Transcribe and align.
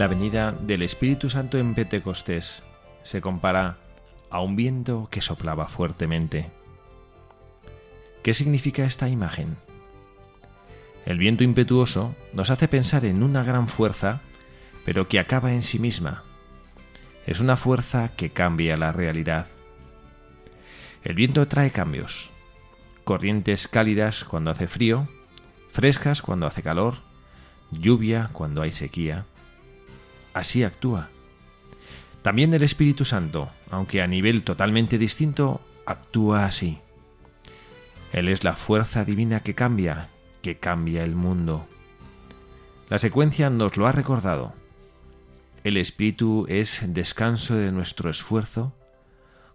La 0.00 0.08
venida 0.08 0.52
del 0.52 0.80
Espíritu 0.80 1.28
Santo 1.28 1.58
en 1.58 1.74
Pentecostés 1.74 2.62
se 3.02 3.20
compara 3.20 3.76
a 4.30 4.40
un 4.40 4.56
viento 4.56 5.08
que 5.10 5.20
soplaba 5.20 5.66
fuertemente. 5.66 6.48
¿Qué 8.22 8.32
significa 8.32 8.86
esta 8.86 9.10
imagen? 9.10 9.58
El 11.04 11.18
viento 11.18 11.44
impetuoso 11.44 12.14
nos 12.32 12.48
hace 12.48 12.66
pensar 12.66 13.04
en 13.04 13.22
una 13.22 13.44
gran 13.44 13.68
fuerza, 13.68 14.22
pero 14.86 15.06
que 15.06 15.18
acaba 15.18 15.52
en 15.52 15.62
sí 15.62 15.78
misma. 15.78 16.22
Es 17.26 17.38
una 17.40 17.58
fuerza 17.58 18.10
que 18.16 18.30
cambia 18.30 18.78
la 18.78 18.92
realidad. 18.92 19.48
El 21.04 21.14
viento 21.14 21.46
trae 21.46 21.72
cambios. 21.72 22.30
Corrientes 23.04 23.68
cálidas 23.68 24.24
cuando 24.24 24.50
hace 24.50 24.66
frío, 24.66 25.04
frescas 25.72 26.22
cuando 26.22 26.46
hace 26.46 26.62
calor, 26.62 26.94
lluvia 27.70 28.30
cuando 28.32 28.62
hay 28.62 28.72
sequía 28.72 29.26
así 30.34 30.64
actúa. 30.64 31.08
También 32.22 32.52
el 32.52 32.62
Espíritu 32.62 33.04
Santo, 33.04 33.50
aunque 33.70 34.02
a 34.02 34.06
nivel 34.06 34.42
totalmente 34.42 34.98
distinto, 34.98 35.60
actúa 35.86 36.44
así. 36.44 36.78
Él 38.12 38.28
es 38.28 38.44
la 38.44 38.54
fuerza 38.54 39.04
divina 39.04 39.40
que 39.40 39.54
cambia, 39.54 40.08
que 40.42 40.58
cambia 40.58 41.04
el 41.04 41.14
mundo. 41.14 41.66
La 42.88 42.98
secuencia 42.98 43.50
nos 43.50 43.76
lo 43.76 43.86
ha 43.86 43.92
recordado. 43.92 44.52
El 45.62 45.76
Espíritu 45.76 46.46
es 46.48 46.80
descanso 46.82 47.54
de 47.54 47.70
nuestro 47.70 48.10
esfuerzo, 48.10 48.74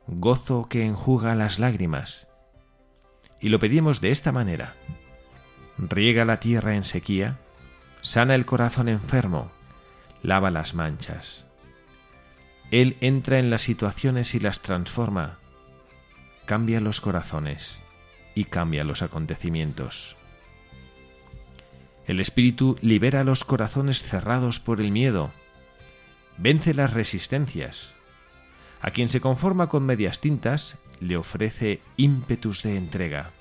gozo 0.07 0.67
que 0.69 0.85
enjuga 0.85 1.35
las 1.35 1.59
lágrimas. 1.59 2.27
Y 3.41 3.49
lo 3.49 3.59
pedimos 3.59 4.01
de 4.01 4.11
esta 4.11 4.31
manera. 4.31 4.73
Riega 5.77 6.25
la 6.25 6.39
tierra 6.39 6.75
en 6.75 6.83
sequía, 6.83 7.37
sana 8.01 8.35
el 8.35 8.45
corazón 8.45 8.87
enfermo, 8.87 9.51
lava 10.25 10.49
las 10.49 10.73
manchas. 10.73 11.45
Él 12.71 12.97
entra 12.99 13.37
en 13.37 13.49
las 13.51 13.61
situaciones 13.61 14.33
y 14.33 14.39
las 14.39 14.59
transforma, 14.59 15.37
cambia 16.45 16.81
los 16.81 16.99
corazones 16.99 17.77
y 18.33 18.45
cambia 18.45 18.83
los 18.83 19.03
acontecimientos. 19.03 20.15
El 22.07 22.19
Espíritu 22.19 22.77
libera 22.81 23.23
los 23.23 23.43
corazones 23.43 24.03
cerrados 24.03 24.59
por 24.59 24.81
el 24.81 24.91
miedo, 24.91 25.31
vence 26.37 26.73
las 26.73 26.93
resistencias. 26.93 27.93
A 28.81 28.91
quien 28.91 29.09
se 29.09 29.21
conforma 29.21 29.67
con 29.67 29.85
medias 29.85 30.19
tintas, 30.19 30.77
le 30.99 31.17
ofrece 31.17 31.81
ímpetus 31.97 32.63
de 32.63 32.77
entrega. 32.77 33.31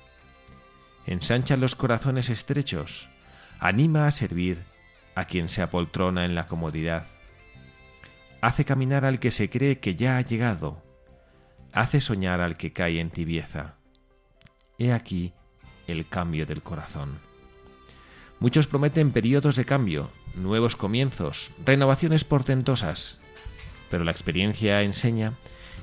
Ensancha 1.07 1.57
los 1.57 1.75
corazones 1.75 2.29
estrechos, 2.29 3.07
anima 3.59 4.07
a 4.07 4.11
servir 4.11 4.74
a 5.15 5.25
quien 5.25 5.49
se 5.49 5.61
apoltrona 5.61 6.25
en 6.25 6.35
la 6.35 6.47
comodidad. 6.47 7.07
Hace 8.41 8.65
caminar 8.65 9.05
al 9.05 9.19
que 9.19 9.31
se 9.31 9.49
cree 9.49 9.79
que 9.79 9.95
ya 9.95 10.17
ha 10.17 10.21
llegado. 10.21 10.83
Hace 11.73 12.01
soñar 12.01 12.41
al 12.41 12.57
que 12.57 12.73
cae 12.73 12.99
en 12.99 13.09
tibieza. 13.09 13.75
He 14.77 14.91
aquí 14.91 15.33
el 15.87 16.07
cambio 16.07 16.45
del 16.45 16.61
corazón. 16.61 17.19
Muchos 18.39 18.67
prometen 18.67 19.11
periodos 19.11 19.55
de 19.55 19.65
cambio, 19.65 20.11
nuevos 20.35 20.75
comienzos, 20.75 21.51
renovaciones 21.65 22.25
portentosas, 22.25 23.17
pero 23.89 24.03
la 24.03 24.11
experiencia 24.11 24.81
enseña 24.81 25.33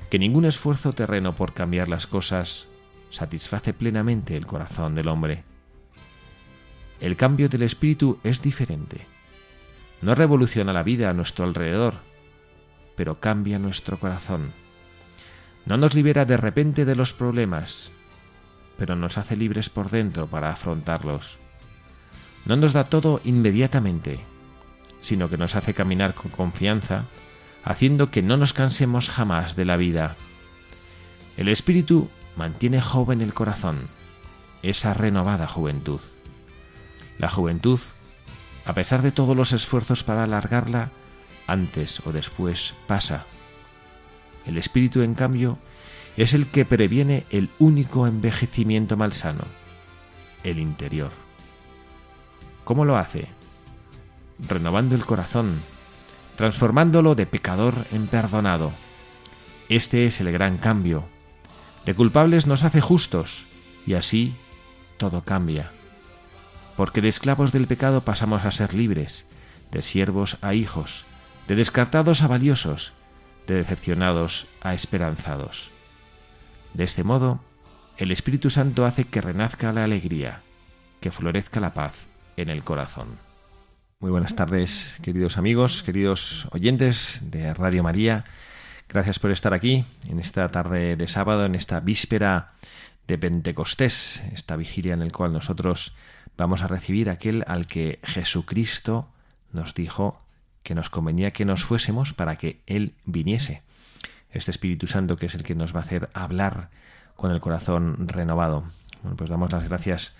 que 0.09 0.19
ningún 0.19 0.45
esfuerzo 0.45 0.93
terreno 0.93 1.35
por 1.35 1.53
cambiar 1.53 1.89
las 1.89 2.05
cosas 2.05 2.67
satisface 3.09 3.73
plenamente 3.73 4.37
el 4.37 4.45
corazón 4.45 4.93
del 4.95 5.07
hombre. 5.07 5.43
El 6.99 7.15
cambio 7.15 7.49
del 7.49 7.63
espíritu 7.63 8.19
es 8.23 8.41
diferente. 8.41 9.12
No 10.03 10.15
revoluciona 10.15 10.73
la 10.73 10.83
vida 10.83 11.09
a 11.09 11.13
nuestro 11.13 11.45
alrededor, 11.45 11.93
pero 12.97 13.21
cambia 13.21 13.57
nuestro 13.57 13.97
corazón. 13.99 14.51
No 15.65 15.77
nos 15.77 15.93
libera 15.93 16.25
de 16.25 16.35
repente 16.35 16.83
de 16.83 16.97
los 16.97 17.13
problemas, 17.13 17.89
pero 18.77 18.97
nos 18.97 19.17
hace 19.17 19.37
libres 19.37 19.69
por 19.69 19.89
dentro 19.89 20.27
para 20.27 20.51
afrontarlos. 20.51 21.37
No 22.45 22.57
nos 22.57 22.73
da 22.73 22.83
todo 22.89 23.21
inmediatamente, 23.23 24.19
sino 24.99 25.29
que 25.29 25.37
nos 25.37 25.55
hace 25.55 25.73
caminar 25.73 26.13
con 26.13 26.31
confianza, 26.31 27.05
haciendo 27.63 28.11
que 28.11 28.21
no 28.21 28.35
nos 28.35 28.51
cansemos 28.51 29.09
jamás 29.09 29.55
de 29.55 29.63
la 29.63 29.77
vida. 29.77 30.17
El 31.37 31.47
Espíritu 31.47 32.09
mantiene 32.35 32.81
joven 32.81 33.21
el 33.21 33.33
corazón, 33.33 33.87
esa 34.63 34.93
renovada 34.93 35.47
juventud. 35.47 36.01
La 37.19 37.29
juventud 37.29 37.79
a 38.65 38.73
pesar 38.73 39.01
de 39.01 39.11
todos 39.11 39.35
los 39.35 39.51
esfuerzos 39.51 40.03
para 40.03 40.23
alargarla, 40.23 40.89
antes 41.47 42.01
o 42.05 42.11
después 42.11 42.73
pasa. 42.87 43.25
El 44.45 44.57
espíritu, 44.57 45.01
en 45.01 45.15
cambio, 45.15 45.57
es 46.15 46.33
el 46.33 46.47
que 46.47 46.65
previene 46.65 47.25
el 47.29 47.49
único 47.59 48.07
envejecimiento 48.07 48.95
malsano, 48.95 49.43
el 50.43 50.59
interior. 50.59 51.11
¿Cómo 52.63 52.85
lo 52.85 52.97
hace? 52.97 53.27
Renovando 54.47 54.95
el 54.95 55.05
corazón, 55.05 55.61
transformándolo 56.37 57.15
de 57.15 57.25
pecador 57.25 57.85
en 57.91 58.07
perdonado. 58.07 58.71
Este 59.69 60.07
es 60.07 60.21
el 60.21 60.31
gran 60.31 60.57
cambio. 60.57 61.03
De 61.85 61.93
culpables 61.93 62.47
nos 62.47 62.63
hace 62.63 62.79
justos, 62.79 63.45
y 63.85 63.95
así 63.95 64.33
todo 64.97 65.21
cambia 65.21 65.71
porque 66.75 67.01
de 67.01 67.09
esclavos 67.09 67.51
del 67.51 67.67
pecado 67.67 68.01
pasamos 68.03 68.45
a 68.45 68.51
ser 68.51 68.73
libres, 68.73 69.25
de 69.71 69.81
siervos 69.81 70.37
a 70.41 70.53
hijos, 70.53 71.05
de 71.47 71.55
descartados 71.55 72.21
a 72.21 72.27
valiosos, 72.27 72.93
de 73.47 73.55
decepcionados 73.55 74.47
a 74.61 74.73
esperanzados. 74.73 75.69
De 76.73 76.83
este 76.83 77.03
modo, 77.03 77.39
el 77.97 78.11
Espíritu 78.11 78.49
Santo 78.49 78.85
hace 78.85 79.05
que 79.05 79.21
renazca 79.21 79.73
la 79.73 79.83
alegría, 79.83 80.41
que 80.99 81.11
florezca 81.11 81.59
la 81.59 81.73
paz 81.73 82.07
en 82.37 82.49
el 82.49 82.63
corazón. 82.63 83.19
Muy 83.99 84.11
buenas 84.11 84.35
tardes, 84.35 84.97
queridos 85.01 85.37
amigos, 85.37 85.83
queridos 85.83 86.47
oyentes 86.51 87.21
de 87.21 87.53
Radio 87.53 87.83
María. 87.83 88.25
Gracias 88.89 89.19
por 89.19 89.31
estar 89.31 89.53
aquí 89.53 89.85
en 90.09 90.19
esta 90.19 90.49
tarde 90.49 90.95
de 90.95 91.07
sábado, 91.07 91.45
en 91.45 91.55
esta 91.55 91.79
víspera 91.79 92.53
de 93.07 93.17
Pentecostés, 93.17 94.21
esta 94.33 94.55
vigilia 94.55 94.93
en 94.93 94.99
la 94.99 95.09
cual 95.09 95.33
nosotros 95.33 95.93
vamos 96.37 96.61
a 96.61 96.67
recibir 96.67 97.09
aquel 97.09 97.43
al 97.47 97.67
que 97.67 97.99
Jesucristo 98.03 99.07
nos 99.51 99.73
dijo 99.73 100.19
que 100.63 100.75
nos 100.75 100.89
convenía 100.89 101.31
que 101.31 101.45
nos 101.45 101.63
fuésemos 101.63 102.13
para 102.13 102.37
que 102.37 102.61
Él 102.65 102.93
viniese. 103.05 103.61
este 104.31 104.51
Espíritu 104.51 104.87
Santo 104.87 105.17
que 105.17 105.27
es 105.27 105.35
el 105.35 105.43
que 105.43 105.55
nos 105.55 105.75
va 105.75 105.81
a 105.81 105.83
hacer 105.83 106.09
hablar 106.13 106.69
con 107.15 107.31
el 107.31 107.39
corazón 107.39 108.07
renovado. 108.07 108.63
Bueno, 109.01 109.15
pues 109.17 109.29
damos 109.29 109.51
las 109.51 109.63
gracias 109.63 110.13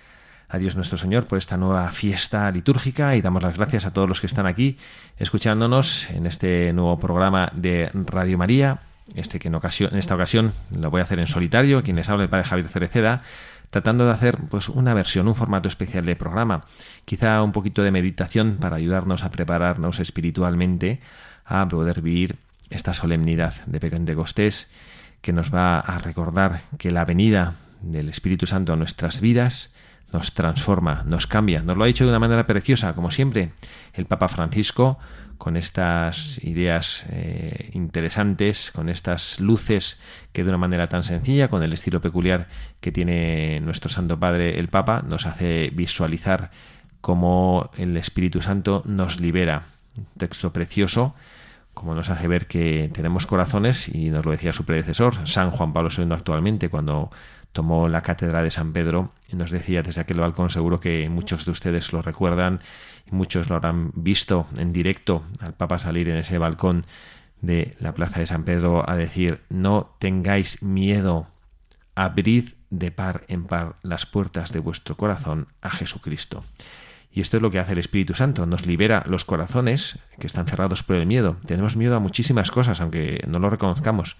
a 0.49 0.59
Dios 0.59 0.75
nuestro 0.75 0.99
Señor 0.99 1.25
por 1.25 1.39
esta 1.39 1.57
nueva 1.57 1.91
fiesta 1.91 2.51
litúrgica 2.51 3.15
y 3.15 3.21
damos 3.21 3.41
las 3.41 3.57
gracias 3.57 3.85
a 3.85 3.91
todos 3.91 4.07
los 4.07 4.21
que 4.21 4.27
están 4.27 4.45
aquí 4.45 4.77
escuchándonos 5.17 6.07
en 6.11 6.27
este 6.27 6.71
nuevo 6.73 6.99
programa 6.99 7.51
de 7.55 7.89
Radio 7.93 8.37
María, 8.37 8.81
este 9.15 9.39
que 9.39 9.47
en, 9.47 9.55
ocasión, 9.55 9.91
en 9.93 9.99
esta 9.99 10.13
ocasión 10.13 10.53
lo 10.77 10.91
voy 10.91 11.01
a 11.01 11.05
hacer 11.05 11.17
en 11.17 11.27
solitario, 11.27 11.81
quien 11.81 11.95
les 11.95 12.07
habla 12.07 12.25
el 12.25 12.29
Padre 12.29 12.43
Javier 12.43 12.69
Cereceda, 12.69 13.23
tratando 13.73 14.05
de 14.05 14.11
hacer 14.11 14.37
pues 14.51 14.69
una 14.69 14.93
versión, 14.93 15.27
un 15.27 15.33
formato 15.33 15.67
especial 15.67 16.05
de 16.05 16.15
programa, 16.15 16.65
quizá 17.05 17.41
un 17.41 17.51
poquito 17.51 17.81
de 17.81 17.89
meditación 17.89 18.57
para 18.57 18.75
ayudarnos 18.75 19.23
a 19.23 19.31
prepararnos 19.31 19.99
espiritualmente 19.99 20.99
a 21.43 21.67
poder 21.67 22.03
vivir 22.03 22.35
esta 22.69 22.93
solemnidad 22.93 23.65
de 23.65 23.79
Pentecostés 23.79 24.67
que 25.23 25.33
nos 25.33 25.51
va 25.51 25.79
a 25.79 25.97
recordar 25.97 26.61
que 26.77 26.91
la 26.91 27.03
venida 27.03 27.55
del 27.81 28.09
Espíritu 28.09 28.45
Santo 28.45 28.73
a 28.73 28.75
nuestras 28.75 29.21
vidas 29.21 29.71
nos 30.13 30.33
transforma, 30.33 31.03
nos 31.05 31.27
cambia. 31.27 31.61
Nos 31.61 31.75
lo 31.75 31.83
ha 31.83 31.87
dicho 31.87 32.05
de 32.05 32.11
una 32.11 32.19
manera 32.19 32.45
preciosa, 32.45 32.93
como 32.93 33.11
siempre, 33.11 33.51
el 33.93 34.05
Papa 34.05 34.27
Francisco, 34.27 34.99
con 35.37 35.57
estas 35.57 36.39
ideas 36.43 37.05
eh, 37.09 37.71
interesantes, 37.73 38.71
con 38.71 38.87
estas 38.87 39.39
luces 39.39 39.99
que 40.31 40.43
de 40.43 40.49
una 40.49 40.57
manera 40.57 40.87
tan 40.87 41.03
sencilla, 41.03 41.49
con 41.49 41.63
el 41.63 41.73
estilo 41.73 41.99
peculiar 41.99 42.47
que 42.79 42.91
tiene 42.91 43.59
nuestro 43.59 43.89
Santo 43.89 44.19
Padre 44.19 44.59
el 44.59 44.69
Papa, 44.69 45.03
nos 45.05 45.25
hace 45.25 45.71
visualizar 45.73 46.51
cómo 47.01 47.71
el 47.77 47.97
Espíritu 47.97 48.41
Santo 48.41 48.83
nos 48.85 49.19
libera. 49.19 49.65
Un 49.97 50.05
texto 50.17 50.53
precioso 50.53 51.13
como 51.73 51.95
nos 51.95 52.09
hace 52.09 52.27
ver 52.27 52.47
que 52.47 52.89
tenemos 52.93 53.25
corazones, 53.25 53.89
y 53.89 54.09
nos 54.09 54.25
lo 54.25 54.31
decía 54.31 54.53
su 54.53 54.65
predecesor, 54.65 55.27
San 55.27 55.51
Juan 55.51 55.73
Pablo 55.73 55.89
II 55.95 56.09
actualmente, 56.11 56.69
cuando 56.69 57.09
tomó 57.51 57.87
la 57.87 58.01
cátedra 58.01 58.43
de 58.43 58.51
San 58.51 58.73
Pedro, 58.73 59.11
nos 59.35 59.51
decía 59.51 59.83
desde 59.83 60.01
aquel 60.01 60.19
balcón, 60.19 60.49
seguro 60.49 60.79
que 60.79 61.07
muchos 61.09 61.45
de 61.45 61.51
ustedes 61.51 61.93
lo 61.93 62.01
recuerdan, 62.01 62.59
y 63.05 63.15
muchos 63.15 63.49
lo 63.49 63.55
habrán 63.55 63.91
visto 63.95 64.45
en 64.57 64.73
directo 64.73 65.23
al 65.39 65.53
Papa 65.53 65.79
salir 65.79 66.09
en 66.09 66.17
ese 66.17 66.37
balcón 66.37 66.85
de 67.41 67.75
la 67.79 67.93
Plaza 67.93 68.19
de 68.19 68.27
San 68.27 68.45
Pedro 68.45 68.89
a 68.89 68.95
decir, 68.95 69.41
no 69.49 69.95
tengáis 69.99 70.61
miedo, 70.61 71.27
abrid 71.95 72.49
de 72.69 72.91
par 72.91 73.23
en 73.27 73.45
par 73.45 73.75
las 73.83 74.05
puertas 74.05 74.51
de 74.51 74.59
vuestro 74.59 74.97
corazón 74.97 75.47
a 75.61 75.69
Jesucristo. 75.69 76.43
Y 77.11 77.21
esto 77.21 77.37
es 77.37 77.43
lo 77.43 77.51
que 77.51 77.59
hace 77.59 77.73
el 77.73 77.77
Espíritu 77.77 78.15
Santo, 78.15 78.47
nos 78.47 78.65
libera 78.65 79.03
los 79.05 79.23
corazones 79.23 79.99
que 80.17 80.25
están 80.25 80.47
cerrados 80.47 80.81
por 80.81 80.95
el 80.95 81.05
miedo. 81.05 81.37
Tenemos 81.45 81.75
miedo 81.75 81.95
a 81.95 81.99
muchísimas 81.99 82.49
cosas, 82.49 82.81
aunque 82.81 83.23
no 83.27 83.37
lo 83.37 83.51
reconozcamos. 83.51 84.17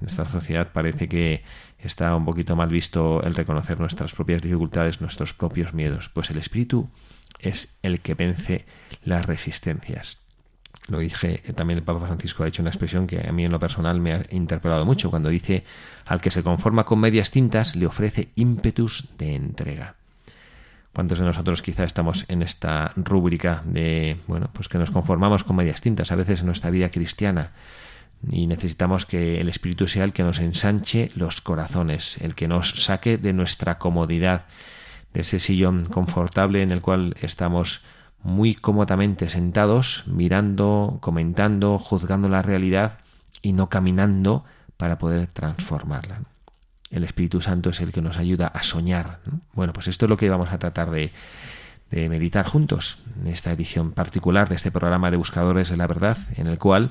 En 0.00 0.08
esta 0.08 0.26
sociedad 0.26 0.68
parece 0.72 1.08
que 1.08 1.42
está 1.78 2.14
un 2.16 2.24
poquito 2.24 2.56
mal 2.56 2.68
visto 2.68 3.22
el 3.22 3.34
reconocer 3.34 3.78
nuestras 3.78 4.12
propias 4.12 4.42
dificultades, 4.42 5.00
nuestros 5.00 5.34
propios 5.34 5.74
miedos. 5.74 6.08
Pues 6.08 6.30
el 6.30 6.38
Espíritu 6.38 6.88
es 7.38 7.76
el 7.82 8.00
que 8.00 8.14
vence 8.14 8.64
las 9.04 9.26
resistencias. 9.26 10.18
Lo 10.88 10.98
dije, 10.98 11.38
también 11.54 11.78
el 11.78 11.84
Papa 11.84 12.06
Francisco 12.06 12.42
ha 12.42 12.48
hecho 12.48 12.62
una 12.62 12.70
expresión 12.70 13.06
que 13.06 13.26
a 13.26 13.32
mí 13.32 13.44
en 13.44 13.52
lo 13.52 13.60
personal 13.60 14.00
me 14.00 14.12
ha 14.12 14.22
interpelado 14.30 14.84
mucho, 14.84 15.10
cuando 15.10 15.28
dice, 15.28 15.64
al 16.06 16.20
que 16.20 16.30
se 16.30 16.42
conforma 16.42 16.84
con 16.84 16.98
medias 16.98 17.30
tintas 17.30 17.76
le 17.76 17.86
ofrece 17.86 18.30
ímpetus 18.34 19.08
de 19.18 19.34
entrega. 19.34 19.94
¿Cuántos 20.92 21.20
de 21.20 21.26
nosotros 21.26 21.62
quizá 21.62 21.84
estamos 21.84 22.24
en 22.28 22.42
esta 22.42 22.92
rúbrica 22.96 23.62
de, 23.64 24.16
bueno, 24.26 24.50
pues 24.52 24.68
que 24.68 24.78
nos 24.78 24.90
conformamos 24.90 25.44
con 25.44 25.54
medias 25.54 25.80
tintas 25.80 26.10
a 26.10 26.16
veces 26.16 26.40
en 26.40 26.46
nuestra 26.46 26.70
vida 26.70 26.88
cristiana 26.88 27.52
y 28.28 28.46
necesitamos 28.46 29.06
que 29.06 29.40
el 29.40 29.48
Espíritu 29.48 29.88
sea 29.88 30.04
el 30.04 30.12
que 30.12 30.22
nos 30.22 30.38
ensanche 30.38 31.10
los 31.14 31.40
corazones, 31.40 32.18
el 32.20 32.34
que 32.34 32.48
nos 32.48 32.84
saque 32.84 33.18
de 33.18 33.32
nuestra 33.32 33.78
comodidad, 33.78 34.46
de 35.14 35.22
ese 35.22 35.40
sillón 35.40 35.86
confortable 35.86 36.62
en 36.62 36.70
el 36.70 36.80
cual 36.80 37.16
estamos 37.20 37.82
muy 38.22 38.54
cómodamente 38.54 39.30
sentados, 39.30 40.04
mirando, 40.06 40.98
comentando, 41.00 41.78
juzgando 41.78 42.28
la 42.28 42.42
realidad 42.42 42.98
y 43.42 43.52
no 43.52 43.68
caminando 43.68 44.44
para 44.76 44.98
poder 44.98 45.26
transformarla 45.26 46.20
el 46.90 47.04
Espíritu 47.04 47.40
Santo 47.40 47.70
es 47.70 47.80
el 47.80 47.92
que 47.92 48.02
nos 48.02 48.18
ayuda 48.18 48.48
a 48.48 48.62
soñar. 48.62 49.20
Bueno, 49.52 49.72
pues 49.72 49.88
esto 49.88 50.06
es 50.06 50.10
lo 50.10 50.16
que 50.16 50.28
vamos 50.28 50.50
a 50.52 50.58
tratar 50.58 50.90
de, 50.90 51.12
de 51.90 52.08
meditar 52.08 52.46
juntos 52.46 52.98
en 53.20 53.28
esta 53.28 53.52
edición 53.52 53.92
particular 53.92 54.48
de 54.48 54.56
este 54.56 54.72
programa 54.72 55.10
de 55.10 55.16
Buscadores 55.16 55.70
de 55.70 55.76
la 55.76 55.86
Verdad, 55.86 56.18
en 56.36 56.48
el 56.48 56.58
cual 56.58 56.90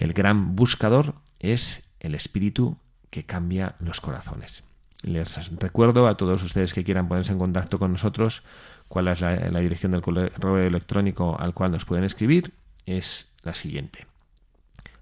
el 0.00 0.14
gran 0.14 0.56
buscador 0.56 1.14
es 1.38 1.84
el 2.00 2.14
Espíritu 2.14 2.78
que 3.10 3.24
cambia 3.24 3.74
los 3.80 4.00
corazones. 4.00 4.64
Les 5.02 5.50
recuerdo 5.58 6.08
a 6.08 6.16
todos 6.16 6.42
ustedes 6.42 6.72
que 6.72 6.84
quieran 6.84 7.06
ponerse 7.06 7.32
en 7.32 7.38
contacto 7.38 7.78
con 7.78 7.92
nosotros 7.92 8.42
cuál 8.88 9.08
es 9.08 9.20
la, 9.20 9.60
dirección 9.60 9.92
del 9.92 10.00
correo 10.00 10.58
electrónico 10.58 11.38
al 11.38 11.52
cual 11.52 11.72
nos 11.72 11.84
pueden 11.84 12.04
escribir. 12.04 12.54
Es 12.86 13.28
la 13.42 13.52
siguiente. 13.52 14.06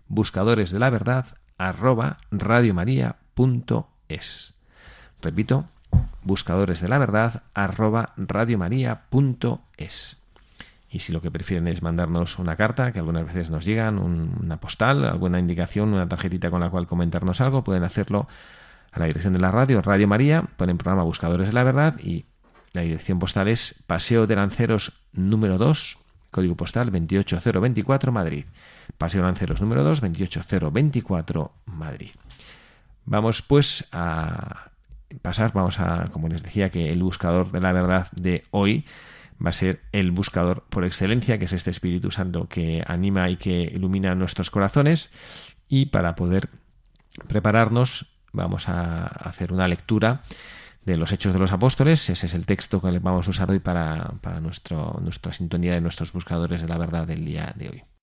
Buscadores 0.08 0.72
de 0.72 0.80
la 0.80 0.90
verdad 0.90 1.26
arroba 1.58 2.18
es. 4.08 4.54
Repito, 5.22 5.66
buscadores 6.22 6.80
de 6.80 6.88
la 6.88 6.98
verdad 6.98 7.44
arroba 7.54 8.14
radiomaria.es. 8.16 10.18
Y 10.90 11.00
si 11.00 11.12
lo 11.12 11.20
que 11.20 11.30
prefieren 11.30 11.68
es 11.68 11.82
mandarnos 11.82 12.38
una 12.38 12.56
carta, 12.56 12.92
que 12.92 12.98
algunas 12.98 13.26
veces 13.26 13.50
nos 13.50 13.64
llegan, 13.64 13.98
una 13.98 14.58
postal, 14.58 15.04
alguna 15.04 15.38
indicación, 15.38 15.92
una 15.92 16.08
tarjetita 16.08 16.50
con 16.50 16.60
la 16.60 16.70
cual 16.70 16.86
comentarnos 16.86 17.40
algo, 17.40 17.62
pueden 17.62 17.84
hacerlo 17.84 18.26
a 18.92 18.98
la 18.98 19.06
dirección 19.06 19.34
de 19.34 19.38
la 19.38 19.50
radio, 19.50 19.82
Radio 19.82 20.08
María, 20.08 20.44
ponen 20.56 20.78
programa 20.78 21.02
Buscadores 21.02 21.48
de 21.48 21.52
la 21.52 21.62
Verdad 21.62 21.98
y 22.00 22.24
la 22.72 22.82
dirección 22.82 23.18
postal 23.18 23.48
es 23.48 23.74
Paseo 23.86 24.26
de 24.26 24.36
Lanceros 24.36 24.92
número 25.12 25.58
2, 25.58 25.98
código 26.30 26.56
postal 26.56 26.90
28024 26.90 28.12
Madrid. 28.12 28.44
Paseo 28.96 29.22
Lanceros 29.22 29.60
número 29.60 29.84
2, 29.84 30.00
28024 30.00 31.52
Madrid. 31.66 32.10
Vamos 33.04 33.42
pues 33.42 33.86
a 33.92 34.70
pasar, 35.22 35.52
vamos 35.52 35.80
a, 35.80 36.08
como 36.12 36.28
les 36.28 36.42
decía, 36.42 36.70
que 36.70 36.92
el 36.92 37.02
buscador 37.02 37.50
de 37.50 37.60
la 37.60 37.72
verdad 37.72 38.08
de 38.12 38.44
hoy 38.50 38.84
va 39.44 39.50
a 39.50 39.52
ser 39.52 39.82
el 39.92 40.10
buscador 40.10 40.64
por 40.68 40.84
excelencia, 40.84 41.38
que 41.38 41.44
es 41.44 41.52
este 41.52 41.70
Espíritu 41.70 42.10
Santo 42.10 42.48
que 42.48 42.82
anima 42.86 43.30
y 43.30 43.36
que 43.36 43.62
ilumina 43.62 44.14
nuestros 44.14 44.50
corazones. 44.50 45.10
Y 45.68 45.86
para 45.86 46.16
poder 46.16 46.48
prepararnos, 47.26 48.06
vamos 48.32 48.68
a 48.68 49.06
hacer 49.06 49.52
una 49.52 49.68
lectura 49.68 50.22
de 50.84 50.96
los 50.96 51.12
Hechos 51.12 51.32
de 51.32 51.38
los 51.38 51.52
Apóstoles. 51.52 52.08
Ese 52.08 52.26
es 52.26 52.34
el 52.34 52.46
texto 52.46 52.80
que 52.80 52.98
vamos 52.98 53.26
a 53.26 53.30
usar 53.30 53.50
hoy 53.50 53.58
para, 53.58 54.14
para 54.20 54.40
nuestro, 54.40 54.98
nuestra 55.02 55.32
sintonía 55.32 55.74
de 55.74 55.80
nuestros 55.80 56.12
buscadores 56.12 56.62
de 56.62 56.68
la 56.68 56.78
verdad 56.78 57.06
del 57.06 57.24
día 57.24 57.52
de 57.56 57.68
hoy. 57.68 57.97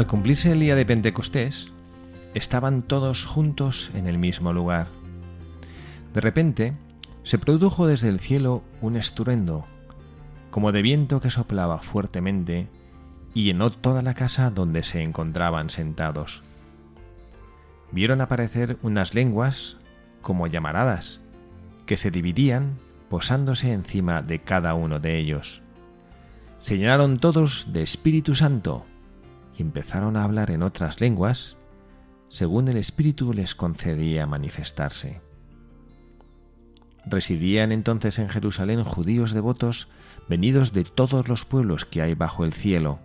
Al 0.00 0.06
cumplirse 0.06 0.50
el 0.50 0.60
día 0.60 0.76
de 0.76 0.86
Pentecostés, 0.86 1.74
estaban 2.32 2.80
todos 2.80 3.26
juntos 3.26 3.90
en 3.92 4.06
el 4.06 4.16
mismo 4.16 4.54
lugar. 4.54 4.86
De 6.14 6.22
repente, 6.22 6.72
se 7.22 7.36
produjo 7.36 7.86
desde 7.86 8.08
el 8.08 8.18
cielo 8.18 8.62
un 8.80 8.96
estruendo, 8.96 9.66
como 10.50 10.72
de 10.72 10.80
viento 10.80 11.20
que 11.20 11.28
soplaba 11.28 11.82
fuertemente, 11.82 12.66
y 13.34 13.44
llenó 13.44 13.72
toda 13.72 14.00
la 14.00 14.14
casa 14.14 14.48
donde 14.50 14.84
se 14.84 15.02
encontraban 15.02 15.68
sentados. 15.68 16.42
Vieron 17.92 18.22
aparecer 18.22 18.78
unas 18.80 19.12
lenguas 19.12 19.76
como 20.22 20.46
llamaradas, 20.46 21.20
que 21.84 21.98
se 21.98 22.10
dividían 22.10 22.78
posándose 23.10 23.70
encima 23.70 24.22
de 24.22 24.38
cada 24.38 24.72
uno 24.72 24.98
de 24.98 25.18
ellos. 25.18 25.60
Se 26.60 26.78
llenaron 26.78 27.18
todos 27.18 27.70
de 27.74 27.82
Espíritu 27.82 28.34
Santo 28.34 28.86
empezaron 29.60 30.16
a 30.16 30.24
hablar 30.24 30.50
en 30.50 30.62
otras 30.62 31.00
lenguas 31.00 31.56
según 32.30 32.68
el 32.68 32.76
Espíritu 32.76 33.32
les 33.32 33.54
concedía 33.54 34.26
manifestarse. 34.26 35.20
Residían 37.04 37.72
entonces 37.72 38.18
en 38.18 38.28
Jerusalén 38.28 38.84
judíos 38.84 39.32
devotos 39.32 39.88
venidos 40.28 40.72
de 40.72 40.84
todos 40.84 41.28
los 41.28 41.44
pueblos 41.44 41.84
que 41.84 42.02
hay 42.02 42.14
bajo 42.14 42.44
el 42.44 42.52
cielo. 42.52 43.00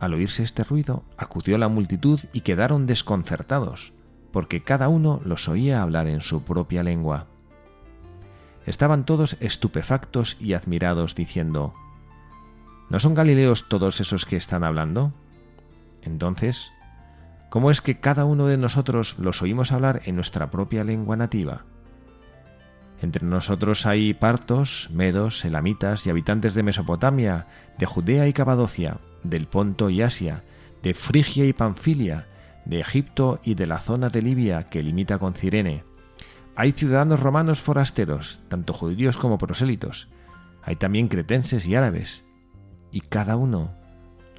al 0.00 0.12
oírse 0.12 0.42
este 0.42 0.64
ruido, 0.64 1.02
acudió 1.16 1.56
la 1.56 1.68
multitud 1.68 2.20
y 2.32 2.42
quedaron 2.42 2.86
desconcertados, 2.86 3.94
porque 4.32 4.62
cada 4.62 4.88
uno 4.88 5.20
los 5.24 5.48
oía 5.48 5.80
hablar 5.80 6.08
en 6.08 6.20
su 6.20 6.42
propia 6.42 6.82
lengua. 6.82 7.26
Estaban 8.66 9.06
todos 9.06 9.38
estupefactos 9.40 10.36
y 10.40 10.52
admirados, 10.52 11.14
diciendo, 11.14 11.72
¿No 12.90 13.00
son 13.00 13.14
Galileos 13.14 13.68
todos 13.68 14.00
esos 14.00 14.26
que 14.26 14.36
están 14.36 14.64
hablando? 14.64 15.12
Entonces, 16.02 16.70
¿cómo 17.50 17.70
es 17.70 17.80
que 17.80 17.96
cada 17.96 18.24
uno 18.24 18.46
de 18.46 18.58
nosotros 18.58 19.18
los 19.18 19.42
oímos 19.42 19.72
hablar 19.72 20.02
en 20.04 20.16
nuestra 20.16 20.50
propia 20.50 20.84
lengua 20.84 21.16
nativa? 21.16 21.64
Entre 23.00 23.26
nosotros 23.26 23.86
hay 23.86 24.14
partos, 24.14 24.88
medos, 24.92 25.44
elamitas 25.44 26.06
y 26.06 26.10
habitantes 26.10 26.54
de 26.54 26.62
Mesopotamia, 26.62 27.46
de 27.78 27.86
Judea 27.86 28.28
y 28.28 28.32
Capadocia, 28.32 28.98
del 29.22 29.46
Ponto 29.46 29.90
y 29.90 30.02
Asia, 30.02 30.42
de 30.82 30.94
Frigia 30.94 31.44
y 31.44 31.52
Panfilia, 31.52 32.26
de 32.64 32.80
Egipto 32.80 33.40
y 33.42 33.54
de 33.54 33.66
la 33.66 33.78
zona 33.78 34.08
de 34.08 34.22
Libia 34.22 34.64
que 34.70 34.82
limita 34.82 35.18
con 35.18 35.34
Cirene. 35.34 35.84
Hay 36.56 36.72
ciudadanos 36.72 37.20
romanos 37.20 37.60
forasteros, 37.60 38.40
tanto 38.48 38.72
judíos 38.72 39.16
como 39.16 39.38
prosélitos. 39.38 40.08
Hay 40.62 40.76
también 40.76 41.08
cretenses 41.08 41.66
y 41.66 41.74
árabes. 41.74 42.23
Y 42.94 43.00
cada 43.00 43.36
uno 43.36 43.72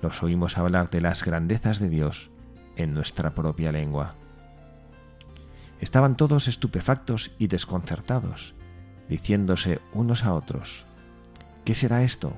los 0.02 0.24
oímos 0.24 0.58
hablar 0.58 0.90
de 0.90 1.02
las 1.02 1.26
grandezas 1.26 1.78
de 1.82 1.90
Dios 1.90 2.30
en 2.78 2.94
nuestra 2.94 3.32
propia 3.32 3.74
lengua. 3.74 4.14
Estaban 5.82 6.16
todos 6.16 6.48
estupefactos 6.48 7.32
y 7.38 7.48
desconcertados, 7.48 8.54
diciéndose 9.10 9.82
unos 9.94 10.24
a 10.24 10.34
otros, 10.34 10.86
¿qué 11.66 11.76
será 11.76 12.04
esto? 12.04 12.32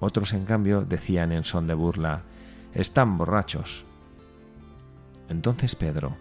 Otros, 0.00 0.32
en 0.32 0.44
cambio, 0.44 0.80
decían 0.80 1.30
en 1.30 1.44
son 1.44 1.68
de 1.68 1.74
burla, 1.74 2.22
están 2.74 3.18
borrachos. 3.18 3.84
Entonces 5.28 5.76
Pedro, 5.76 6.16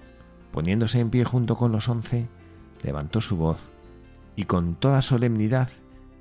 poniéndose 0.52 1.00
en 1.00 1.10
pie 1.10 1.24
junto 1.26 1.58
con 1.58 1.72
los 1.72 1.90
once, 1.90 2.28
levantó 2.84 3.22
su 3.22 3.38
voz 3.38 3.72
y 4.36 4.46
con 4.46 4.76
toda 4.76 5.02
solemnidad 5.02 5.70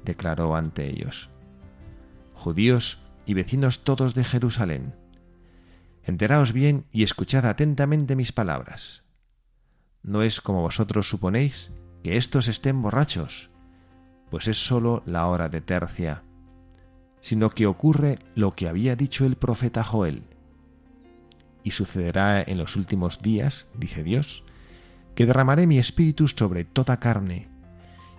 declaró 0.07 0.57
ante 0.57 0.89
ellos, 0.89 1.29
Judíos 2.45 2.99
y 3.25 3.33
vecinos 3.33 3.85
todos 3.85 4.13
de 4.13 4.23
Jerusalén, 4.23 4.95
enteraos 6.03 6.53
bien 6.53 6.85
y 6.93 7.03
escuchad 7.03 7.47
atentamente 7.47 8.17
mis 8.17 8.33
palabras. 8.33 9.03
No 10.03 10.21
es 10.21 10.43
como 10.43 10.61
vosotros 10.61 11.09
suponéis 11.09 11.73
que 12.03 12.19
éstos 12.19 12.49
estén 12.49 12.83
borrachos, 12.83 13.49
pues 14.31 14.47
es 14.47 14.59
sólo 14.63 15.03
la 15.07 15.27
hora 15.27 15.49
de 15.49 15.63
tercia, 15.63 16.23
sino 17.23 17.49
que 17.49 17.67
ocurre 17.67 18.19
lo 18.35 18.55
que 18.55 18.69
había 18.69 18.95
dicho 18.95 19.25
el 19.25 19.37
profeta 19.37 19.83
Joel. 19.83 20.25
Y 21.63 21.71
sucederá 21.71 22.43
en 22.43 22.59
los 22.59 22.77
últimos 22.77 23.23
días, 23.23 23.71
dice 23.73 24.03
Dios, 24.03 24.45
que 25.15 25.25
derramaré 25.25 25.67
mi 25.67 25.79
espíritu 25.79 26.29
sobre 26.29 26.67
toda 26.67 27.01
carne, 27.01 27.49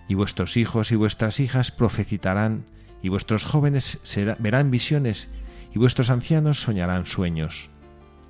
y 0.10 0.16
vuestros 0.16 0.58
hijos 0.58 0.92
y 0.92 0.96
vuestras 0.96 1.40
hijas 1.40 1.70
profecitarán, 1.70 2.66
y 3.06 3.10
vuestros 3.10 3.46
jóvenes 3.46 4.00
verán 4.40 4.72
visiones, 4.72 5.28
y 5.72 5.78
vuestros 5.78 6.10
ancianos 6.10 6.62
soñarán 6.62 7.06
sueños. 7.06 7.70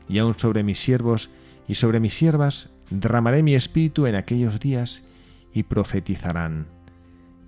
Y 0.09 0.17
aun 0.17 0.37
sobre 0.37 0.63
mis 0.63 0.79
siervos 0.79 1.29
y 1.65 1.75
sobre 1.75 2.01
mis 2.01 2.13
siervas 2.13 2.67
derramaré 2.89 3.41
mi 3.41 3.55
espíritu 3.55 4.05
en 4.05 4.15
aquellos 4.15 4.59
días, 4.59 5.01
y 5.53 5.63
profetizarán. 5.63 6.65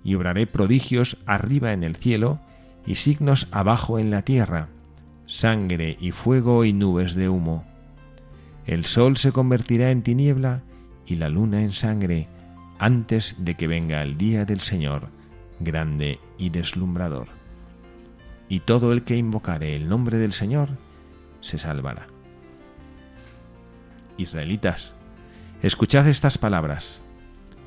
Y 0.02 0.14
obraré 0.14 0.46
prodigios 0.46 1.18
arriba 1.26 1.74
en 1.74 1.84
el 1.84 1.96
cielo, 1.96 2.40
y 2.86 2.94
signos 2.94 3.46
abajo 3.50 3.98
en 3.98 4.10
la 4.10 4.22
tierra, 4.22 4.68
sangre 5.26 5.98
y 6.00 6.12
fuego 6.12 6.64
y 6.64 6.72
nubes 6.72 7.14
de 7.14 7.28
humo. 7.28 7.62
El 8.66 8.86
sol 8.86 9.18
se 9.18 9.32
convertirá 9.32 9.90
en 9.90 10.00
tiniebla 10.00 10.62
y 11.06 11.16
la 11.16 11.28
luna 11.28 11.60
en 11.62 11.72
sangre 11.72 12.26
antes 12.78 13.34
de 13.36 13.54
que 13.54 13.66
venga 13.66 14.00
el 14.00 14.16
día 14.16 14.46
del 14.46 14.60
Señor, 14.60 15.17
grande 15.60 16.18
y 16.38 16.50
deslumbrador. 16.50 17.28
Y 18.48 18.60
todo 18.60 18.92
el 18.92 19.04
que 19.04 19.16
invocare 19.16 19.74
el 19.74 19.88
nombre 19.88 20.18
del 20.18 20.32
Señor 20.32 20.70
se 21.40 21.58
salvará. 21.58 22.06
Israelitas, 24.16 24.94
escuchad 25.62 26.08
estas 26.08 26.38
palabras. 26.38 27.00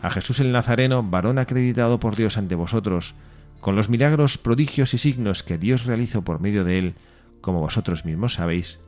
A 0.01 0.09
Jesús 0.09 0.39
el 0.39 0.51
Nazareno, 0.51 1.03
varón 1.03 1.37
acreditado 1.37 1.99
por 1.99 2.15
Dios 2.15 2.37
ante 2.37 2.55
vosotros, 2.55 3.13
con 3.59 3.75
los 3.75 3.89
milagros, 3.89 4.37
prodigios 4.37 4.93
y 4.93 4.97
signos 4.97 5.43
que 5.43 5.57
Dios 5.57 5.85
realizó 5.85 6.23
por 6.23 6.41
medio 6.41 6.63
de 6.63 6.79
él, 6.79 6.95
como 7.41 7.59
vosotros 7.59 8.05
mismos 8.05 8.33
sabéis, 8.33 8.79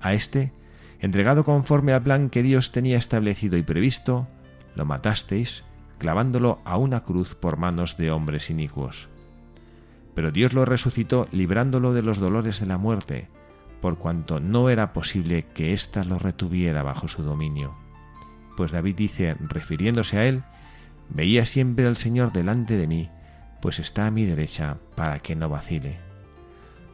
a 0.00 0.14
éste, 0.14 0.52
entregado 1.00 1.44
conforme 1.44 1.92
al 1.92 2.02
plan 2.02 2.30
que 2.30 2.42
Dios 2.42 2.70
tenía 2.72 2.98
establecido 2.98 3.56
y 3.56 3.62
previsto, 3.62 4.28
lo 4.76 4.84
matasteis, 4.84 5.64
clavándolo 6.02 6.60
a 6.66 6.76
una 6.76 7.04
cruz 7.04 7.34
por 7.34 7.56
manos 7.56 7.96
de 7.96 8.10
hombres 8.10 8.50
inicuos. 8.50 9.08
Pero 10.14 10.30
Dios 10.30 10.52
lo 10.52 10.66
resucitó 10.66 11.26
librándolo 11.32 11.94
de 11.94 12.02
los 12.02 12.18
dolores 12.18 12.60
de 12.60 12.66
la 12.66 12.76
muerte, 12.76 13.28
por 13.80 13.96
cuanto 13.96 14.38
no 14.38 14.68
era 14.68 14.92
posible 14.92 15.46
que 15.54 15.72
ésta 15.72 16.04
lo 16.04 16.18
retuviera 16.18 16.82
bajo 16.82 17.08
su 17.08 17.22
dominio. 17.22 17.74
Pues 18.58 18.70
David 18.72 18.96
dice, 18.96 19.36
refiriéndose 19.48 20.18
a 20.18 20.26
él, 20.26 20.42
Veía 21.14 21.44
siempre 21.44 21.86
al 21.86 21.96
Señor 21.96 22.32
delante 22.32 22.76
de 22.76 22.86
mí, 22.86 23.10
pues 23.60 23.78
está 23.78 24.06
a 24.06 24.10
mi 24.10 24.24
derecha 24.24 24.78
para 24.94 25.18
que 25.18 25.36
no 25.36 25.48
vacile. 25.48 25.98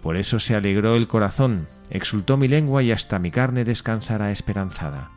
Por 0.03 0.17
eso 0.17 0.41
se 0.41 0.57
alegró 0.57 0.97
el 0.97 1.09
corazón, 1.09 1.69
exultó 1.91 2.37
mi 2.37 2.49
lengua 2.49 2.83
y 2.83 2.91
hasta 2.91 3.19
mi 3.19 3.31
carne 3.31 3.65
descansará 3.65 4.33
esperanzada, 4.33 5.11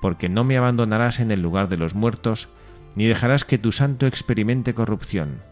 porque 0.00 0.28
no 0.28 0.44
me 0.44 0.56
abandonarás 0.56 1.20
en 1.20 1.30
el 1.30 1.42
lugar 1.42 1.68
de 1.68 1.76
los 1.76 1.94
muertos, 1.94 2.48
ni 2.94 3.06
dejarás 3.06 3.44
que 3.44 3.58
tu 3.58 3.72
santo 3.72 4.06
experimente 4.06 4.74
corrupción. 4.74 5.42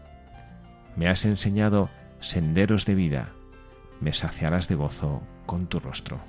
Me 0.95 1.07
has 1.07 1.25
enseñado 1.25 1.89
senderos 2.19 2.85
de 2.85 2.95
vida, 2.95 3.29
me 3.99 4.13
saciarás 4.13 4.67
de 4.67 4.75
gozo 4.75 5.21
con 5.45 5.67
tu 5.67 5.79
rostro. 5.79 6.19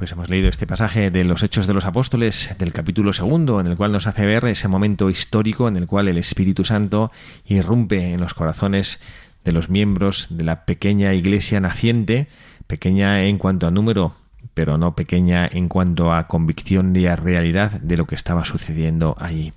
Pues 0.00 0.12
hemos 0.12 0.30
leído 0.30 0.48
este 0.48 0.66
pasaje 0.66 1.10
de 1.10 1.24
los 1.24 1.42
Hechos 1.42 1.66
de 1.66 1.74
los 1.74 1.84
Apóstoles 1.84 2.54
del 2.58 2.72
capítulo 2.72 3.12
segundo, 3.12 3.60
en 3.60 3.66
el 3.66 3.76
cual 3.76 3.92
nos 3.92 4.06
hace 4.06 4.24
ver 4.24 4.46
ese 4.46 4.66
momento 4.66 5.10
histórico 5.10 5.68
en 5.68 5.76
el 5.76 5.86
cual 5.86 6.08
el 6.08 6.16
Espíritu 6.16 6.64
Santo 6.64 7.12
irrumpe 7.44 8.14
en 8.14 8.18
los 8.18 8.32
corazones 8.32 8.98
de 9.44 9.52
los 9.52 9.68
miembros 9.68 10.28
de 10.30 10.44
la 10.44 10.64
pequeña 10.64 11.12
iglesia 11.12 11.60
naciente, 11.60 12.28
pequeña 12.66 13.24
en 13.24 13.36
cuanto 13.36 13.66
a 13.66 13.70
número, 13.70 14.14
pero 14.54 14.78
no 14.78 14.96
pequeña 14.96 15.46
en 15.46 15.68
cuanto 15.68 16.14
a 16.14 16.28
convicción 16.28 16.96
y 16.96 17.04
a 17.04 17.14
realidad 17.14 17.72
de 17.72 17.98
lo 17.98 18.06
que 18.06 18.14
estaba 18.14 18.46
sucediendo 18.46 19.18
allí. 19.20 19.52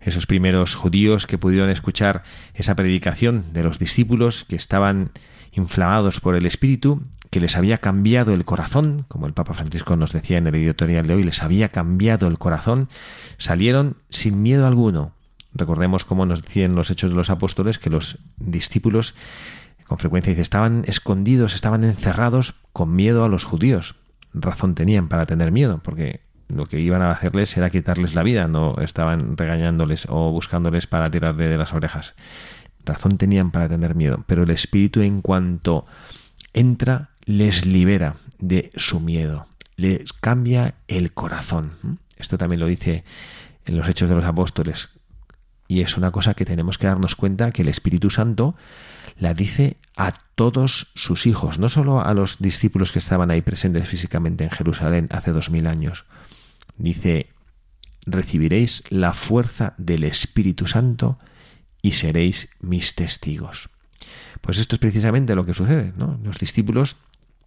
Esos 0.00 0.26
primeros 0.26 0.76
judíos 0.76 1.26
que 1.26 1.38
pudieron 1.38 1.70
escuchar 1.70 2.22
esa 2.54 2.76
predicación 2.76 3.52
de 3.52 3.64
los 3.64 3.80
discípulos 3.80 4.44
que 4.44 4.54
estaban 4.54 5.10
inflamados 5.50 6.20
por 6.20 6.36
el 6.36 6.46
Espíritu 6.46 7.02
que 7.30 7.40
les 7.40 7.56
había 7.56 7.78
cambiado 7.78 8.34
el 8.34 8.44
corazón, 8.44 9.04
como 9.08 9.26
el 9.26 9.32
Papa 9.32 9.54
Francisco 9.54 9.96
nos 9.96 10.12
decía 10.12 10.38
en 10.38 10.46
el 10.46 10.54
editorial 10.56 11.06
de 11.06 11.14
hoy, 11.14 11.22
les 11.22 11.42
había 11.42 11.68
cambiado 11.68 12.26
el 12.26 12.38
corazón, 12.38 12.88
salieron 13.38 13.96
sin 14.10 14.42
miedo 14.42 14.66
alguno. 14.66 15.12
Recordemos 15.54 16.04
cómo 16.04 16.26
nos 16.26 16.42
decían 16.42 16.74
los 16.74 16.90
hechos 16.90 17.10
de 17.10 17.16
los 17.16 17.30
apóstoles 17.30 17.78
que 17.78 17.90
los 17.90 18.18
discípulos 18.38 19.14
con 19.90 19.98
frecuencia 19.98 20.30
dice, 20.30 20.42
estaban 20.42 20.84
escondidos, 20.86 21.56
estaban 21.56 21.82
encerrados 21.82 22.54
con 22.72 22.94
miedo 22.94 23.24
a 23.24 23.28
los 23.28 23.42
judíos. 23.42 23.96
Razón 24.32 24.76
tenían 24.76 25.08
para 25.08 25.26
tener 25.26 25.50
miedo, 25.50 25.80
porque 25.82 26.20
lo 26.46 26.66
que 26.66 26.78
iban 26.78 27.02
a 27.02 27.10
hacerles 27.10 27.56
era 27.56 27.70
quitarles 27.70 28.14
la 28.14 28.22
vida, 28.22 28.46
no 28.46 28.76
estaban 28.80 29.36
regañándoles 29.36 30.06
o 30.08 30.30
buscándoles 30.30 30.86
para 30.86 31.10
tirarle 31.10 31.48
de 31.48 31.56
las 31.56 31.72
orejas. 31.72 32.14
Razón 32.84 33.18
tenían 33.18 33.50
para 33.50 33.68
tener 33.68 33.96
miedo, 33.96 34.22
pero 34.28 34.44
el 34.44 34.50
espíritu 34.50 35.00
en 35.00 35.22
cuanto 35.22 35.86
entra 36.52 37.09
les 37.30 37.64
libera 37.64 38.16
de 38.40 38.72
su 38.74 38.98
miedo, 38.98 39.46
les 39.76 40.12
cambia 40.12 40.74
el 40.88 41.12
corazón. 41.12 42.00
Esto 42.16 42.36
también 42.36 42.58
lo 42.58 42.66
dice 42.66 43.04
en 43.64 43.76
los 43.76 43.88
Hechos 43.88 44.08
de 44.08 44.16
los 44.16 44.24
Apóstoles. 44.24 44.88
Y 45.68 45.82
es 45.82 45.96
una 45.96 46.10
cosa 46.10 46.34
que 46.34 46.44
tenemos 46.44 46.76
que 46.76 46.88
darnos 46.88 47.14
cuenta 47.14 47.52
que 47.52 47.62
el 47.62 47.68
Espíritu 47.68 48.10
Santo 48.10 48.56
la 49.16 49.32
dice 49.32 49.76
a 49.96 50.12
todos 50.34 50.88
sus 50.96 51.26
hijos, 51.26 51.60
no 51.60 51.68
solo 51.68 52.04
a 52.04 52.12
los 52.14 52.38
discípulos 52.40 52.90
que 52.90 52.98
estaban 52.98 53.30
ahí 53.30 53.42
presentes 53.42 53.88
físicamente 53.88 54.42
en 54.42 54.50
Jerusalén 54.50 55.06
hace 55.12 55.30
dos 55.30 55.50
mil 55.50 55.68
años. 55.68 56.06
Dice, 56.78 57.28
recibiréis 58.06 58.82
la 58.88 59.12
fuerza 59.12 59.74
del 59.78 60.02
Espíritu 60.02 60.66
Santo 60.66 61.16
y 61.80 61.92
seréis 61.92 62.48
mis 62.60 62.96
testigos. 62.96 63.70
Pues 64.40 64.58
esto 64.58 64.74
es 64.74 64.80
precisamente 64.80 65.36
lo 65.36 65.46
que 65.46 65.54
sucede, 65.54 65.92
¿no? 65.96 66.18
Los 66.24 66.38
discípulos 66.38 66.96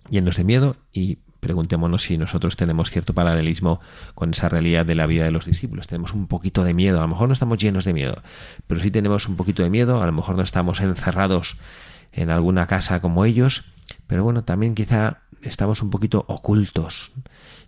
llenos 0.10 0.38
de 0.38 0.44
miedo 0.44 0.76
y 0.92 1.20
preguntémonos 1.40 2.04
si 2.04 2.18
nosotros 2.18 2.56
tenemos 2.56 2.90
cierto 2.90 3.14
paralelismo 3.14 3.82
con 4.16 4.32
esa 4.32 4.50
realidad 4.50 4.86
de 4.86 4.96
la 4.96 5.06
vida 5.06 5.26
de 5.26 5.32
los 5.32 5.46
discípulos. 5.46 5.88
Tenemos 5.88 6.14
un 6.14 6.28
poquito 6.28 6.64
de 6.64 6.74
miedo, 6.74 7.00
a 7.00 7.02
lo 7.02 7.10
mejor 7.10 7.28
no 7.28 7.34
estamos 7.34 7.58
llenos 7.58 7.86
de 7.86 7.94
miedo, 7.94 8.24
pero 8.66 8.82
sí 8.82 8.90
tenemos 8.92 9.28
un 9.28 9.36
poquito 9.36 9.62
de 9.62 9.70
miedo, 9.70 10.02
a 10.02 10.06
lo 10.06 10.12
mejor 10.14 10.36
no 10.38 10.44
estamos 10.44 10.80
encerrados 10.80 11.58
en 12.14 12.30
alguna 12.30 12.66
casa 12.68 13.02
como 13.02 13.26
ellos, 13.26 13.66
pero 14.08 14.24
bueno, 14.24 14.44
también 14.44 14.76
quizá 14.76 15.22
estamos 15.42 15.82
un 15.82 15.90
poquito 15.90 16.26
ocultos. 16.28 17.12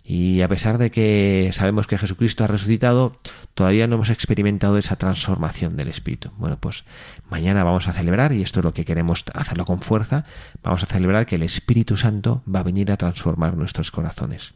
Y 0.08 0.40
a 0.42 0.48
pesar 0.48 0.78
de 0.78 0.92
que 0.92 1.50
sabemos 1.52 1.88
que 1.88 1.98
Jesucristo 1.98 2.44
ha 2.44 2.46
resucitado, 2.46 3.12
todavía 3.54 3.88
no 3.88 3.96
hemos 3.96 4.10
experimentado 4.10 4.78
esa 4.78 4.96
transformación 4.96 5.76
del 5.76 5.88
Espíritu. 5.88 6.30
Bueno, 6.38 6.58
pues 6.60 6.84
mañana 7.28 7.64
vamos 7.64 7.88
a 7.88 7.92
celebrar, 7.92 8.32
y 8.32 8.42
esto 8.42 8.60
es 8.60 8.64
lo 8.64 8.72
que 8.72 8.84
queremos 8.84 9.24
hacerlo 9.34 9.64
con 9.64 9.80
fuerza, 9.80 10.24
vamos 10.62 10.84
a 10.84 10.86
celebrar 10.86 11.26
que 11.26 11.34
el 11.34 11.42
Espíritu 11.42 11.96
Santo 11.96 12.42
va 12.52 12.60
a 12.60 12.64
venir 12.64 12.92
a 12.92 12.96
transformar 12.96 13.56
nuestros 13.56 13.90
corazones. 13.90 14.54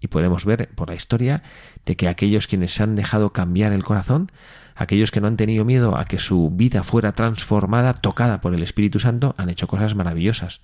Y 0.00 0.08
podemos 0.08 0.44
ver 0.44 0.68
por 0.74 0.88
la 0.88 0.96
historia 0.96 1.42
de 1.86 1.96
que 1.96 2.08
aquellos 2.08 2.48
quienes 2.48 2.72
se 2.74 2.82
han 2.82 2.96
dejado 2.96 3.32
cambiar 3.32 3.72
el 3.72 3.84
corazón, 3.84 4.30
aquellos 4.78 5.10
que 5.10 5.20
no 5.20 5.26
han 5.26 5.36
tenido 5.36 5.64
miedo 5.64 5.98
a 5.98 6.04
que 6.04 6.20
su 6.20 6.50
vida 6.50 6.84
fuera 6.84 7.12
transformada, 7.12 7.94
tocada 7.94 8.40
por 8.40 8.54
el 8.54 8.62
Espíritu 8.62 9.00
Santo, 9.00 9.34
han 9.36 9.50
hecho 9.50 9.66
cosas 9.66 9.96
maravillosas. 9.96 10.60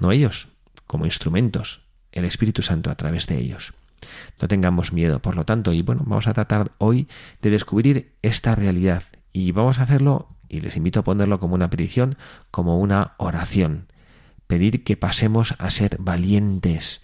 No 0.00 0.10
ellos, 0.10 0.48
como 0.88 1.06
instrumentos, 1.06 1.80
el 2.10 2.24
Espíritu 2.24 2.62
Santo 2.62 2.90
a 2.90 2.96
través 2.96 3.28
de 3.28 3.38
ellos. 3.38 3.72
No 4.40 4.48
tengamos 4.48 4.92
miedo, 4.92 5.20
por 5.20 5.36
lo 5.36 5.44
tanto, 5.44 5.72
y 5.72 5.80
bueno, 5.82 6.02
vamos 6.04 6.26
a 6.26 6.34
tratar 6.34 6.72
hoy 6.78 7.06
de 7.40 7.50
descubrir 7.50 8.12
esta 8.22 8.56
realidad 8.56 9.04
y 9.32 9.52
vamos 9.52 9.78
a 9.78 9.84
hacerlo, 9.84 10.28
y 10.48 10.60
les 10.60 10.76
invito 10.76 10.98
a 11.00 11.04
ponerlo 11.04 11.38
como 11.38 11.54
una 11.54 11.70
petición, 11.70 12.16
como 12.50 12.80
una 12.80 13.12
oración. 13.16 13.86
Pedir 14.48 14.82
que 14.82 14.96
pasemos 14.96 15.54
a 15.58 15.70
ser 15.70 15.98
valientes 16.00 17.00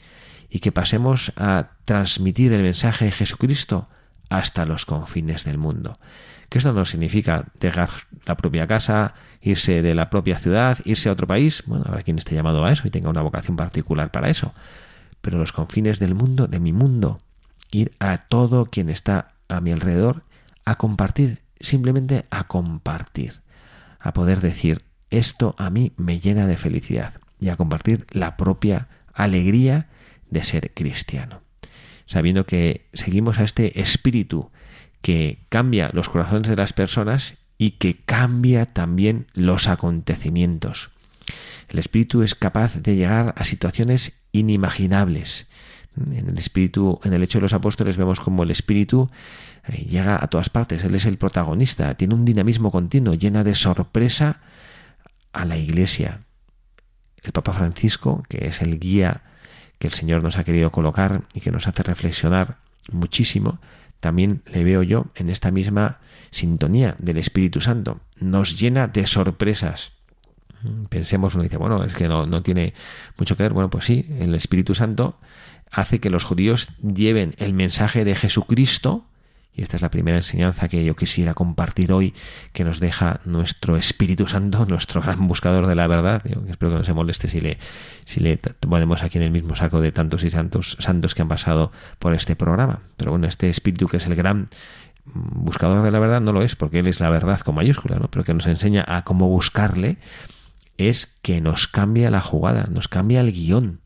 y 0.51 0.59
que 0.59 0.73
pasemos 0.73 1.33
a 1.37 1.71
transmitir 1.85 2.53
el 2.53 2.63
mensaje 2.63 3.05
de 3.05 3.13
Jesucristo 3.13 3.89
hasta 4.29 4.67
los 4.67 4.87
confines 4.87 5.45
del 5.45 5.57
mundo. 5.57 5.97
Que 6.49 6.59
esto 6.59 6.73
no 6.73 6.85
significa 6.85 7.47
dejar 7.61 7.91
la 8.25 8.37
propia 8.37 8.67
casa, 8.67 9.15
irse 9.43 9.83
de 9.83 9.95
la 9.95 10.11
propia 10.11 10.39
ciudad, 10.39 10.79
irse 10.85 11.09
a 11.09 11.13
otro 11.13 11.27
país. 11.27 11.63
Bueno, 11.67 11.85
habrá 11.87 12.03
quien 12.03 12.19
esté 12.19 12.35
llamado 12.35 12.65
a 12.65 12.73
eso 12.73 12.87
y 12.87 12.91
tenga 12.91 13.11
una 13.11 13.23
vocación 13.23 13.57
particular 13.57 14.11
para 14.11 14.31
eso 14.31 14.53
pero 15.21 15.39
los 15.39 15.53
confines 15.53 15.99
del 15.99 16.15
mundo, 16.15 16.47
de 16.47 16.61
mi 16.61 16.73
mundo, 16.73 17.21
ir 17.71 17.93
a 17.99 18.29
todo 18.29 18.67
quien 18.67 18.89
está 18.89 19.33
a 19.49 19.61
mi 19.61 19.73
alrededor 19.73 20.23
a 20.65 20.77
compartir, 20.77 21.41
simplemente 21.61 22.27
a 22.31 22.45
compartir, 22.45 23.41
a 24.01 24.13
poder 24.13 24.41
decir, 24.41 24.83
esto 25.11 25.55
a 25.59 25.71
mí 25.71 25.93
me 25.97 26.21
llena 26.21 26.47
de 26.47 26.57
felicidad 26.57 27.15
y 27.41 27.49
a 27.49 27.57
compartir 27.57 28.07
la 28.11 28.37
propia 28.37 28.89
alegría 29.13 29.87
de 30.31 30.45
ser 30.45 30.73
cristiano, 30.75 31.41
sabiendo 32.07 32.45
que 32.45 32.87
seguimos 32.93 33.39
a 33.39 33.45
este 33.45 33.81
espíritu 33.81 34.51
que 35.01 35.45
cambia 35.49 35.91
los 35.93 36.09
corazones 36.09 36.49
de 36.49 36.57
las 36.57 36.73
personas 36.73 37.35
y 37.57 37.73
que 37.73 37.95
cambia 37.95 38.67
también 38.67 39.27
los 39.35 39.69
acontecimientos. 39.69 40.91
El 41.69 41.79
espíritu 41.79 42.23
es 42.23 42.35
capaz 42.35 42.77
de 42.77 42.97
llegar 42.97 43.35
a 43.37 43.45
situaciones 43.45 44.13
inimaginables. 44.33 45.47
En 45.97 46.29
el 46.29 46.39
espíritu, 46.39 47.01
en 47.05 47.13
el 47.13 47.23
hecho 47.23 47.39
de 47.39 47.43
los 47.43 47.53
apóstoles 47.53 47.97
vemos 47.97 48.21
como 48.21 48.45
el 48.45 48.51
espíritu 48.51 49.11
eh, 49.67 49.85
llega 49.85 50.23
a 50.23 50.29
todas 50.29 50.49
partes, 50.49 50.85
él 50.85 50.95
es 50.95 51.07
el 51.07 51.19
protagonista, 51.19 51.95
tiene 51.95 52.15
un 52.15 52.25
dinamismo 52.25 52.71
continuo, 52.71 53.15
llena 53.15 53.43
de 53.45 53.55
sorpresa 53.55 54.41
a 55.33 55.45
la 55.45 55.57
iglesia. 55.57 56.21
El 57.23 57.33
Papa 57.33 57.53
Francisco, 57.53 58.23
que 58.29 58.47
es 58.47 58.63
el 58.63 58.79
guía 58.79 59.23
que 59.79 59.89
el 59.89 59.93
Señor 59.93 60.23
nos 60.23 60.37
ha 60.37 60.45
querido 60.45 60.71
colocar 60.73 61.23
y 61.35 61.41
que 61.41 61.51
nos 61.51 61.67
hace 61.69 61.83
reflexionar 61.83 62.57
muchísimo, 62.91 63.61
también 64.01 64.43
le 64.53 64.65
veo 64.65 64.83
yo 64.83 65.07
en 65.15 65.31
esta 65.31 65.51
misma 65.51 65.99
sintonía 66.31 66.95
del 66.99 67.19
Espíritu 67.19 67.61
Santo. 67.61 68.01
Nos 68.21 68.59
llena 68.59 68.87
de 68.87 69.07
sorpresas 69.07 69.93
pensemos, 70.89 71.35
uno 71.35 71.45
dice, 71.45 71.57
bueno, 71.57 71.85
es 71.85 71.95
que 71.95 72.09
no, 72.09 72.27
no 72.27 72.43
tiene 72.43 72.75
mucho 73.17 73.37
que 73.37 73.43
ver. 73.43 73.53
Bueno, 73.53 73.71
pues 73.71 73.85
sí, 73.85 74.07
el 74.19 74.35
Espíritu 74.35 74.75
Santo 74.75 75.17
hace 75.71 76.01
que 76.01 76.11
los 76.11 76.25
judíos 76.25 76.69
lleven 76.83 77.35
el 77.39 77.53
mensaje 77.53 78.05
de 78.05 78.15
Jesucristo, 78.15 79.05
y 79.59 79.63
esta 79.63 79.77
es 79.77 79.83
la 79.83 79.91
primera 79.91 80.17
enseñanza 80.17 80.69
que 80.69 80.85
yo 80.85 80.95
quisiera 80.95 81.35
compartir 81.35 81.93
hoy, 81.93 82.15
que 82.53 82.63
nos 82.63 82.79
deja 82.79 83.21
nuestro 83.25 83.77
Espíritu 83.77 84.29
Santo, 84.29 84.65
nuestro 84.69 85.03
gran 85.03 85.27
buscador 85.27 85.67
de 85.67 85.75
la 85.75 85.89
verdad. 85.89 86.23
espero 86.49 86.71
que 86.71 86.79
no 86.79 86.85
se 86.85 86.95
moleste 86.95 87.27
si 87.27 87.41
le, 87.41 87.59
si 88.05 88.21
le 88.21 88.39
ponemos 88.39 89.03
aquí 89.03 89.19
en 89.19 89.25
el 89.25 89.33
mismo 89.33 89.57
saco 89.57 89.81
de 89.81 89.91
tantos 89.91 90.23
y 90.23 90.31
tantos 90.31 90.77
santos 90.79 91.17
que 91.17 91.23
han 91.23 91.29
pasado 91.29 91.73
por 91.99 92.15
este 92.15 92.37
programa. 92.37 92.83
Pero 92.97 93.11
bueno, 93.11 93.27
este 93.27 93.49
Espíritu 93.49 93.89
que 93.89 93.97
es 93.97 94.07
el 94.07 94.15
gran 94.15 94.49
buscador 95.05 95.83
de 95.83 95.91
la 95.91 95.99
verdad 95.99 96.21
no 96.21 96.33
lo 96.33 96.43
es, 96.43 96.55
porque 96.55 96.79
Él 96.79 96.87
es 96.87 97.01
la 97.01 97.11
verdad 97.11 97.41
con 97.41 97.57
mayúscula, 97.57 97.97
¿no? 97.97 98.09
pero 98.09 98.25
que 98.25 98.35
nos 98.35 98.47
enseña 98.47 98.85
a 98.87 99.03
cómo 99.03 99.29
buscarle 99.29 99.97
es 100.77 101.19
que 101.23 101.41
nos 101.41 101.67
cambia 101.67 102.13
la 102.13 102.21
jugada, 102.21 102.69
nos 102.71 102.87
cambia 102.87 103.21
el 103.23 103.33
guion. 103.33 103.81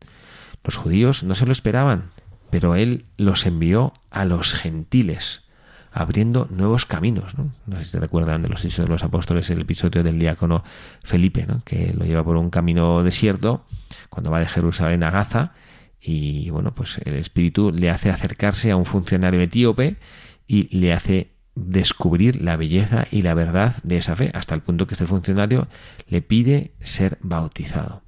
Los 0.63 0.75
judíos 0.75 1.23
no 1.23 1.33
se 1.33 1.47
lo 1.47 1.51
esperaban, 1.51 2.11
pero 2.51 2.75
él 2.75 3.05
los 3.17 3.47
envió 3.47 3.93
a 4.11 4.25
los 4.25 4.53
gentiles, 4.53 5.42
abriendo 5.93 6.47
nuevos 6.49 6.85
caminos. 6.85 7.35
No, 7.37 7.79
sé 7.79 7.85
si 7.85 7.97
recuerdan 7.97 8.41
de 8.41 8.49
los 8.49 8.65
hechos 8.65 8.85
de 8.85 8.89
los 8.89 9.03
apóstoles 9.03 9.49
el 9.49 9.61
episodio 9.61 10.03
del 10.03 10.19
diácono 10.19 10.63
Felipe, 11.03 11.45
¿no? 11.45 11.61
que 11.63 11.93
lo 11.93 12.05
lleva 12.05 12.23
por 12.23 12.35
un 12.35 12.49
camino 12.49 13.03
desierto 13.03 13.65
cuando 14.09 14.31
va 14.31 14.39
de 14.39 14.47
Jerusalén 14.47 15.03
a 15.03 15.11
Gaza 15.11 15.53
y 16.01 16.49
bueno, 16.49 16.75
pues 16.75 16.97
el 17.05 17.13
Espíritu 17.13 17.71
le 17.71 17.89
hace 17.89 18.09
acercarse 18.09 18.71
a 18.71 18.75
un 18.75 18.85
funcionario 18.85 19.39
etíope 19.39 19.95
y 20.47 20.75
le 20.77 20.91
hace 20.91 21.31
descubrir 21.55 22.41
la 22.41 22.57
belleza 22.57 23.05
y 23.11 23.21
la 23.21 23.35
verdad 23.35 23.75
de 23.83 23.97
esa 23.97 24.15
fe, 24.15 24.31
hasta 24.33 24.55
el 24.55 24.61
punto 24.61 24.87
que 24.87 24.95
este 24.95 25.07
funcionario 25.07 25.67
le 26.07 26.21
pide 26.21 26.73
ser 26.81 27.17
bautizado. 27.21 28.01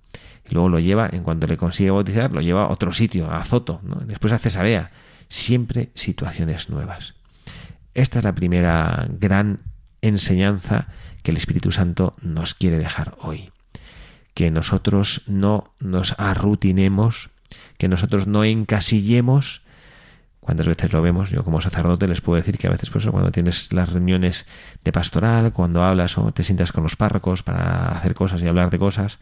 Y 0.50 0.54
luego 0.54 0.70
lo 0.70 0.80
lleva, 0.80 1.10
en 1.12 1.24
cuanto 1.24 1.48
le 1.48 1.58
consigue 1.58 1.92
bautizar, 1.92 2.32
lo 2.32 2.42
lleva 2.42 2.64
a 2.64 2.70
otro 2.70 2.92
sitio, 2.92 3.32
a 3.32 3.38
Azoto, 3.38 3.80
después 4.06 4.34
a 4.34 4.40
Cesarea. 4.40 4.92
Siempre 5.30 5.90
situaciones 5.96 6.70
nuevas. 6.70 7.16
Esta 7.96 8.20
es 8.20 8.26
la 8.26 8.36
primera 8.36 9.08
gran 9.10 9.62
enseñanza 10.02 10.88
que 11.24 11.32
el 11.32 11.38
Espíritu 11.38 11.72
Santo 11.72 12.16
nos 12.22 12.54
quiere 12.54 12.78
dejar 12.78 13.16
hoy. 13.22 13.52
Que 14.34 14.52
nosotros 14.52 15.24
no 15.28 15.74
nos 15.80 16.14
arrutinemos, 16.20 17.30
que 17.78 17.88
nosotros 17.88 18.28
no 18.28 18.44
encasillemos 18.44 19.62
cuántas 20.42 20.68
veces 20.68 20.92
lo 20.92 21.02
vemos. 21.02 21.30
Yo 21.30 21.46
como 21.46 21.62
sacerdote 21.62 22.08
les 22.10 22.20
puedo 22.20 22.36
decir 22.36 22.58
que 22.58 22.68
a 22.68 22.70
veces 22.70 22.90
pues, 22.90 23.08
cuando 23.08 23.32
tienes 23.32 23.72
las 23.72 23.92
reuniones 23.94 24.46
de 24.84 24.92
pastoral, 24.92 25.54
cuando 25.54 25.82
hablas 25.82 26.18
o 26.18 26.32
te 26.34 26.44
sientas 26.44 26.74
con 26.74 26.84
los 26.84 26.98
párrocos 26.98 27.44
para 27.44 27.98
hacer 27.98 28.14
cosas 28.14 28.42
y 28.42 28.48
hablar 28.48 28.72
de 28.72 28.78
cosas, 28.78 29.20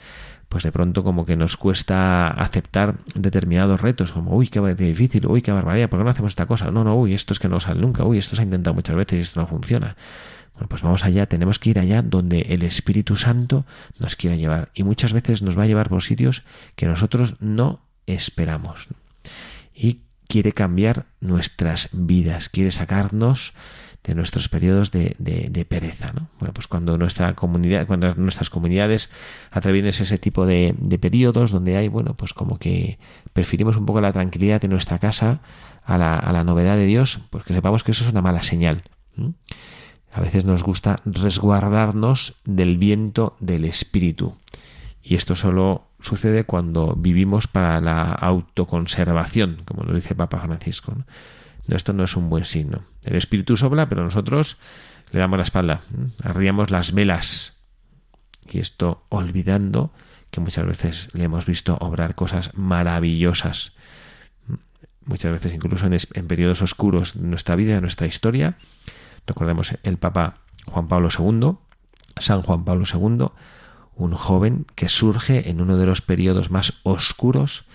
pues 0.54 0.64
de 0.64 0.72
pronto 0.72 1.04
como 1.04 1.26
que 1.26 1.36
nos 1.36 1.58
cuesta 1.58 2.28
aceptar 2.28 2.98
determinados 3.16 3.82
retos, 3.82 4.12
como 4.12 4.36
uy, 4.36 4.50
qué 4.50 4.60
difícil, 4.76 5.26
uy, 5.26 5.42
qué 5.42 5.52
barbaridad, 5.52 5.90
¿por 5.90 5.98
qué 5.98 6.04
no 6.04 6.12
hacemos 6.12 6.34
esta 6.34 6.46
cosa? 6.46 6.70
No, 6.70 6.84
no, 6.84 6.96
uy, 6.96 7.16
esto 7.16 7.34
es 7.34 7.40
que 7.40 7.50
no 7.50 7.60
sale 7.60 7.82
nunca, 7.82 8.06
uy, 8.06 8.20
esto 8.20 8.36
se 8.36 8.44
ha 8.44 8.46
intentado 8.46 8.76
muchas 8.76 8.96
veces 8.96 9.18
y 9.18 9.22
esto 9.24 9.42
no 9.42 9.48
funciona. 9.48 9.98
Bueno, 10.54 10.70
pues 10.70 10.84
vamos 10.84 11.04
allá, 11.06 11.26
tenemos 11.26 11.58
que 11.58 11.72
ir 11.72 11.80
allá 11.80 12.04
donde 12.04 12.42
el 12.42 12.62
Espíritu 12.62 13.16
Santo 13.16 13.66
nos 13.98 14.16
quiera 14.16 14.36
llevar. 14.36 14.70
Y 14.76 14.84
muchas 14.84 15.12
veces 15.12 15.42
nos 15.42 15.58
va 15.58 15.64
a 15.64 15.66
llevar 15.66 15.90
por 15.90 16.04
sitios 16.04 16.44
que 16.76 16.86
nosotros 16.86 17.36
no 17.40 17.82
esperamos. 18.06 18.88
Y 19.74 20.02
quiere 20.28 20.52
cambiar 20.52 21.08
nuestras 21.20 21.90
vidas, 21.94 22.50
quiere 22.50 22.70
sacarnos 22.70 23.54
de 24.04 24.16
nuestros 24.16 24.50
periodos 24.50 24.92
de, 24.92 25.66
pereza. 25.68 26.12
¿no? 26.14 26.28
Bueno, 26.40 26.54
pues 26.54 26.68
cuando 26.68 26.98
nuestra 26.98 27.34
comunidad, 27.36 27.88
cuando 27.88 28.14
nuestras 28.16 28.50
comunidades 28.50 29.10
atraviesan 29.52 30.04
ese 30.04 30.18
tipo 30.18 30.46
de, 30.46 30.76
de, 30.78 31.00
periodos 31.00 31.52
donde 31.52 31.78
hay, 31.78 31.88
bueno, 31.88 32.14
pues 32.16 32.34
como 32.34 32.58
que 32.60 33.00
preferimos 33.32 33.78
un 33.78 33.86
poco 33.86 34.02
la 34.02 34.12
tranquilidad 34.12 34.62
de 34.62 34.68
nuestra 34.68 35.00
casa 35.00 35.40
a 35.86 35.98
la, 35.98 36.18
a 36.18 36.32
la 36.34 36.44
novedad 36.44 36.76
de 36.76 36.86
Dios, 36.86 37.20
pues 37.30 37.46
que 37.46 37.54
sepamos 37.54 37.84
que 37.84 37.92
eso 37.92 38.04
es 38.04 38.12
una 38.12 38.22
mala 38.22 38.44
señal. 38.44 38.84
A 40.12 40.22
veces 40.22 40.46
nos 40.46 40.64
gusta 40.64 41.00
resguardarnos 41.06 42.36
del 42.46 42.78
viento 42.78 43.36
del 43.40 43.66
espíritu. 43.66 44.36
Y 45.02 45.16
esto 45.16 45.36
solo 45.36 45.88
sucede 46.02 46.44
cuando 46.44 46.96
vivimos 46.96 47.48
para 47.48 47.82
la 47.82 48.04
autoconservación, 48.12 49.64
como 49.66 49.84
lo 49.84 49.94
dice 49.94 50.16
Papa 50.16 50.40
Francisco. 50.40 50.94
Esto 51.68 51.94
no 51.94 52.04
es 52.04 52.16
un 52.16 52.30
buen 52.30 52.46
signo. 52.46 52.84
El 53.04 53.16
Espíritu 53.16 53.58
sopla, 53.58 53.88
pero 53.90 54.04
nosotros 54.04 54.58
le 55.12 55.20
damos 55.20 55.38
la 55.38 55.44
espalda, 55.44 55.82
arriamos 56.24 56.70
las 56.70 56.94
velas. 56.94 57.54
Y 58.50 58.60
esto 58.60 59.04
olvidando 59.10 59.92
que 60.32 60.42
muchas 60.42 60.66
veces 60.66 61.10
le 61.14 61.26
hemos 61.26 61.46
visto 61.46 61.78
obrar 61.80 62.16
cosas 62.16 62.52
maravillosas. 62.56 63.74
Muchas 65.06 65.32
veces 65.32 65.54
incluso 65.54 65.86
en, 65.86 65.94
en 66.14 66.28
periodos 66.28 66.62
oscuros 66.62 67.14
de 67.14 67.28
nuestra 67.28 67.56
vida, 67.56 67.76
de 67.76 67.82
nuestra 67.82 68.08
historia. 68.08 68.58
Recordemos 69.28 69.76
el 69.84 69.98
Papa 69.98 70.40
Juan 70.66 70.88
Pablo 70.88 71.10
II, 71.18 71.58
San 72.18 72.42
Juan 72.42 72.66
Pablo 72.66 72.86
II, 72.92 73.28
un 73.96 74.14
joven 74.14 74.66
que 74.76 74.90
surge 74.90 75.50
en 75.50 75.62
uno 75.62 75.78
de 75.78 75.86
los 75.86 76.02
periodos 76.02 76.52
más 76.52 76.74
oscuros 76.84 77.66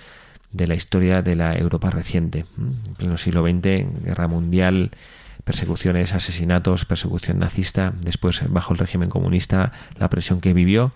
de 0.53 0.67
la 0.67 0.75
historia 0.75 1.23
de 1.23 1.37
la 1.37 1.57
Europa 1.57 1.91
reciente. 1.91 2.45
En 2.57 2.95
pleno 2.95 3.19
siglo 3.19 3.43
XX, 3.43 3.87
guerra 4.05 4.29
mundial, 4.29 4.91
persecuciones, 5.45 6.13
asesinatos, 6.13 6.85
persecución 6.85 7.39
nazista, 7.39 7.93
después 8.01 8.41
bajo 8.49 8.73
el 8.73 8.79
régimen 8.79 9.09
comunista, 9.09 9.73
la 9.97 10.11
presión 10.11 10.41
que 10.41 10.53
vivió, 10.53 10.93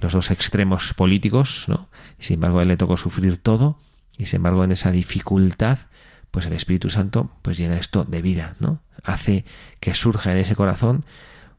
los 0.00 0.12
dos 0.12 0.30
extremos 0.30 0.94
políticos, 0.94 1.66
¿no? 1.68 1.88
Sin 2.18 2.34
embargo 2.34 2.58
a 2.58 2.62
él 2.62 2.68
le 2.68 2.76
tocó 2.76 2.96
sufrir 2.96 3.36
todo, 3.36 3.78
y 4.16 4.26
sin 4.26 4.38
embargo 4.38 4.64
en 4.64 4.72
esa 4.72 4.90
dificultad, 4.90 5.78
pues 6.30 6.46
el 6.46 6.52
Espíritu 6.52 6.90
Santo 6.90 7.30
pues 7.42 7.58
llena 7.58 7.76
esto 7.76 8.04
de 8.04 8.22
vida, 8.22 8.54
¿no? 8.60 8.80
Hace 9.04 9.44
que 9.80 9.94
surja 9.94 10.32
en 10.32 10.38
ese 10.38 10.56
corazón 10.56 11.04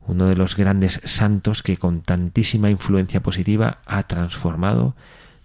uno 0.07 0.25
de 0.25 0.35
los 0.35 0.55
grandes 0.55 0.99
santos 1.03 1.61
que 1.61 1.77
con 1.77 2.01
tantísima 2.01 2.69
influencia 2.69 3.21
positiva 3.21 3.79
ha 3.85 4.03
transformado 4.03 4.95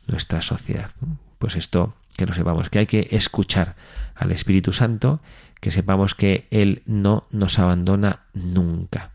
nuestra 0.07 0.41
sociedad. 0.41 0.91
Pues 1.39 1.57
esto, 1.57 1.95
que 2.17 2.27
lo 2.27 2.35
sepamos, 2.35 2.71
que 2.71 2.81
hay 2.81 2.87
que 2.87 3.09
escuchar 3.11 3.77
al 4.15 4.33
Espíritu 4.33 4.73
Santo, 4.73 5.21
que 5.61 5.71
sepamos 5.71 6.15
que 6.15 6.47
Él 6.51 6.83
no 6.87 7.27
nos 7.31 7.59
abandona 7.59 8.21
nunca. 8.35 9.13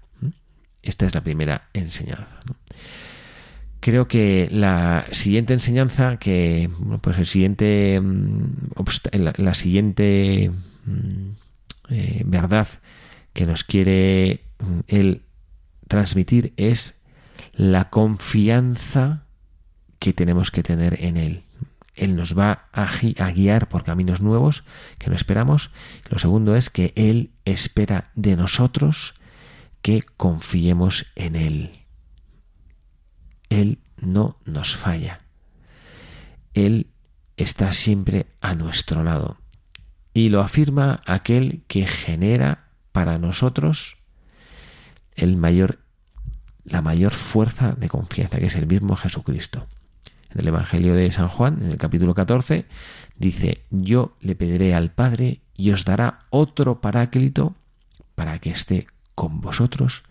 Esta 0.83 1.05
es 1.05 1.13
la 1.13 1.21
primera 1.21 1.69
enseñanza. 1.73 2.27
Creo 3.79 4.07
que 4.07 4.47
la 4.51 5.05
siguiente 5.11 5.53
enseñanza, 5.53 6.17
que 6.17 6.69
pues 7.01 7.17
el 7.17 7.25
siguiente, 7.25 7.99
mm, 7.99 8.43
la, 9.37 9.53
siguiente 9.55 10.51
mm, 10.85 11.29
eh, 11.89 12.21
verdad 12.25 12.67
que 13.33 13.45
nos 13.45 13.63
quiere 13.63 14.41
mm, 14.59 14.79
Él 14.87 15.23
transmitir 15.87 16.53
es 16.57 17.01
la 17.53 17.89
confianza 17.89 19.25
que 19.99 20.13
tenemos 20.13 20.51
que 20.51 20.63
tener 20.63 21.03
en 21.03 21.17
Él. 21.17 21.43
Él 22.01 22.15
nos 22.15 22.35
va 22.35 22.67
a, 22.73 22.89
guiar 23.31 23.69
por 23.69 23.83
caminos 23.83 24.21
nuevos 24.21 24.63
que 24.97 25.11
no 25.11 25.15
esperamos. 25.15 25.69
Lo 26.09 26.17
segundo 26.17 26.55
es 26.55 26.71
que 26.71 26.93
Él 26.95 27.29
espera 27.45 28.09
de 28.15 28.35
nosotros 28.35 29.13
que 29.83 30.01
confiemos 30.17 31.05
en 31.15 31.35
Él. 31.35 31.85
Él 33.49 33.83
no 33.97 34.39
nos 34.45 34.75
falla. 34.75 35.21
Él 36.55 36.87
está 37.37 37.71
siempre 37.71 38.25
a 38.41 38.55
nuestro 38.55 39.03
lado. 39.03 39.37
Y 40.11 40.29
lo 40.29 40.41
afirma 40.41 41.01
aquel 41.05 41.61
que 41.67 41.85
genera 41.85 42.69
para 42.91 43.19
nosotros 43.19 43.97
la 45.15 46.81
mayor 46.81 47.13
fuerza 47.13 47.73
de 47.73 47.89
confianza, 47.89 48.39
que 48.39 48.47
es 48.47 48.55
el 48.55 48.65
mismo 48.65 48.95
Jesucristo. 48.95 49.67
En 50.33 50.39
el 50.39 50.47
Evangelio 50.47 50.95
de 50.95 51.11
San 51.11 51.27
Juan, 51.27 51.59
en 51.61 51.71
el 51.71 51.77
capítulo 51.77 52.13
14, 52.13 52.65
dice, 53.17 53.63
yo 53.69 54.15
le 54.21 54.35
pediré 54.35 54.73
al 54.73 54.91
Padre 54.91 55.41
y 55.55 55.71
os 55.71 55.85
dará 55.85 56.25
otro 56.29 56.81
paráclito 56.81 57.55
para 58.15 58.39
que 58.39 58.51
esté 58.51 58.87
con 59.15 59.41
vosotros 59.41 60.03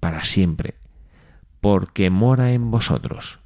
para 0.00 0.24
siempre, 0.24 0.74
porque 1.60 2.10
mora 2.10 2.52
en 2.52 2.70
vosotros. 2.70 3.38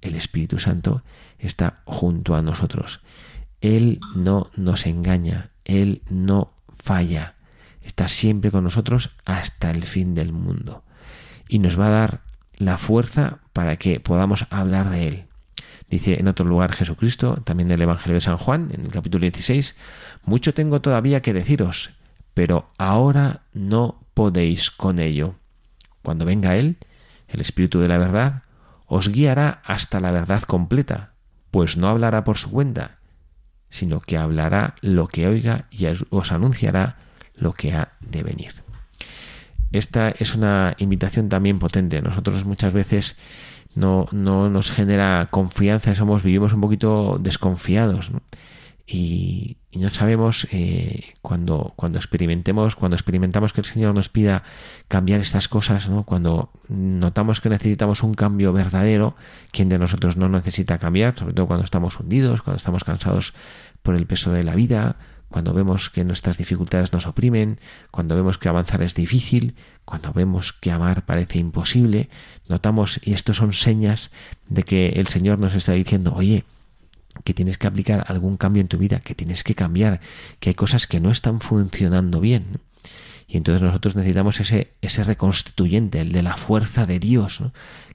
El 0.00 0.14
Espíritu 0.14 0.58
Santo 0.58 1.02
está 1.38 1.82
junto 1.84 2.34
a 2.34 2.42
nosotros. 2.42 3.00
Él 3.60 4.00
no 4.14 4.50
nos 4.56 4.86
engaña, 4.86 5.50
Él 5.64 6.02
no 6.08 6.52
falla 6.78 7.36
está 7.84 8.08
siempre 8.08 8.50
con 8.50 8.64
nosotros 8.64 9.10
hasta 9.24 9.70
el 9.70 9.84
fin 9.84 10.14
del 10.14 10.32
mundo. 10.32 10.84
Y 11.48 11.58
nos 11.58 11.78
va 11.78 11.88
a 11.88 11.90
dar 11.90 12.20
la 12.64 12.78
fuerza 12.78 13.38
para 13.52 13.76
que 13.76 14.00
podamos 14.00 14.46
hablar 14.50 14.90
de 14.90 15.08
Él. 15.08 15.24
Dice 15.88 16.18
en 16.18 16.28
otro 16.28 16.46
lugar 16.46 16.72
Jesucristo, 16.72 17.42
también 17.44 17.70
en 17.70 17.74
el 17.74 17.82
Evangelio 17.82 18.14
de 18.14 18.22
San 18.22 18.38
Juan, 18.38 18.70
en 18.72 18.86
el 18.86 18.92
capítulo 18.92 19.22
16, 19.22 19.76
mucho 20.24 20.54
tengo 20.54 20.80
todavía 20.80 21.20
que 21.20 21.34
deciros, 21.34 21.90
pero 22.34 22.70
ahora 22.78 23.42
no 23.52 24.00
podéis 24.14 24.70
con 24.70 24.98
ello. 24.98 25.34
Cuando 26.02 26.24
venga 26.24 26.56
Él, 26.56 26.78
el 27.28 27.40
Espíritu 27.40 27.80
de 27.80 27.88
la 27.88 27.98
verdad, 27.98 28.42
os 28.86 29.08
guiará 29.08 29.60
hasta 29.64 30.00
la 30.00 30.10
verdad 30.10 30.42
completa, 30.42 31.12
pues 31.50 31.76
no 31.76 31.88
hablará 31.88 32.24
por 32.24 32.38
su 32.38 32.50
cuenta, 32.50 32.98
sino 33.68 34.00
que 34.00 34.16
hablará 34.16 34.74
lo 34.80 35.08
que 35.08 35.26
oiga 35.26 35.66
y 35.70 35.86
os 35.86 36.32
anunciará 36.32 36.96
lo 37.34 37.52
que 37.52 37.74
ha 37.74 37.92
de 38.00 38.22
venir. 38.22 38.61
Esta 39.72 40.10
es 40.10 40.34
una 40.34 40.74
invitación 40.78 41.28
también 41.28 41.58
potente. 41.58 42.02
Nosotros 42.02 42.44
muchas 42.44 42.72
veces 42.72 43.16
no, 43.74 44.06
no 44.12 44.50
nos 44.50 44.70
genera 44.70 45.28
confianza, 45.30 45.94
somos, 45.94 46.22
vivimos 46.22 46.52
un 46.52 46.60
poquito 46.60 47.18
desconfiados. 47.18 48.10
Y, 48.86 49.56
no 49.72 49.88
sabemos 49.88 50.46
eh, 50.52 51.14
cuando, 51.22 51.72
cuando 51.76 51.98
experimentemos, 51.98 52.76
cuando 52.76 52.94
experimentamos 52.94 53.54
que 53.54 53.62
el 53.62 53.64
Señor 53.64 53.94
nos 53.94 54.10
pida 54.10 54.42
cambiar 54.88 55.20
estas 55.20 55.48
cosas, 55.48 55.88
¿no? 55.88 56.04
cuando 56.04 56.50
notamos 56.68 57.40
que 57.40 57.48
necesitamos 57.48 58.02
un 58.02 58.12
cambio 58.12 58.52
verdadero, 58.52 59.16
quien 59.50 59.70
de 59.70 59.78
nosotros 59.78 60.18
no 60.18 60.28
necesita 60.28 60.78
cambiar, 60.78 61.18
sobre 61.18 61.32
todo 61.32 61.46
cuando 61.46 61.64
estamos 61.64 61.98
hundidos, 61.98 62.42
cuando 62.42 62.58
estamos 62.58 62.84
cansados 62.84 63.32
por 63.82 63.94
el 63.96 64.06
peso 64.06 64.30
de 64.30 64.44
la 64.44 64.54
vida, 64.54 64.96
cuando 65.32 65.52
vemos 65.52 65.90
que 65.90 66.04
nuestras 66.04 66.38
dificultades 66.38 66.92
nos 66.92 67.06
oprimen, 67.06 67.58
cuando 67.90 68.14
vemos 68.14 68.38
que 68.38 68.48
avanzar 68.48 68.82
es 68.82 68.94
difícil, 68.94 69.56
cuando 69.84 70.12
vemos 70.12 70.52
que 70.52 70.70
amar 70.70 71.04
parece 71.04 71.38
imposible, 71.38 72.08
notamos, 72.48 73.00
y 73.02 73.14
esto 73.14 73.34
son 73.34 73.52
señas 73.52 74.10
de 74.48 74.62
que 74.62 74.90
el 74.90 75.08
Señor 75.08 75.38
nos 75.38 75.54
está 75.54 75.72
diciendo, 75.72 76.12
oye, 76.14 76.44
que 77.24 77.34
tienes 77.34 77.58
que 77.58 77.66
aplicar 77.66 78.04
algún 78.08 78.36
cambio 78.36 78.60
en 78.60 78.68
tu 78.68 78.78
vida, 78.78 79.00
que 79.00 79.14
tienes 79.14 79.44
que 79.44 79.54
cambiar, 79.54 80.00
que 80.40 80.50
hay 80.50 80.54
cosas 80.54 80.86
que 80.86 81.00
no 81.00 81.10
están 81.10 81.40
funcionando 81.40 82.20
bien. 82.20 82.60
Y 83.26 83.38
entonces 83.38 83.62
nosotros 83.62 83.96
necesitamos 83.96 84.40
ese, 84.40 84.72
ese 84.82 85.04
reconstituyente, 85.04 86.00
el 86.00 86.12
de 86.12 86.22
la 86.22 86.36
fuerza 86.36 86.84
de 86.84 86.98
Dios. 86.98 87.42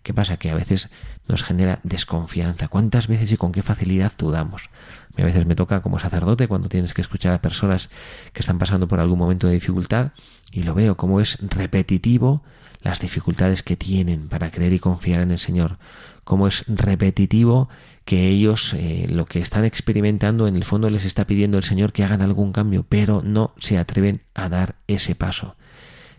¿Qué 0.02 0.14
pasa? 0.14 0.38
Que 0.38 0.50
a 0.50 0.56
veces 0.56 0.90
nos 1.28 1.44
genera 1.44 1.80
desconfianza. 1.84 2.70
¿Cuántas 2.70 3.08
veces 3.08 3.32
y 3.32 3.38
con 3.38 3.52
qué 3.52 3.62
facilidad 3.62 4.14
dudamos? 4.18 4.70
A 5.18 5.26
veces 5.26 5.46
me 5.46 5.56
toca 5.56 5.82
como 5.82 6.00
sacerdote 6.00 6.48
cuando 6.48 6.70
tienes 6.70 6.94
que 6.94 7.02
escuchar 7.02 7.34
a 7.34 7.42
personas 7.42 7.90
que 8.34 8.42
están 8.42 8.60
pasando 8.60 8.88
por 8.88 9.00
algún 9.00 9.18
momento 9.18 9.48
de 9.48 9.54
dificultad 9.54 10.12
y 10.52 10.64
lo 10.64 10.74
veo 10.74 10.96
como 10.96 11.20
es 11.20 11.38
repetitivo 11.42 12.44
las 12.82 13.00
dificultades 13.00 13.64
que 13.64 13.76
tienen 13.76 14.30
para 14.30 14.52
creer 14.52 14.74
y 14.74 14.80
confiar 14.80 15.22
en 15.22 15.32
el 15.32 15.40
Señor, 15.40 15.78
como 16.24 16.48
es 16.48 16.64
repetitivo 16.68 17.70
que 18.06 18.30
ellos 18.30 18.74
eh, 18.74 19.08
lo 19.10 19.26
que 19.26 19.40
están 19.40 19.66
experimentando 19.66 20.48
en 20.48 20.56
el 20.56 20.64
fondo 20.64 20.90
les 20.90 21.04
está 21.04 21.26
pidiendo 21.26 21.58
el 21.58 21.64
Señor 21.64 21.92
que 21.92 22.04
hagan 22.04 22.22
algún 22.22 22.54
cambio, 22.54 22.86
pero 22.88 23.22
no 23.24 23.54
se 23.60 23.78
atreven 23.78 24.22
a 24.34 24.48
dar 24.48 24.76
ese 24.88 25.16
paso. 25.16 25.56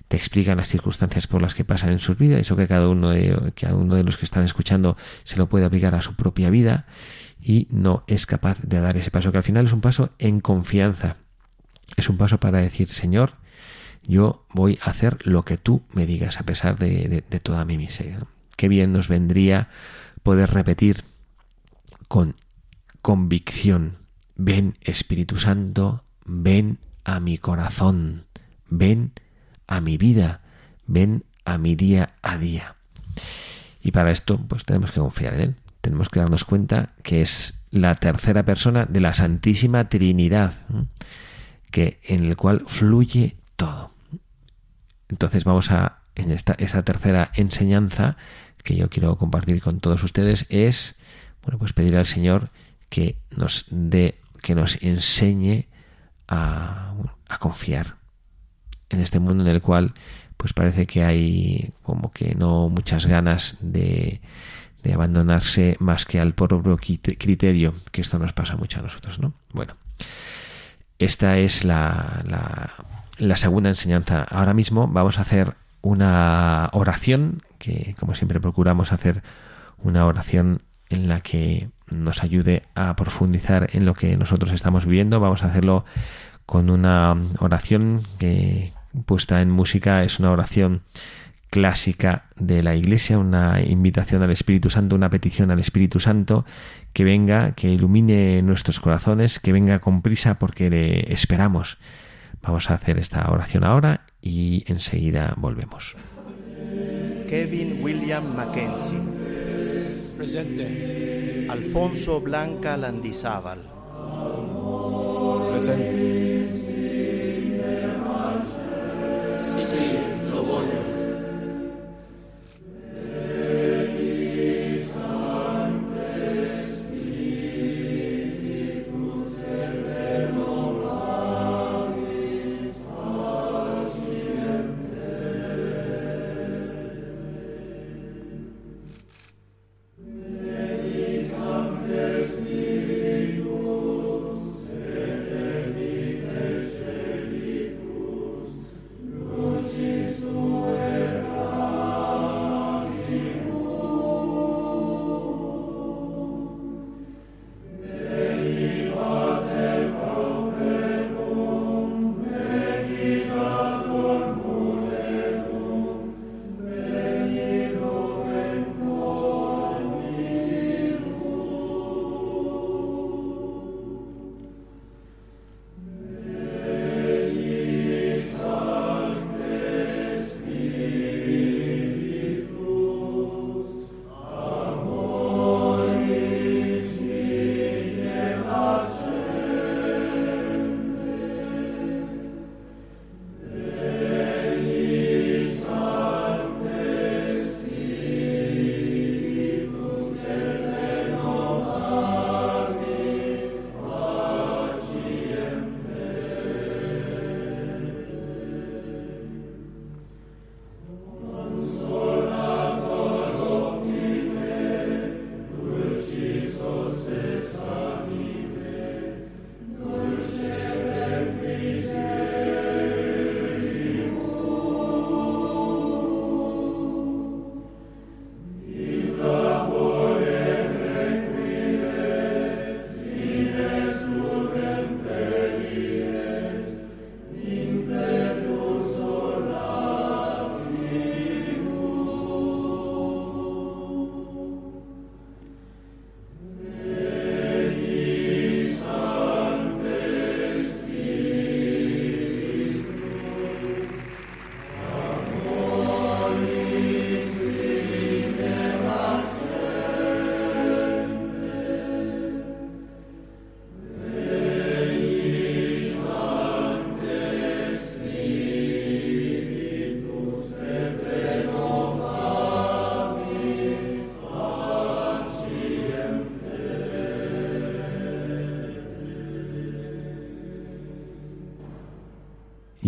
Te 0.09 0.17
explican 0.17 0.57
las 0.59 0.69
circunstancias 0.69 1.27
por 1.27 1.41
las 1.41 1.55
que 1.55 1.65
pasan 1.65 1.91
en 1.91 1.99
sus 1.99 2.19
vidas, 2.19 2.41
eso 2.41 2.57
que 2.57 2.67
cada 2.67 2.89
uno 2.89 3.11
de, 3.11 3.53
cada 3.55 3.75
uno 3.75 3.95
de 3.95 4.05
los 4.05 4.17
que 4.17 4.25
están 4.25 4.45
escuchando 4.45 4.97
se 5.25 5.37
lo 5.37 5.49
puede 5.49 5.65
aplicar 5.65 5.95
a 5.95 6.03
su 6.03 6.15
propia 6.15 6.51
vida 6.51 6.87
y 7.49 7.67
no 7.71 8.05
es 8.07 8.27
capaz 8.27 8.61
de 8.61 8.79
dar 8.79 8.99
ese 8.99 9.11
paso, 9.11 9.33
que 9.33 9.39
al 9.39 9.43
final 9.43 9.65
es 9.65 9.73
un 9.73 9.81
paso 9.81 10.11
en 10.19 10.41
confianza. 10.41 11.17
Es 11.97 12.11
un 12.11 12.19
paso 12.19 12.39
para 12.39 12.59
decir, 12.59 12.89
Señor, 12.89 13.37
yo 14.03 14.45
voy 14.53 14.79
a 14.83 14.91
hacer 14.91 15.27
lo 15.27 15.47
que 15.47 15.57
tú 15.57 15.81
me 15.95 16.05
digas 16.05 16.39
a 16.39 16.43
pesar 16.43 16.79
de, 16.79 17.23
toda 17.43 17.65
mi 17.65 17.79
miseria. 17.79 18.27
Qué 18.59 18.69
bien 18.69 18.93
nos 18.93 19.09
vendría 19.09 19.71
poder 20.23 20.51
repetir 20.51 21.05
con 22.07 22.35
convicción, 23.01 23.97
ven 24.37 24.77
Espíritu 24.83 25.39
Santo, 25.39 26.05
ven 26.27 26.77
a 27.05 27.19
mi 27.19 27.39
corazón, 27.39 28.27
ven 28.69 29.13
a 29.67 29.81
mi 29.81 29.97
vida, 29.97 30.43
ven 30.87 31.25
a 31.47 31.57
mi 31.57 31.77
día 31.77 32.17
a 32.21 32.37
día. 32.37 32.77
Y 33.81 33.93
para 33.93 34.11
esto, 34.11 34.37
pues 34.37 34.67
tenemos 34.67 34.93
que 34.93 35.01
confiar 35.01 35.33
en 35.33 35.41
Él 35.41 35.57
tenemos 35.89 36.11
que 36.11 36.21
darnos 36.21 36.45
cuenta 36.45 36.91
que 37.03 37.23
es 37.23 37.65
la 37.71 37.95
tercera 37.95 38.43
persona 38.43 38.85
de 38.85 39.01
la 39.01 39.15
Santísima 39.15 39.89
Trinidad, 39.89 40.53
que 41.71 41.99
en 42.03 42.27
el 42.27 42.37
cual 42.37 42.65
fluye 42.67 43.37
todo. 43.57 43.91
Entonces 45.09 45.45
vamos 45.45 45.71
a 45.71 46.01
en 46.15 46.31
esta, 46.31 46.53
esta 46.59 46.83
tercera 46.83 47.31
enseñanza 47.35 48.19
que 48.63 48.77
yo 48.77 48.91
quiero 48.91 49.17
compartir 49.17 49.63
con 49.63 49.81
todos 49.81 50.03
ustedes 50.03 50.45
es 50.51 50.95
bueno 51.43 51.59
pues 51.59 51.73
pedir 51.73 51.97
al 51.97 52.05
Señor 52.05 52.51
que 52.91 53.17
nos 53.31 53.65
dé 53.71 54.21
que 54.43 54.55
nos 54.55 54.77
enseñe 54.83 55.69
a, 56.27 56.93
a 57.31 57.39
confiar 57.39 57.97
en 58.91 59.01
este 59.01 59.21
mundo 59.21 59.43
en 59.43 59.49
el 59.49 59.63
cual 59.63 59.95
pues 60.37 60.53
parece 60.53 60.87
que 60.87 61.03
hay 61.03 61.73
como 61.83 62.13
que 62.13 62.35
no 62.35 62.69
muchas 62.69 63.07
ganas 63.07 63.57
de, 63.61 64.21
de 64.83 64.95
abandonarse 64.95 65.77
más 65.81 66.05
que 66.05 66.21
al 66.21 66.35
propio 66.35 66.77
criterio, 66.77 67.75
que 67.91 68.01
esto 68.01 68.19
nos 68.19 68.33
pasa 68.33 68.57
mucho 68.57 68.79
a 68.79 68.83
nosotros, 68.83 69.19
¿no? 69.19 69.33
Bueno, 69.53 69.75
esta 70.99 71.39
es 71.39 71.65
la, 71.65 72.23
la, 72.27 72.73
la 73.19 73.37
segunda 73.37 73.69
enseñanza. 73.69 74.25
Ahora 74.31 74.55
mismo 74.55 74.89
vamos 74.89 75.19
a 75.19 75.23
hacer 75.23 75.55
una 75.83 76.71
oración, 76.73 77.41
que 77.59 77.95
como 77.99 78.15
siempre 78.15 78.41
procuramos 78.41 78.93
hacer 78.93 79.23
una 79.79 80.07
oración 80.07 80.63
en 80.91 81.09
la 81.09 81.21
que 81.21 81.69
nos 81.91 82.23
ayude 82.23 82.63
a 82.75 82.95
profundizar 82.97 83.71
en 83.73 83.85
lo 83.85 83.95
que 83.95 84.17
nosotros 84.17 84.53
estamos 84.53 84.85
viviendo. 84.85 85.21
Vamos 85.21 85.43
a 85.43 85.47
hacerlo 85.47 85.85
con 86.47 86.71
una 86.71 87.17
oración 87.41 88.03
que 88.19 88.73
puesta 89.05 89.43
en 89.43 89.51
música 89.51 90.03
es 90.03 90.19
una 90.19 90.31
oración 90.31 90.83
clásica 91.51 92.25
de 92.37 92.63
la 92.63 92.75
Iglesia, 92.75 93.19
una 93.19 93.63
invitación 93.63 94.23
al 94.23 94.31
Espíritu 94.31 94.71
Santo, 94.71 94.97
una 94.97 95.11
petición 95.11 95.51
al 95.51 95.59
Espíritu 95.59 96.01
Santo 96.01 96.45
que 96.93 97.05
venga, 97.05 97.53
que 97.53 97.69
ilumine 97.69 98.43
nuestros 98.43 98.81
corazones, 98.81 99.39
que 99.39 99.53
venga 99.53 99.81
con 99.81 100.03
prisa 100.03 100.39
porque 100.39 100.71
le 100.71 101.13
esperamos. 101.13 101.79
Vamos 102.43 102.71
a 102.71 102.75
hacer 102.75 102.99
esta 102.99 103.31
oración 103.31 103.65
ahora 103.65 104.03
y 104.21 104.65
enseguida 104.67 105.35
volvemos. 105.37 105.97
Kevin 107.29 107.83
William 107.83 108.35
Mackenzie. 108.35 108.99
Presente. 110.17 111.47
Alfonso 111.49 112.21
Blanca 112.21 112.77
Landizábal. 112.77 113.61
Presente. 115.53 116.68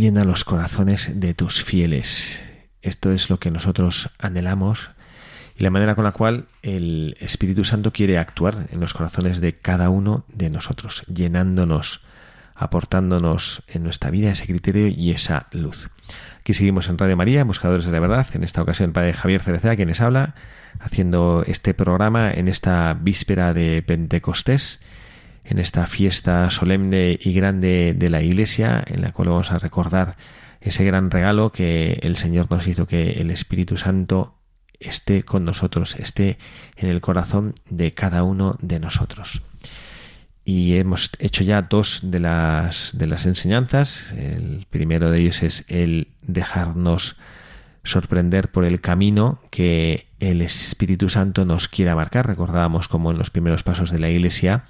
Llena 0.00 0.24
los 0.24 0.44
corazones 0.44 1.10
de 1.14 1.34
tus 1.34 1.62
fieles. 1.62 2.40
Esto 2.80 3.12
es 3.12 3.28
lo 3.28 3.38
que 3.38 3.50
nosotros 3.50 4.08
anhelamos 4.18 4.90
y 5.54 5.62
la 5.62 5.68
manera 5.68 5.94
con 5.94 6.04
la 6.04 6.12
cual 6.12 6.46
el 6.62 7.18
Espíritu 7.20 7.64
Santo 7.64 7.92
quiere 7.92 8.16
actuar 8.16 8.66
en 8.72 8.80
los 8.80 8.94
corazones 8.94 9.42
de 9.42 9.58
cada 9.58 9.90
uno 9.90 10.24
de 10.28 10.48
nosotros, 10.48 11.04
llenándonos, 11.06 12.00
aportándonos 12.54 13.62
en 13.68 13.82
nuestra 13.82 14.10
vida 14.10 14.30
ese 14.32 14.46
criterio 14.46 14.88
y 14.88 15.10
esa 15.10 15.48
luz. 15.52 15.90
Aquí 16.40 16.54
seguimos 16.54 16.88
en 16.88 16.96
Radio 16.96 17.18
María, 17.18 17.44
Buscadores 17.44 17.84
de 17.84 17.92
la 17.92 18.00
Verdad, 18.00 18.26
en 18.32 18.42
esta 18.42 18.62
ocasión 18.62 18.92
Padre 18.92 19.12
Javier 19.12 19.42
Cereceda, 19.42 19.76
quien 19.76 19.88
les 19.88 20.00
habla, 20.00 20.34
haciendo 20.78 21.44
este 21.46 21.74
programa 21.74 22.30
en 22.32 22.48
esta 22.48 22.94
víspera 22.94 23.52
de 23.52 23.82
Pentecostés 23.82 24.80
en 25.44 25.58
esta 25.58 25.86
fiesta 25.86 26.50
solemne 26.50 27.18
y 27.20 27.32
grande 27.32 27.94
de 27.96 28.10
la 28.10 28.22
Iglesia, 28.22 28.82
en 28.86 29.02
la 29.02 29.12
cual 29.12 29.28
vamos 29.28 29.50
a 29.50 29.58
recordar 29.58 30.16
ese 30.60 30.84
gran 30.84 31.10
regalo 31.10 31.52
que 31.52 31.98
el 32.02 32.16
Señor 32.16 32.50
nos 32.50 32.66
hizo, 32.66 32.86
que 32.86 33.12
el 33.12 33.30
Espíritu 33.30 33.76
Santo 33.76 34.34
esté 34.78 35.22
con 35.22 35.44
nosotros, 35.44 35.96
esté 35.96 36.38
en 36.76 36.88
el 36.88 37.00
corazón 37.00 37.54
de 37.68 37.92
cada 37.92 38.22
uno 38.24 38.56
de 38.60 38.80
nosotros. 38.80 39.42
Y 40.44 40.76
hemos 40.76 41.10
hecho 41.18 41.44
ya 41.44 41.62
dos 41.62 42.00
de 42.02 42.18
las, 42.18 42.94
enseñanzas. 43.26 44.12
El 44.12 44.66
primero 44.68 45.10
de 45.10 45.20
ellos 45.20 45.42
es 45.42 45.64
el 45.68 46.08
dejarnos 46.22 47.16
sorprender 47.84 48.50
por 48.50 48.64
el 48.64 48.80
camino 48.80 49.40
que 49.50 50.08
el 50.18 50.42
Espíritu 50.42 51.08
Santo 51.08 51.44
nos 51.44 51.68
quiera 51.68 51.94
marcar. 51.94 52.26
Recordábamos 52.26 52.88
como 52.88 53.10
en 53.10 53.18
los 53.18 53.30
primeros 53.30 53.62
pasos 53.62 53.90
de 53.90 53.98
la 53.98 54.10
Iglesia 54.10 54.64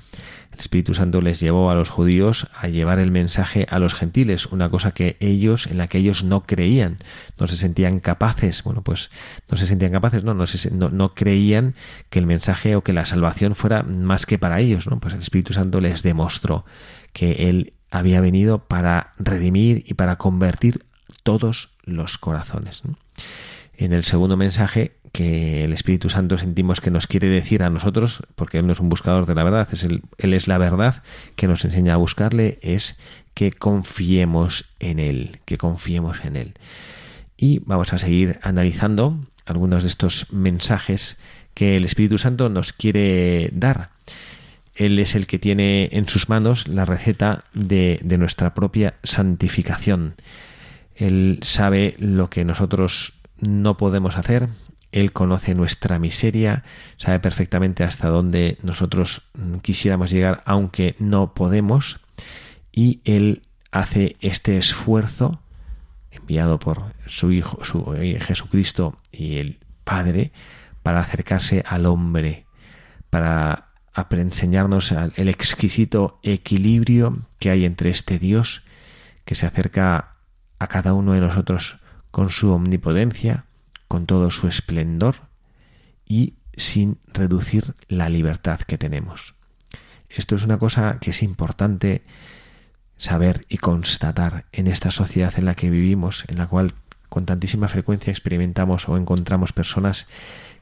el 0.52 0.58
Espíritu 0.58 0.94
Santo 0.94 1.20
les 1.20 1.40
llevó 1.40 1.70
a 1.70 1.74
los 1.74 1.90
judíos 1.90 2.48
a 2.54 2.68
llevar 2.68 2.98
el 2.98 3.10
mensaje 3.10 3.66
a 3.70 3.78
los 3.78 3.94
gentiles, 3.94 4.46
una 4.46 4.68
cosa 4.68 4.92
que 4.92 5.16
ellos, 5.20 5.66
en 5.66 5.78
la 5.78 5.86
que 5.88 5.98
ellos 5.98 6.24
no 6.24 6.42
creían, 6.42 6.96
no 7.38 7.46
se 7.46 7.56
sentían 7.56 8.00
capaces, 8.00 8.62
bueno, 8.62 8.82
pues 8.82 9.10
no 9.50 9.56
se 9.56 9.66
sentían 9.66 9.92
capaces, 9.92 10.24
no, 10.24 10.34
no, 10.34 10.88
no 10.90 11.14
creían 11.14 11.74
que 12.10 12.18
el 12.18 12.26
mensaje 12.26 12.76
o 12.76 12.82
que 12.82 12.92
la 12.92 13.06
salvación 13.06 13.54
fuera 13.54 13.82
más 13.82 14.26
que 14.26 14.38
para 14.38 14.60
ellos, 14.60 14.86
¿no? 14.86 15.00
Pues 15.00 15.14
el 15.14 15.20
Espíritu 15.20 15.52
Santo 15.52 15.80
les 15.80 16.02
demostró 16.02 16.64
que 17.12 17.48
Él 17.48 17.72
había 17.90 18.20
venido 18.20 18.66
para 18.66 19.14
redimir 19.18 19.84
y 19.86 19.94
para 19.94 20.16
convertir 20.16 20.84
todos 21.22 21.70
los 21.84 22.18
corazones. 22.18 22.82
En 23.76 23.92
el 23.92 24.04
segundo 24.04 24.36
mensaje 24.36 24.96
que 25.12 25.64
el 25.64 25.72
Espíritu 25.72 26.08
Santo 26.08 26.38
sentimos 26.38 26.80
que 26.80 26.90
nos 26.90 27.06
quiere 27.06 27.28
decir 27.28 27.62
a 27.62 27.70
nosotros, 27.70 28.22
porque 28.36 28.58
Él 28.58 28.66
no 28.66 28.72
es 28.72 28.80
un 28.80 28.88
buscador 28.88 29.26
de 29.26 29.34
la 29.34 29.44
verdad, 29.44 29.68
es 29.72 29.82
Él 29.84 30.34
es 30.34 30.46
la 30.46 30.58
verdad 30.58 31.02
que 31.36 31.48
nos 31.48 31.64
enseña 31.64 31.94
a 31.94 31.98
buscarle, 31.98 32.58
es 32.62 32.96
que 33.34 33.52
confiemos 33.52 34.66
en 34.78 34.98
Él, 34.98 35.40
que 35.44 35.58
confiemos 35.58 36.24
en 36.24 36.36
Él. 36.36 36.54
Y 37.36 37.60
vamos 37.60 37.92
a 37.92 37.98
seguir 37.98 38.38
analizando 38.42 39.18
algunos 39.46 39.82
de 39.82 39.88
estos 39.88 40.32
mensajes 40.32 41.18
que 41.54 41.76
el 41.76 41.84
Espíritu 41.84 42.18
Santo 42.18 42.48
nos 42.48 42.72
quiere 42.72 43.50
dar. 43.52 43.90
Él 44.74 44.98
es 44.98 45.14
el 45.14 45.26
que 45.26 45.38
tiene 45.38 45.88
en 45.92 46.08
sus 46.08 46.28
manos 46.28 46.68
la 46.68 46.84
receta 46.84 47.44
de, 47.52 47.98
de 48.02 48.18
nuestra 48.18 48.54
propia 48.54 48.94
santificación. 49.02 50.14
Él 50.94 51.40
sabe 51.42 51.96
lo 51.98 52.30
que 52.30 52.44
nosotros 52.44 53.14
no 53.40 53.76
podemos 53.76 54.16
hacer, 54.16 54.48
él 54.92 55.12
conoce 55.12 55.54
nuestra 55.54 55.98
miseria, 55.98 56.64
sabe 56.96 57.20
perfectamente 57.20 57.84
hasta 57.84 58.08
dónde 58.08 58.58
nosotros 58.62 59.30
quisiéramos 59.62 60.10
llegar, 60.10 60.42
aunque 60.46 60.96
no 60.98 61.32
podemos, 61.34 62.00
y 62.72 63.00
Él 63.04 63.42
hace 63.70 64.16
este 64.20 64.58
esfuerzo 64.58 65.40
enviado 66.10 66.58
por 66.58 66.94
su 67.06 67.30
Hijo, 67.30 67.64
su 67.64 67.84
Jesucristo 68.20 68.98
y 69.12 69.38
el 69.38 69.58
Padre, 69.84 70.32
para 70.82 71.00
acercarse 71.00 71.62
al 71.66 71.86
hombre, 71.86 72.46
para 73.10 73.68
enseñarnos 74.10 74.92
el 74.92 75.28
exquisito 75.28 76.18
equilibrio 76.22 77.26
que 77.38 77.50
hay 77.50 77.64
entre 77.64 77.90
este 77.90 78.18
Dios 78.18 78.62
que 79.24 79.34
se 79.34 79.46
acerca 79.46 80.16
a 80.58 80.66
cada 80.66 80.94
uno 80.94 81.12
de 81.12 81.20
nosotros 81.20 81.78
con 82.10 82.30
su 82.30 82.50
omnipotencia, 82.50 83.44
con 83.90 84.06
todo 84.06 84.30
su 84.30 84.46
esplendor 84.46 85.16
y 86.06 86.34
sin 86.56 86.98
reducir 87.12 87.74
la 87.88 88.08
libertad 88.08 88.60
que 88.60 88.78
tenemos. 88.78 89.34
Esto 90.08 90.36
es 90.36 90.44
una 90.44 90.58
cosa 90.58 90.98
que 91.00 91.10
es 91.10 91.24
importante 91.24 92.04
saber 92.98 93.40
y 93.48 93.56
constatar 93.56 94.44
en 94.52 94.68
esta 94.68 94.92
sociedad 94.92 95.34
en 95.36 95.44
la 95.44 95.56
que 95.56 95.70
vivimos, 95.70 96.24
en 96.28 96.38
la 96.38 96.46
cual 96.46 96.74
con 97.08 97.26
tantísima 97.26 97.66
frecuencia 97.66 98.12
experimentamos 98.12 98.88
o 98.88 98.96
encontramos 98.96 99.52
personas 99.52 100.06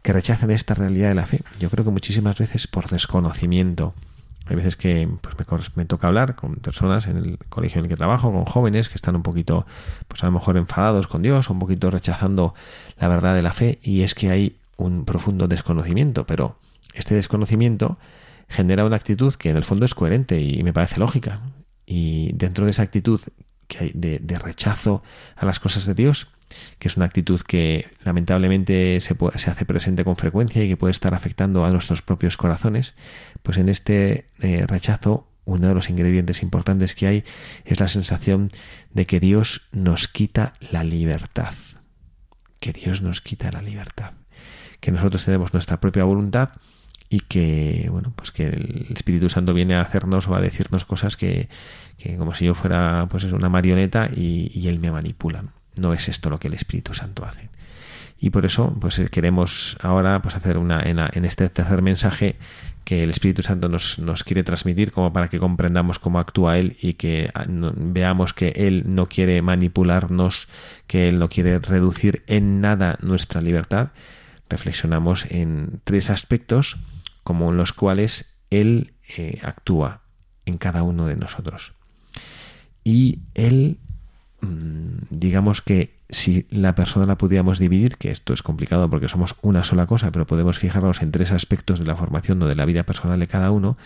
que 0.00 0.14
rechazan 0.14 0.50
esta 0.50 0.72
realidad 0.72 1.10
de 1.10 1.14
la 1.14 1.26
fe. 1.26 1.42
Yo 1.60 1.68
creo 1.68 1.84
que 1.84 1.90
muchísimas 1.90 2.38
veces 2.38 2.66
por 2.66 2.88
desconocimiento, 2.88 3.92
hay 4.46 4.56
veces 4.56 4.76
que 4.76 5.06
pues, 5.20 5.36
me, 5.36 5.44
me, 5.74 5.84
toca 5.84 6.06
hablar 6.06 6.34
con 6.34 6.54
personas 6.56 7.06
en 7.06 7.18
el 7.18 7.38
colegio 7.50 7.80
en 7.80 7.84
el 7.84 7.90
que 7.90 7.96
trabajo, 7.96 8.32
con 8.32 8.46
jóvenes 8.46 8.88
que 8.88 8.94
están 8.94 9.16
un 9.16 9.22
poquito, 9.22 9.66
pues 10.08 10.22
a 10.22 10.26
lo 10.26 10.32
mejor 10.32 10.56
enfadados 10.56 11.08
con 11.08 11.20
Dios, 11.20 11.50
un 11.50 11.58
poquito 11.58 11.90
rechazando 11.90 12.54
la 13.00 13.08
verdad 13.08 13.34
de 13.34 13.42
la 13.42 13.52
fe, 13.52 13.78
y 13.82 14.02
es 14.02 14.14
que 14.14 14.30
hay 14.30 14.56
un 14.76 15.04
profundo 15.04 15.48
desconocimiento, 15.48 16.26
pero 16.26 16.56
este 16.94 17.14
desconocimiento 17.14 17.98
genera 18.48 18.84
una 18.84 18.96
actitud 18.96 19.34
que 19.34 19.50
en 19.50 19.56
el 19.56 19.64
fondo 19.64 19.84
es 19.84 19.94
coherente 19.94 20.40
y 20.40 20.62
me 20.62 20.72
parece 20.72 20.98
lógica. 20.98 21.40
Y 21.86 22.32
dentro 22.34 22.64
de 22.64 22.70
esa 22.72 22.82
actitud 22.82 23.20
que 23.66 23.78
hay 23.78 23.92
de, 23.94 24.38
rechazo 24.38 25.02
a 25.36 25.46
las 25.46 25.60
cosas 25.60 25.84
de 25.86 25.94
Dios, 25.94 26.28
que 26.78 26.88
es 26.88 26.96
una 26.96 27.06
actitud 27.06 27.40
que 27.42 27.88
lamentablemente 28.04 29.00
se, 29.00 29.14
se, 29.36 29.50
hace 29.50 29.64
presente 29.66 30.04
con 30.04 30.16
frecuencia 30.16 30.64
y 30.64 30.68
que 30.68 30.76
puede 30.76 30.92
estar 30.92 31.14
afectando 31.14 31.64
a 31.64 31.70
nuestros 31.70 32.00
propios 32.00 32.36
corazones, 32.36 32.94
pues 33.42 33.58
en 33.58 33.68
este 33.68 34.26
eh, 34.40 34.64
rechazo 34.66 35.26
uno 35.44 35.68
de 35.68 35.74
los 35.74 35.90
ingredientes 35.90 36.42
importantes 36.42 36.94
que 36.94 37.06
hay 37.06 37.24
es 37.64 37.80
la 37.80 37.88
sensación 37.88 38.48
de 38.92 39.06
que 39.06 39.20
Dios 39.20 39.62
nos 39.72 40.08
quita 40.08 40.54
la 40.70 40.84
libertad, 40.84 41.54
que 42.60 42.72
Dios 42.72 43.02
nos 43.02 43.20
quita 43.20 43.50
la 43.52 43.62
libertad, 43.62 44.12
que 44.80 44.92
nosotros 44.92 45.24
tenemos 45.24 45.52
nuestra 45.52 45.80
propia 45.80 46.04
voluntad 46.04 46.50
y 47.10 47.20
que 47.20 47.88
bueno 47.90 48.12
pues 48.14 48.30
que 48.30 48.46
el 48.46 48.86
Espíritu 48.94 49.30
Santo 49.30 49.54
viene 49.54 49.74
a 49.74 49.80
hacernos 49.80 50.28
o 50.28 50.34
a 50.34 50.40
decirnos 50.40 50.84
cosas 50.84 51.16
que, 51.16 51.48
que 51.96 52.16
como 52.16 52.34
si 52.34 52.44
yo 52.44 52.54
fuera 52.54 53.06
pues 53.10 53.24
es 53.24 53.32
una 53.32 53.48
marioneta 53.48 54.10
y, 54.14 54.52
y 54.54 54.68
él 54.68 54.78
me 54.78 54.90
manipula 54.90 55.44
no 55.78 55.92
es 55.94 56.08
esto 56.08 56.30
lo 56.30 56.38
que 56.38 56.48
el 56.48 56.54
Espíritu 56.54 56.94
Santo 56.94 57.24
hace. 57.24 57.48
Y 58.20 58.30
por 58.30 58.44
eso, 58.44 58.76
pues 58.80 58.98
eh, 58.98 59.08
queremos 59.10 59.76
ahora 59.80 60.20
pues 60.22 60.34
hacer 60.34 60.58
una 60.58 60.80
en, 60.80 61.24
este 61.24 61.48
tercer 61.48 61.82
mensaje 61.82 62.36
que 62.84 63.04
el 63.04 63.10
Espíritu 63.10 63.42
Santo 63.42 63.68
nos, 63.68 63.98
nos, 63.98 64.24
quiere 64.24 64.42
transmitir 64.42 64.92
como 64.92 65.12
para 65.12 65.28
que 65.28 65.38
comprendamos 65.38 65.98
cómo 65.98 66.18
actúa 66.18 66.58
Él 66.58 66.76
y 66.80 66.94
que 66.94 67.30
ah, 67.34 67.44
veamos 67.46 68.32
que 68.32 68.48
Él 68.48 68.84
no 68.86 69.08
quiere 69.08 69.40
manipularnos, 69.42 70.48
que 70.86 71.08
Él 71.08 71.18
no 71.18 71.28
quiere 71.28 71.58
reducir 71.58 72.22
en 72.26 72.60
nada 72.60 72.98
nuestra 73.02 73.40
libertad. 73.40 73.90
Reflexionamos 74.48 75.26
en 75.30 75.80
tres 75.84 76.10
aspectos 76.10 76.78
como 77.22 77.50
en 77.50 77.56
los 77.56 77.72
cuales 77.72 78.24
Él 78.50 78.94
eh, 79.16 79.38
actúa 79.42 80.00
en 80.46 80.56
cada 80.58 80.82
uno 80.82 81.06
de 81.06 81.16
nosotros. 81.16 81.74
Y 82.82 83.20
Él 83.34 83.78
Mm, 84.40 84.98
digamos 85.10 85.62
que 85.62 85.97
si 86.10 86.46
la 86.50 86.74
persona 86.74 87.06
la 87.06 87.18
pudiéramos 87.18 87.58
dividir, 87.58 87.96
que 87.96 88.10
esto 88.10 88.32
es 88.32 88.42
complicado 88.42 88.88
porque 88.88 89.08
somos 89.08 89.34
una 89.42 89.64
sola 89.64 89.86
cosa, 89.86 90.10
pero 90.10 90.26
podemos 90.26 90.58
fijarnos 90.58 91.02
en 91.02 91.12
tres 91.12 91.32
aspectos 91.32 91.78
de 91.80 91.86
la 91.86 91.96
formación 91.96 92.42
o 92.42 92.46
de 92.46 92.56
la 92.56 92.64
vida 92.64 92.84
personal 92.84 93.20
de 93.20 93.26
cada 93.26 93.50
uno, 93.50 93.76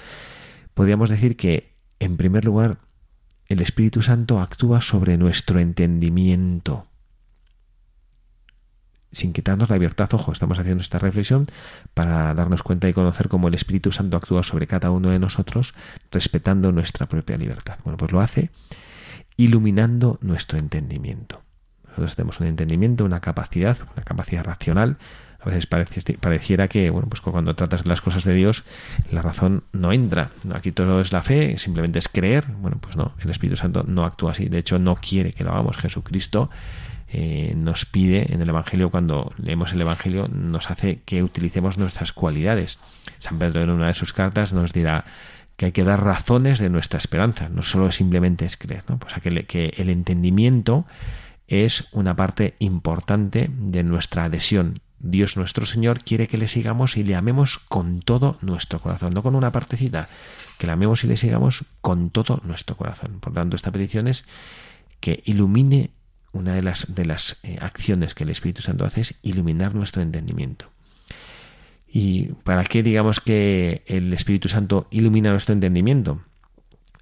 podríamos 0.75 1.11
decir 1.11 1.37
que, 1.37 1.73
en 1.99 2.17
primer 2.17 2.45
lugar, 2.45 2.79
el 3.47 3.61
Espíritu 3.61 4.03
Santo 4.03 4.41
actúa 4.41 4.81
sobre 4.81 5.19
nuestro 5.19 5.59
entendimiento. 5.59 6.87
Sin 9.11 9.35
quitarnos 9.35 9.69
la 9.69 9.77
libertad, 9.77 10.09
ojo, 10.15 10.33
estamos 10.33 10.59
haciendo 10.59 10.81
esta 10.81 10.99
reflexión 10.99 11.47
para 11.93 12.33
darnos 12.33 12.63
cuenta 12.63 12.89
y 12.89 12.95
conocer 12.95 13.29
cómo 13.29 13.49
el 13.49 13.55
Espíritu 13.55 13.93
Santo 13.93 14.17
actúa 14.17 14.43
sobre 14.43 14.67
cada 14.67 14.91
uno 14.91 15.11
de 15.11 15.19
nosotros, 15.19 15.75
respetando 16.11 16.73
nuestra 16.73 17.07
propia 17.07 17.37
libertad. 17.37 17.79
Bueno, 17.85 17.99
pues 17.99 18.13
lo 18.13 18.21
hace 18.21 18.51
iluminando 19.37 20.19
nuestro 20.23 20.59
entendimiento. 20.59 21.43
Nosotros 21.93 22.17
tenemos 22.17 22.41
un 22.41 22.47
entendimiento, 22.47 23.05
una 23.05 23.21
capacidad, 23.21 23.77
una 23.95 24.05
capacidad 24.05 24.45
racional. 24.45 24.97
A 25.41 25.51
veces 25.51 25.67
pareciera 25.67 26.69
que, 26.69 26.91
bueno, 26.91 27.09
pues 27.09 27.21
cuando 27.21 27.55
tratas 27.57 27.83
de 27.83 27.89
las 27.89 28.01
cosas 28.01 28.23
de 28.25 28.33
Dios, 28.33 28.63
la 29.11 29.23
razón 29.23 29.65
no 29.73 29.93
entra. 29.93 30.31
Aquí 30.55 30.71
todo 30.71 31.01
es 31.01 31.13
la 31.13 31.23
fe, 31.23 31.59
simplemente 31.59 31.99
es 31.99 32.09
creer. 32.09 32.47
Bueno, 32.59 32.79
pues 32.81 32.97
no, 32.97 33.13
el 33.19 33.31
Espíritu 33.31 33.57
Santo 33.57 33.83
no 33.87 34.05
actúa 34.05 34.33
así. 34.33 34.49
De 34.49 34.59
hecho, 34.59 34.79
no 34.79 34.97
quiere 34.97 35.33
que 35.33 35.43
lo 35.43 35.51
hagamos. 35.51 35.77
Jesucristo 35.77 36.49
eh, 37.09 37.55
nos 37.57 37.85
pide 37.87 38.33
en 38.33 38.40
el 38.40 38.49
Evangelio, 38.49 38.90
cuando 38.90 39.33
leemos 39.37 39.73
el 39.73 39.81
Evangelio, 39.81 40.29
nos 40.29 40.71
hace 40.71 41.01
que 41.05 41.25
utilicemos 41.25 41.77
nuestras 41.77 42.13
cualidades. 42.13 42.79
San 43.19 43.38
Pedro 43.38 43.63
en 43.63 43.71
una 43.71 43.88
de 43.88 43.95
sus 43.95 44.13
cartas 44.13 44.53
nos 44.53 44.73
dirá, 44.73 45.05
que 45.57 45.67
hay 45.67 45.73
que 45.73 45.85
dar 45.85 46.03
razones 46.03 46.59
de 46.59 46.71
nuestra 46.71 46.99
esperanza, 46.99 47.49
no 47.49 47.63
solo 47.63 47.93
simplemente 47.93 48.45
es 48.45 48.57
creer, 48.57 48.85
¿no? 48.88 48.99
Pues 48.99 49.15
que, 49.15 49.45
que 49.45 49.75
el 49.77 49.90
entendimiento 49.90 50.87
es 51.49 51.85
una 51.93 52.17
parte 52.17 52.55
importante 52.59 53.51
de 53.53 53.83
nuestra 53.83 54.25
adhesión. 54.25 54.81
Dios 54.99 55.37
nuestro 55.37 55.67
Señor 55.67 56.05
quiere 56.05 56.29
que 56.29 56.38
le 56.38 56.49
sigamos 56.49 56.97
y 56.97 57.03
le 57.03 57.17
amemos 57.17 57.59
con 57.69 58.01
todo 58.01 58.38
nuestro 58.40 58.81
corazón, 58.81 59.15
no 59.15 59.23
con 59.23 59.35
una 59.35 59.51
partecita, 59.51 60.09
que 60.59 60.67
le 60.67 60.73
amemos 60.73 61.03
y 61.03 61.09
le 61.09 61.17
sigamos 61.17 61.65
con 61.81 62.11
todo 62.11 62.40
nuestro 62.45 62.77
corazón. 62.77 63.19
Por 63.21 63.33
tanto, 63.33 63.57
esta 63.57 63.73
petición 63.73 64.07
es 64.07 64.25
que 65.01 65.23
ilumine 65.27 65.90
una 66.33 66.55
de 66.55 66.63
las, 66.63 66.87
de 66.88 67.05
las 67.05 67.37
eh, 67.43 67.59
acciones 67.61 68.15
que 68.15 68.25
el 68.25 68.31
Espíritu 68.31 68.63
Santo 68.63 68.85
hace 68.85 69.03
es 69.03 69.15
iluminar 69.23 69.75
nuestro 69.75 70.03
entendimiento. 70.03 70.67
¿Y 71.87 72.29
para 72.45 72.65
qué 72.65 72.83
digamos 72.83 73.21
que 73.21 73.83
el 73.87 74.13
Espíritu 74.15 74.49
Santo 74.49 74.87
ilumina 74.90 75.31
nuestro 75.31 75.53
entendimiento? 75.53 76.23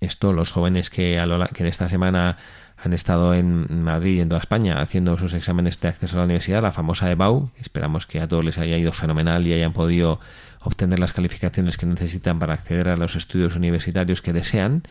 Esto 0.01 0.33
los 0.33 0.51
jóvenes 0.51 0.91
que, 0.91 1.19
a 1.19 1.27
lo, 1.27 1.47
que 1.49 1.63
en 1.63 1.69
esta 1.69 1.89
semana 1.89 2.39
han 2.83 2.93
estado 2.93 3.35
en 3.35 3.83
Madrid 3.83 4.17
y 4.17 4.21
en 4.21 4.29
toda 4.29 4.41
España 4.41 4.81
haciendo 4.81 5.19
sus 5.19 5.35
exámenes 5.35 5.79
de 5.81 5.89
acceso 5.89 6.17
a 6.17 6.19
la 6.21 6.25
universidad, 6.25 6.63
la 6.63 6.73
famosa 6.73 7.11
EBAU, 7.11 7.51
esperamos 7.61 8.07
que 8.07 8.21
a 8.21 8.29
todos 8.29 8.45
les 8.45 8.59
haya 8.59 8.79
ido 8.79 8.93
fenomenal 8.93 9.47
y 9.47 9.53
hayan 9.53 9.73
podido 9.73 10.21
obtener 10.63 10.99
las 10.99 11.13
calificaciones 11.13 11.77
que 11.77 11.87
necesitan 11.87 12.39
para 12.39 12.55
acceder 12.55 12.89
a 12.89 12.97
los 12.97 13.17
estudios 13.17 13.57
universitarios 13.57 14.23
que 14.23 14.33
desean. 14.33 14.83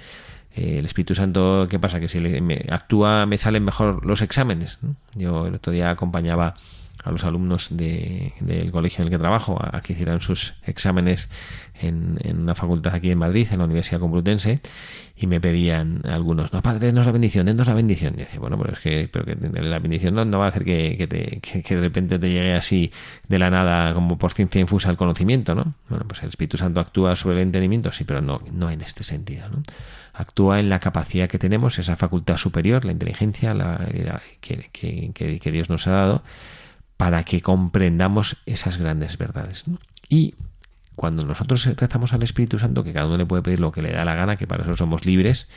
Eh, 0.55 0.79
el 0.79 0.85
Espíritu 0.85 1.15
Santo, 1.15 1.67
¿qué 1.69 1.79
pasa? 1.79 1.99
Que 1.99 2.09
si 2.09 2.19
me 2.19 2.65
actúa, 2.69 3.25
me 3.25 3.37
salen 3.37 3.63
mejor 3.63 4.05
los 4.05 4.21
exámenes. 4.21 4.79
Yo 5.15 5.47
el 5.47 5.55
otro 5.55 5.71
día 5.71 5.89
acompañaba 5.89 6.55
a 7.03 7.11
los 7.11 7.23
alumnos 7.23 7.69
del 7.75 8.71
colegio 8.71 9.01
en 9.01 9.07
el 9.07 9.11
que 9.11 9.19
trabajo 9.19 9.57
a, 9.59 9.81
que 9.81 9.93
hicieran 9.93 10.21
sus 10.21 10.53
exámenes 10.65 11.29
en, 11.81 12.19
una 12.37 12.55
facultad 12.55 12.93
aquí 12.93 13.09
en 13.11 13.17
Madrid, 13.17 13.47
en 13.51 13.59
la 13.59 13.65
Universidad 13.65 13.99
Complutense, 13.99 14.59
y 15.15 15.27
me 15.27 15.39
pedían 15.39 16.01
algunos, 16.05 16.51
no, 16.53 16.61
padre, 16.61 16.87
denos 16.87 17.05
la 17.05 17.11
bendición, 17.11 17.45
denos 17.45 17.67
la 17.67 17.73
bendición. 17.73 18.13
Y 18.15 18.19
decía, 18.19 18.39
bueno, 18.39 18.57
pero 18.57 18.73
es 18.73 18.79
que, 18.79 19.09
pero 19.11 19.25
que 19.25 19.35
la 19.35 19.79
bendición 19.79 20.15
no, 20.15 20.39
va 20.39 20.45
a 20.45 20.49
hacer 20.49 20.65
que, 20.65 20.95
que, 20.97 21.07
te, 21.07 21.39
que, 21.41 21.75
de 21.75 21.81
repente 21.81 22.19
te 22.19 22.29
llegue 22.29 22.53
así 22.53 22.91
de 23.27 23.37
la 23.37 23.49
nada, 23.49 23.93
como 23.93 24.17
por 24.17 24.33
ciencia 24.33 24.59
infusa, 24.59 24.89
el 24.89 24.97
conocimiento, 24.97 25.55
¿no? 25.55 25.73
Bueno, 25.89 26.05
pues 26.07 26.21
el 26.23 26.29
Espíritu 26.29 26.57
Santo 26.57 26.79
actúa 26.79 27.15
sobre 27.15 27.37
el 27.37 27.43
entendimiento, 27.43 27.91
sí, 27.91 28.03
pero 28.03 28.21
no, 28.21 28.41
no 28.51 28.69
en 28.69 28.81
este 28.81 29.03
sentido, 29.03 29.47
¿no? 29.49 29.63
Actúa 30.13 30.59
en 30.59 30.67
la 30.67 30.79
capacidad 30.79 31.29
que 31.29 31.39
tenemos, 31.39 31.79
esa 31.79 31.95
facultad 31.95 32.35
superior, 32.35 32.83
la 32.83 32.91
inteligencia 32.91 33.53
la, 33.53 33.89
que, 34.41 34.69
que 35.13 35.51
Dios 35.51 35.69
nos 35.69 35.87
ha 35.87 35.91
dado, 35.91 36.23
para 36.99 37.23
que 37.23 37.41
comprendamos 37.41 38.35
esas 38.45 38.75
grandes 38.75 39.17
verdades. 39.17 39.63
Y 40.09 40.35
cuando 40.95 41.25
nosotros 41.25 41.63
rezamos 41.77 42.11
al 42.11 42.23
Espíritu 42.23 42.59
Santo, 42.59 42.83
que 42.83 42.91
cada 42.91 43.07
uno 43.07 43.15
le 43.15 43.25
puede 43.25 43.41
pedir 43.41 43.61
lo 43.61 43.71
que 43.71 43.81
le 43.81 43.93
da 43.93 44.03
la 44.03 44.15
gana, 44.15 44.35
que 44.35 44.47
para 44.47 44.63
eso 44.63 44.75
somos 44.75 45.05
libres, 45.05 45.47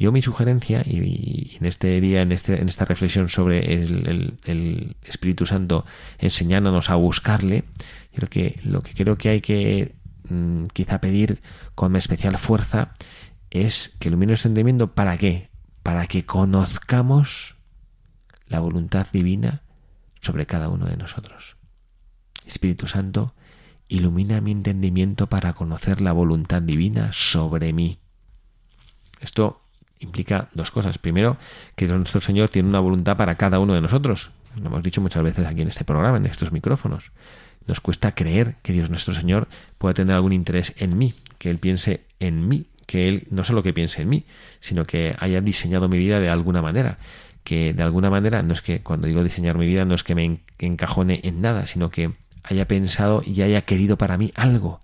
yo 0.00 0.10
mi 0.10 0.20
sugerencia, 0.20 0.82
y, 0.84 1.56
en 1.60 1.66
este 1.66 2.00
día, 2.00 2.22
en, 2.22 2.32
este, 2.32 2.60
en 2.60 2.68
esta 2.68 2.86
reflexión 2.86 3.28
sobre 3.28 3.72
el, 3.72 4.96
Espíritu 5.04 5.46
Santo 5.46 5.86
enseñándonos 6.18 6.90
a 6.90 6.96
buscarle, 6.96 7.62
creo 8.12 8.28
que 8.28 8.58
lo 8.64 8.82
que 8.82 8.94
creo 8.94 9.16
que 9.16 9.28
hay 9.28 9.40
que 9.40 9.94
mm, 10.28 10.64
quizá 10.72 11.00
pedir 11.00 11.40
con 11.76 11.94
especial 11.94 12.36
fuerza 12.36 12.94
es 13.50 13.94
que 14.00 14.08
ilumine 14.08 14.30
nuestro 14.32 14.48
entendimiento. 14.48 14.92
¿Para 14.92 15.16
qué? 15.18 15.50
Para 15.84 16.08
que 16.08 16.26
conozcamos 16.26 17.54
la 18.48 18.58
voluntad 18.58 19.06
divina 19.12 19.62
sobre 20.20 20.46
cada 20.46 20.68
uno 20.68 20.86
de 20.86 20.96
nosotros. 20.96 21.56
Espíritu 22.46 22.86
Santo, 22.86 23.34
ilumina 23.88 24.40
mi 24.40 24.52
entendimiento 24.52 25.26
para 25.26 25.52
conocer 25.52 26.00
la 26.00 26.12
voluntad 26.12 26.62
divina 26.62 27.10
sobre 27.12 27.72
mí. 27.72 27.98
Esto 29.20 29.60
implica 29.98 30.48
dos 30.54 30.70
cosas. 30.70 30.98
Primero, 30.98 31.36
que 31.76 31.86
nuestro 31.86 32.20
Señor 32.20 32.48
tiene 32.48 32.68
una 32.68 32.80
voluntad 32.80 33.16
para 33.16 33.36
cada 33.36 33.58
uno 33.58 33.74
de 33.74 33.80
nosotros. 33.80 34.30
Lo 34.56 34.66
hemos 34.66 34.82
dicho 34.82 35.00
muchas 35.00 35.22
veces 35.22 35.46
aquí 35.46 35.62
en 35.62 35.68
este 35.68 35.84
programa, 35.84 36.16
en 36.16 36.26
estos 36.26 36.52
micrófonos. 36.52 37.12
Nos 37.66 37.80
cuesta 37.80 38.14
creer 38.14 38.56
que 38.62 38.72
Dios 38.72 38.90
nuestro 38.90 39.14
Señor 39.14 39.48
pueda 39.78 39.94
tener 39.94 40.16
algún 40.16 40.32
interés 40.32 40.72
en 40.76 40.96
mí, 40.96 41.14
que 41.38 41.50
Él 41.50 41.58
piense 41.58 42.04
en 42.18 42.48
mí, 42.48 42.66
que 42.86 43.08
Él 43.08 43.26
no 43.30 43.44
solo 43.44 43.62
que 43.62 43.72
piense 43.72 44.02
en 44.02 44.08
mí, 44.08 44.24
sino 44.60 44.86
que 44.86 45.14
haya 45.18 45.40
diseñado 45.40 45.88
mi 45.88 45.98
vida 45.98 46.18
de 46.18 46.30
alguna 46.30 46.62
manera 46.62 46.98
que 47.44 47.72
de 47.72 47.82
alguna 47.82 48.10
manera, 48.10 48.42
no 48.42 48.52
es 48.52 48.62
que 48.62 48.80
cuando 48.80 49.06
digo 49.06 49.24
diseñar 49.24 49.56
mi 49.56 49.66
vida, 49.66 49.84
no 49.84 49.94
es 49.94 50.02
que 50.02 50.14
me 50.14 50.40
encajone 50.58 51.20
en 51.24 51.40
nada, 51.40 51.66
sino 51.66 51.90
que 51.90 52.12
haya 52.42 52.66
pensado 52.66 53.22
y 53.24 53.42
haya 53.42 53.62
querido 53.62 53.96
para 53.98 54.16
mí 54.16 54.32
algo. 54.34 54.80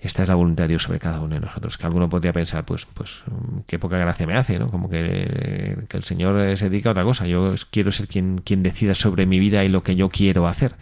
Esta 0.00 0.22
es 0.22 0.28
la 0.28 0.34
voluntad 0.34 0.64
de 0.64 0.68
Dios 0.68 0.84
sobre 0.84 0.98
cada 0.98 1.20
uno 1.20 1.34
de 1.34 1.40
nosotros. 1.40 1.76
Que 1.76 1.84
alguno 1.84 2.08
podría 2.08 2.32
pensar, 2.32 2.64
pues, 2.64 2.86
pues, 2.86 3.22
qué 3.66 3.78
poca 3.78 3.98
gracia 3.98 4.26
me 4.26 4.34
hace, 4.34 4.58
¿no? 4.58 4.70
Como 4.70 4.88
que, 4.88 5.84
que 5.88 5.96
el 5.96 6.04
Señor 6.04 6.56
se 6.56 6.70
dedica 6.70 6.88
a 6.88 6.92
otra 6.92 7.04
cosa. 7.04 7.26
Yo 7.26 7.54
quiero 7.70 7.92
ser 7.92 8.08
quien, 8.08 8.38
quien 8.38 8.62
decida 8.62 8.94
sobre 8.94 9.26
mi 9.26 9.38
vida 9.38 9.62
y 9.62 9.68
lo 9.68 9.82
que 9.82 9.96
yo 9.96 10.08
quiero 10.08 10.46
hacer. 10.46 10.72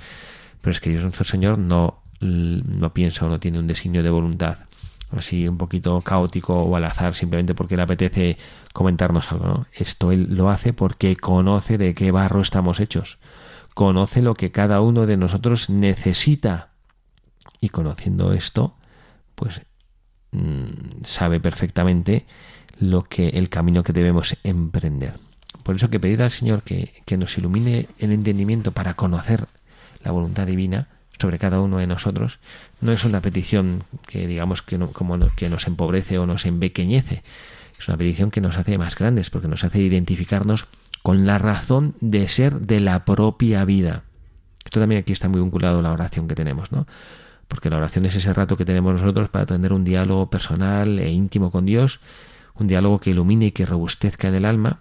Pero 0.60 0.70
es 0.70 0.80
que 0.80 0.90
Dios 0.90 1.02
nuestro 1.02 1.24
Señor 1.24 1.58
no, 1.58 2.00
no 2.20 2.94
piensa 2.94 3.26
o 3.26 3.28
no 3.28 3.40
tiene 3.40 3.58
un 3.58 3.66
designio 3.66 4.04
de 4.04 4.10
voluntad 4.10 4.67
así 5.10 5.48
un 5.48 5.58
poquito 5.58 6.00
caótico 6.02 6.54
o 6.54 6.76
al 6.76 6.84
azar 6.84 7.14
simplemente 7.14 7.54
porque 7.54 7.76
le 7.76 7.82
apetece 7.82 8.38
comentarnos 8.72 9.30
algo, 9.32 9.46
¿no? 9.46 9.66
Esto 9.72 10.12
él 10.12 10.28
lo 10.30 10.50
hace 10.50 10.72
porque 10.72 11.16
conoce 11.16 11.78
de 11.78 11.94
qué 11.94 12.10
barro 12.10 12.40
estamos 12.40 12.80
hechos, 12.80 13.18
conoce 13.74 14.22
lo 14.22 14.34
que 14.34 14.50
cada 14.50 14.80
uno 14.80 15.06
de 15.06 15.16
nosotros 15.16 15.70
necesita 15.70 16.70
y 17.60 17.70
conociendo 17.70 18.32
esto, 18.32 18.74
pues 19.34 19.62
mm, 20.32 21.02
sabe 21.04 21.40
perfectamente 21.40 22.26
lo 22.78 23.04
que 23.04 23.30
el 23.30 23.48
camino 23.48 23.82
que 23.82 23.92
debemos 23.92 24.36
emprender. 24.44 25.14
Por 25.62 25.76
eso 25.76 25.90
que 25.90 26.00
pedir 26.00 26.22
al 26.22 26.30
Señor 26.30 26.62
que, 26.62 27.02
que 27.04 27.16
nos 27.16 27.36
ilumine 27.36 27.88
el 27.98 28.12
entendimiento 28.12 28.72
para 28.72 28.94
conocer 28.94 29.48
la 30.02 30.12
voluntad 30.12 30.46
divina 30.46 30.88
sobre 31.20 31.38
cada 31.38 31.60
uno 31.60 31.78
de 31.78 31.86
nosotros 31.86 32.38
no 32.80 32.92
es 32.92 33.04
una 33.04 33.20
petición 33.20 33.84
que 34.06 34.26
digamos 34.26 34.62
que, 34.62 34.78
como 34.78 35.18
que 35.36 35.48
nos 35.48 35.66
empobrece 35.66 36.18
o 36.18 36.26
nos 36.26 36.46
empequeñece, 36.46 37.22
es 37.78 37.88
una 37.88 37.96
petición 37.96 38.30
que 38.30 38.40
nos 38.40 38.56
hace 38.56 38.78
más 38.78 38.96
grandes 38.96 39.30
porque 39.30 39.48
nos 39.48 39.64
hace 39.64 39.80
identificarnos 39.80 40.66
con 41.02 41.26
la 41.26 41.38
razón 41.38 41.94
de 42.00 42.28
ser 42.28 42.60
de 42.60 42.80
la 42.80 43.04
propia 43.04 43.64
vida. 43.64 44.02
Esto 44.64 44.80
también 44.80 45.00
aquí 45.00 45.12
está 45.12 45.28
muy 45.28 45.40
vinculado 45.40 45.78
a 45.78 45.82
la 45.82 45.92
oración 45.92 46.28
que 46.28 46.34
tenemos, 46.34 46.72
¿no? 46.72 46.86
Porque 47.46 47.70
la 47.70 47.78
oración 47.78 48.04
es 48.04 48.14
ese 48.14 48.34
rato 48.34 48.56
que 48.56 48.64
tenemos 48.64 49.00
nosotros 49.00 49.28
para 49.28 49.46
tener 49.46 49.72
un 49.72 49.84
diálogo 49.84 50.28
personal 50.28 50.98
e 50.98 51.10
íntimo 51.10 51.50
con 51.50 51.64
Dios, 51.64 52.00
un 52.54 52.66
diálogo 52.66 53.00
que 53.00 53.10
ilumine 53.10 53.46
y 53.46 53.52
que 53.52 53.64
robustezca 53.64 54.28
en 54.28 54.34
el 54.34 54.44
alma 54.44 54.80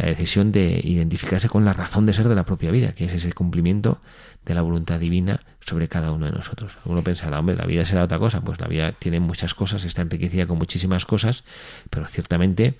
la 0.00 0.08
decisión 0.08 0.50
de 0.52 0.80
identificarse 0.82 1.48
con 1.48 1.64
la 1.64 1.72
razón 1.72 2.06
de 2.06 2.14
ser 2.14 2.28
de 2.28 2.34
la 2.34 2.44
propia 2.44 2.70
vida, 2.70 2.92
que 2.92 3.04
es 3.04 3.12
ese 3.12 3.32
cumplimiento 3.32 4.00
de 4.46 4.54
la 4.54 4.62
voluntad 4.62 4.98
divina 4.98 5.40
sobre 5.60 5.88
cada 5.88 6.12
uno 6.12 6.26
de 6.26 6.32
nosotros. 6.32 6.78
Uno 6.86 7.02
pensará, 7.02 7.38
hombre, 7.38 7.56
la 7.56 7.66
vida 7.66 7.84
será 7.84 8.04
otra 8.04 8.18
cosa. 8.18 8.40
Pues 8.40 8.58
la 8.60 8.66
vida 8.66 8.92
tiene 8.92 9.20
muchas 9.20 9.52
cosas, 9.52 9.84
está 9.84 10.02
enriquecida 10.02 10.46
con 10.46 10.58
muchísimas 10.58 11.04
cosas, 11.04 11.44
pero 11.90 12.06
ciertamente 12.06 12.76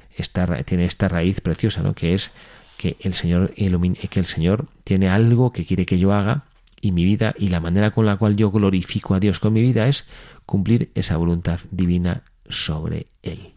tiene 0.64 0.87
esta 0.87 1.09
raíz 1.09 1.41
preciosa, 1.41 1.83
¿no? 1.83 1.95
Que 1.95 2.14
es 2.14 2.31
que 2.79 2.97
el 3.01 3.14
Señor 3.14 3.53
que 3.53 4.21
el 4.21 4.27
Señor 4.27 4.66
tiene 4.85 5.11
algo 5.11 5.53
que 5.53 5.66
quiere 5.66 5.85
que 5.85 5.99
yo 5.99 6.14
haga 6.14 6.45
y 6.81 6.93
mi 6.93 7.05
vida 7.05 7.35
y 7.39 7.51
la 7.51 7.61
manera 7.61 7.91
con 7.91 8.07
la 8.07 8.16
cual 8.16 8.37
yo 8.37 8.51
glorifico 8.51 9.14
a 9.14 9.21
Dios 9.21 9.39
con 9.39 9.53
mi 9.53 9.61
vida 9.61 9.87
es 9.89 10.07
cumplir 10.47 10.91
esa 10.95 11.18
voluntad 11.18 11.61
divina 11.71 12.23
sobre 12.49 13.09
él. 13.23 13.53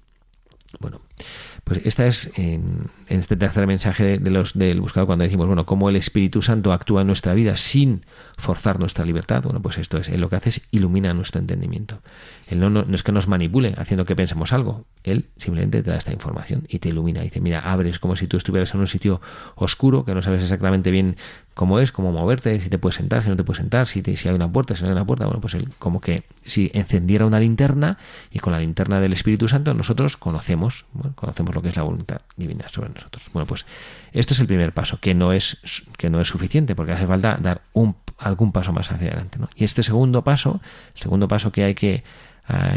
Bueno, 0.79 0.99
pues 1.63 1.79
esta 1.85 2.07
es 2.07 2.29
en, 2.35 2.89
este 3.07 3.37
tercer 3.37 3.67
mensaje 3.67 4.19
de, 4.19 4.29
los 4.31 4.53
del 4.53 4.81
buscador 4.81 5.07
cuando 5.07 5.23
decimos, 5.23 5.47
bueno, 5.47 5.65
cómo 5.65 5.89
el 5.89 5.95
Espíritu 5.95 6.41
Santo 6.41 6.73
actúa 6.73 7.01
en 7.01 7.07
nuestra 7.07 7.33
vida 7.33 7.55
sin 7.55 8.05
forzar 8.37 8.79
nuestra 8.79 9.05
libertad. 9.05 9.43
Bueno, 9.43 9.61
pues 9.61 9.77
esto 9.77 9.97
es, 9.97 10.09
él 10.09 10.19
lo 10.19 10.29
que 10.29 10.35
hace 10.35 10.49
es 10.49 10.61
ilumina 10.71 11.13
nuestro 11.13 11.39
entendimiento. 11.39 11.99
Él 12.47 12.59
no, 12.59 12.81
es 12.93 13.03
que 13.03 13.13
nos 13.13 13.29
manipule 13.29 13.75
haciendo 13.77 14.03
que 14.03 14.15
pensemos 14.15 14.51
algo. 14.51 14.85
Él 15.03 15.29
simplemente 15.37 15.83
te 15.83 15.91
da 15.91 15.97
esta 15.97 16.11
información 16.11 16.63
y 16.67 16.79
te 16.79 16.89
ilumina. 16.89 17.21
Dice, 17.21 17.39
mira, 17.39 17.59
abres 17.59 17.99
como 17.99 18.17
si 18.17 18.27
tú 18.27 18.35
estuvieras 18.35 18.73
en 18.73 18.81
un 18.81 18.87
sitio 18.87 19.21
oscuro 19.55 20.03
que 20.03 20.13
no 20.13 20.21
sabes 20.21 20.43
exactamente 20.43 20.91
bien 20.91 21.15
cómo 21.53 21.79
es, 21.79 21.91
cómo 21.91 22.11
moverte, 22.11 22.59
si 22.59 22.69
te 22.69 22.77
puedes 22.77 22.95
sentar, 22.95 23.23
si 23.23 23.29
no 23.29 23.37
te 23.37 23.43
puedes 23.43 23.59
sentar, 23.59 23.87
si, 23.87 24.01
si 24.01 24.27
hay 24.27 24.35
una 24.35 24.51
puerta, 24.51 24.75
si 24.75 24.81
no 24.83 24.89
hay 24.89 24.93
una 24.93 25.05
puerta. 25.05 25.25
Bueno, 25.25 25.39
pues 25.39 25.53
él 25.53 25.69
como 25.79 26.01
que 26.01 26.23
si 26.45 26.71
encendiera 26.73 27.25
una 27.25 27.39
linterna 27.39 27.97
y 28.31 28.39
con 28.39 28.51
la 28.51 28.59
linterna 28.59 28.99
del 28.99 29.13
Espíritu 29.13 29.47
Santo 29.47 29.73
nosotros 29.73 30.17
conocemos, 30.17 30.85
conocemos 31.15 31.53
lo 31.55 31.61
que 31.61 31.69
es 31.69 31.75
la 31.75 31.83
voluntad 31.83 32.21
divina 32.35 32.67
sobre 32.69 32.89
nosotros. 32.89 33.23
Bueno, 33.33 33.47
pues 33.47 33.65
esto 34.11 34.33
es 34.33 34.39
el 34.39 34.47
primer 34.47 34.73
paso, 34.73 34.99
que 34.99 35.13
no 35.13 35.33
es, 35.33 35.57
que 35.97 36.09
no 36.09 36.21
es 36.21 36.27
suficiente 36.27 36.75
porque 36.75 36.93
hace 36.93 37.07
falta 37.07 37.37
dar 37.41 37.61
un, 37.73 37.95
algún 38.17 38.51
paso 38.51 38.71
más 38.73 38.91
hacia 38.91 39.07
adelante. 39.07 39.39
Y 39.55 39.63
este 39.63 39.83
segundo 39.83 40.23
paso, 40.23 40.61
el 40.95 41.01
segundo 41.01 41.27
paso 41.27 41.51
que 41.51 41.63
hay 41.63 41.75
que 41.75 42.03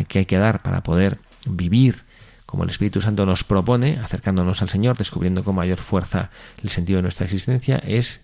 que 0.08 0.20
hay 0.20 0.26
que 0.26 0.38
dar 0.38 0.62
para 0.62 0.82
poder 0.82 1.18
vivir 1.46 2.04
como 2.44 2.62
el 2.62 2.70
Espíritu 2.70 3.00
Santo 3.00 3.26
nos 3.26 3.42
propone, 3.42 3.98
acercándonos 3.98 4.62
al 4.62 4.70
Señor, 4.70 4.96
descubriendo 4.96 5.42
con 5.42 5.56
mayor 5.56 5.78
fuerza 5.78 6.30
el 6.62 6.70
sentido 6.70 6.98
de 6.98 7.02
nuestra 7.02 7.26
existencia, 7.26 7.78
es 7.78 8.20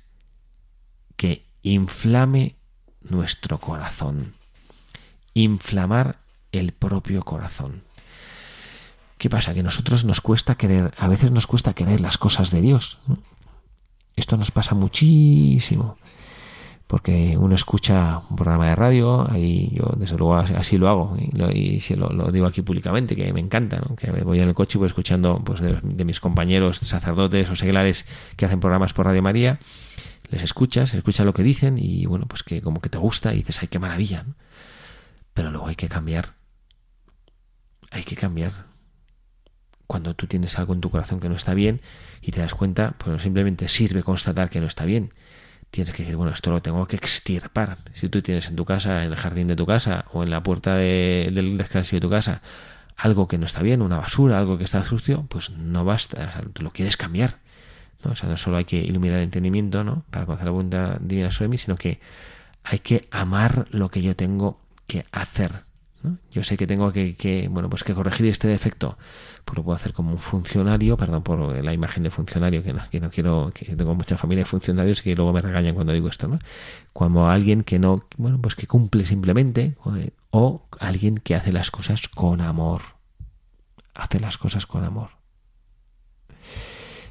que 1.17 1.45
inflame 1.63 2.55
nuestro 3.01 3.59
corazón. 3.59 4.35
Inflamar 5.35 6.19
el 6.53 6.73
propio 6.73 7.25
corazón. 7.25 7.83
¿Qué 9.23 9.31
pasa? 9.31 9.55
Que 9.55 9.63
nosotros 9.63 10.05
nos 10.05 10.21
cuesta 10.21 10.57
querer, 10.57 10.93
a 10.99 11.07
veces 11.07 11.31
nos 11.31 11.47
cuesta 11.47 11.75
querer 11.75 12.01
las 12.01 12.19
cosas 12.19 12.51
de 12.51 12.61
Dios. 12.61 12.99
Esto 14.17 14.37
nos 14.37 14.51
pasa 14.51 14.75
muchísimo 14.75 15.97
porque 16.89 17.37
uno 17.39 17.55
escucha 17.55 18.21
un 18.29 18.35
programa 18.35 18.67
de 18.67 18.75
radio, 18.75 19.31
ahí 19.31 19.71
yo 19.75 19.95
desde 19.97 20.19
luego 20.19 20.35
así 20.35 20.77
lo 20.77 20.89
hago 20.89 21.17
y, 21.17 21.81
lo, 21.95 22.09
lo, 22.09 22.33
digo 22.33 22.47
aquí 22.47 22.63
públicamente, 22.63 23.15
que 23.15 23.33
me 23.33 23.39
encanta, 23.39 23.81
¿no? 23.89 23.95
que 23.95 24.11
voy 24.11 24.41
en 24.41 24.49
el 24.49 24.55
coche 24.55 24.77
y 24.77 24.81
voy 24.81 24.89
escuchando 24.89 25.41
pues, 25.45 25.61
de, 25.61 26.05
mis 26.05 26.19
compañeros 26.19 26.79
sacerdotes 26.79 27.49
o 27.49 27.55
seglares 27.55 28.05
que 28.37 28.47
hacen 28.47 28.59
programas 28.59 28.93
por 28.93 29.07
Radio 29.07 29.23
María, 29.23 29.61
les 30.31 30.43
escuchas, 30.43 30.95
escuchas 30.95 31.25
lo 31.25 31.33
que 31.33 31.45
dicen 31.45 31.79
y 31.79 32.07
bueno, 32.07 32.27
pues 32.27 32.43
que 32.43 32.61
como 32.61 32.81
que 32.81 32.89
te 32.89 32.99
gusta 32.99 33.33
y 33.35 33.37
dices, 33.37 33.61
ay, 33.63 33.69
qué 33.69 33.79
maravilla, 33.79 34.27
pero 35.33 35.53
luego 35.53 35.69
hay 35.69 35.77
que 35.77 35.89
cambiar, 35.89 36.35
hay 37.93 38.03
que 38.03 38.17
cambiar. 38.17 38.72
Cuando 39.87 40.15
tú 40.15 40.27
tienes 40.27 40.59
algo 40.59 40.75
en 40.75 40.81
tu 40.81 40.91
corazón 40.91 41.21
que 41.21 41.29
no 41.29 41.37
está 41.37 41.55
bien 41.55 41.81
y 42.21 42.31
te 42.31 42.41
das 42.41 42.55
cuenta, 42.55 42.95
pues 42.99 43.09
no 43.09 43.19
simplemente 43.19 43.69
sirve 43.69 44.03
constatar 44.03 44.49
que 44.49 44.61
no 44.61 44.67
está 44.67 44.85
bien, 44.85 45.13
tienes 45.71 45.93
que 45.93 46.03
decir, 46.03 46.17
bueno, 46.17 46.33
esto 46.33 46.51
lo 46.51 46.63
tengo 46.63 46.87
que 46.87 46.97
extirpar. 46.97 47.79
Si 47.95 48.09
tú 48.09 48.23
tienes 48.23 48.47
en 48.49 48.57
tu 48.57 48.65
casa, 48.65 49.05
en 49.05 49.11
el 49.11 49.17
jardín 49.17 49.49
de 49.49 49.57
tu 49.57 49.67
casa 49.67 50.05
o 50.13 50.23
en 50.23 50.31
la 50.31 50.43
puerta 50.43 50.77
del 50.77 51.57
descanso 51.57 51.97
de 51.97 52.01
tu 52.01 52.11
casa 52.11 52.43
algo 52.97 53.27
que 53.27 53.39
no 53.39 53.47
está 53.47 53.63
bien, 53.63 53.83
una 53.83 53.97
basura, 53.99 54.39
algo 54.39 54.59
que 54.59 54.65
está 54.65 54.85
sucio, 54.85 55.27
pues 55.29 55.51
no 55.51 55.85
basta, 55.85 56.43
lo 56.55 56.71
quieres 56.71 56.97
cambiar. 56.97 57.39
¿no? 58.05 58.13
O 58.13 58.17
sea, 58.17 58.29
no 58.29 58.37
solo 58.37 58.59
hay 58.59 58.65
que 58.65 58.77
iluminar 58.77 59.19
el 59.19 59.25
entendimiento, 59.25 59.83
¿no? 59.83 60.05
Para 60.11 60.27
conocer 60.27 60.47
la 60.47 60.53
voluntad 60.53 61.01
divina 61.01 61.31
sobre 61.31 61.49
mí, 61.49 61.59
sino 61.59 61.77
que 61.77 62.01
hay 62.65 62.79
que 62.79 63.09
amar 63.11 63.67
lo 63.71 63.91
que 63.91 64.03
yo 64.03 64.15
tengo 64.15 64.61
que 64.87 65.07
hacer. 65.11 65.65
Yo 66.33 66.43
sé 66.43 66.57
que 66.57 66.67
tengo 66.67 66.93
que, 66.93 67.49
bueno, 67.51 67.71
pues 67.71 67.85
que 67.85 67.95
corregir 67.95 68.27
este 68.27 68.49
defecto, 68.49 68.97
pues 69.45 69.57
lo 69.57 69.65
puedo 69.65 69.77
hacer 69.77 69.93
como 69.93 70.11
un 70.11 70.19
funcionario, 70.19 70.97
perdón 70.97 71.23
por 71.23 71.63
la 71.63 71.73
imagen 71.73 72.03
de 72.03 72.11
funcionario, 72.11 72.63
que 72.63 72.73
no, 72.73 73.11
quiero, 73.11 73.51
que 73.55 73.77
tengo 73.77 73.95
mucha 73.95 74.17
familia 74.17 74.43
de 74.43 74.51
funcionarios 74.51 75.01
y 75.01 75.03
que 75.05 75.15
luego 75.15 75.33
me 75.33 75.41
regañan 75.41 75.75
cuando 75.75 75.93
digo 75.93 76.09
esto, 76.09 76.29
¿no? 76.29 76.39
Como 76.93 77.29
alguien 77.29 77.63
que 77.63 77.79
no, 77.79 78.05
bueno, 78.17 78.41
pues 78.41 78.55
que 78.55 78.67
cumple 78.67 79.07
simplemente, 79.07 79.77
o 80.31 80.67
alguien 80.81 81.19
que 81.19 81.35
hace 81.35 81.53
las 81.53 81.71
cosas 81.71 82.09
con 82.09 82.41
amor. 82.41 82.83
Hace 83.95 84.19
las 84.21 84.39
cosas 84.39 84.67
con 84.67 84.85
amor. 84.85 85.11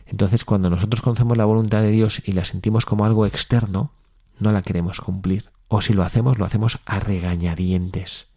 Entonces, 0.08 0.44
cuando 0.44 0.70
nosotros 0.70 1.02
conocemos 1.02 1.38
la 1.38 1.46
voluntad 1.46 1.82
de 1.82 1.92
Dios 1.92 2.22
y 2.26 2.34
la 2.34 2.44
sentimos 2.44 2.86
como 2.86 3.06
algo 3.06 3.26
externo, 3.26 3.94
no 4.40 4.52
la 4.52 4.62
queremos 4.62 5.00
cumplir. 5.00 5.52
O 5.70 5.82
si 5.82 5.94
lo 5.94 6.04
hacemos, 6.04 6.38
lo 6.38 6.44
hacemos 6.44 6.80
a 6.86 7.00
regañadientes, 7.00 8.28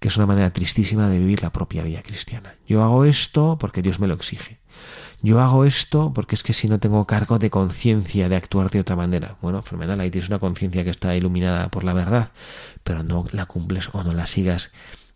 que 0.00 0.08
es 0.08 0.16
una 0.16 0.26
manera 0.26 0.50
tristísima 0.52 1.08
de 1.08 1.18
vivir 1.18 1.42
la 1.42 1.50
propia 1.50 1.82
vida 1.82 2.02
cristiana. 2.02 2.54
Yo 2.66 2.82
hago 2.82 3.04
esto 3.04 3.56
porque 3.58 3.82
Dios 3.82 3.98
me 3.98 4.06
lo 4.06 4.14
exige. 4.14 4.58
Yo 5.20 5.40
hago 5.40 5.64
esto 5.64 6.12
porque 6.14 6.36
es 6.36 6.42
que 6.42 6.52
si 6.52 6.68
no 6.68 6.78
tengo 6.78 7.04
cargo 7.06 7.38
de 7.38 7.50
conciencia 7.50 8.28
de 8.28 8.36
actuar 8.36 8.70
de 8.70 8.80
otra 8.80 8.94
manera. 8.94 9.36
Bueno, 9.42 9.62
fenomenal, 9.62 9.98
ahí 10.00 10.10
tienes 10.10 10.28
una 10.28 10.38
conciencia 10.38 10.84
que 10.84 10.90
está 10.90 11.16
iluminada 11.16 11.68
por 11.70 11.82
la 11.82 11.92
verdad, 11.92 12.30
pero 12.84 13.02
no 13.02 13.24
la 13.32 13.46
cumples 13.46 13.90
o 13.92 14.04
no 14.04 14.12
la 14.12 14.26
sigas 14.26 14.70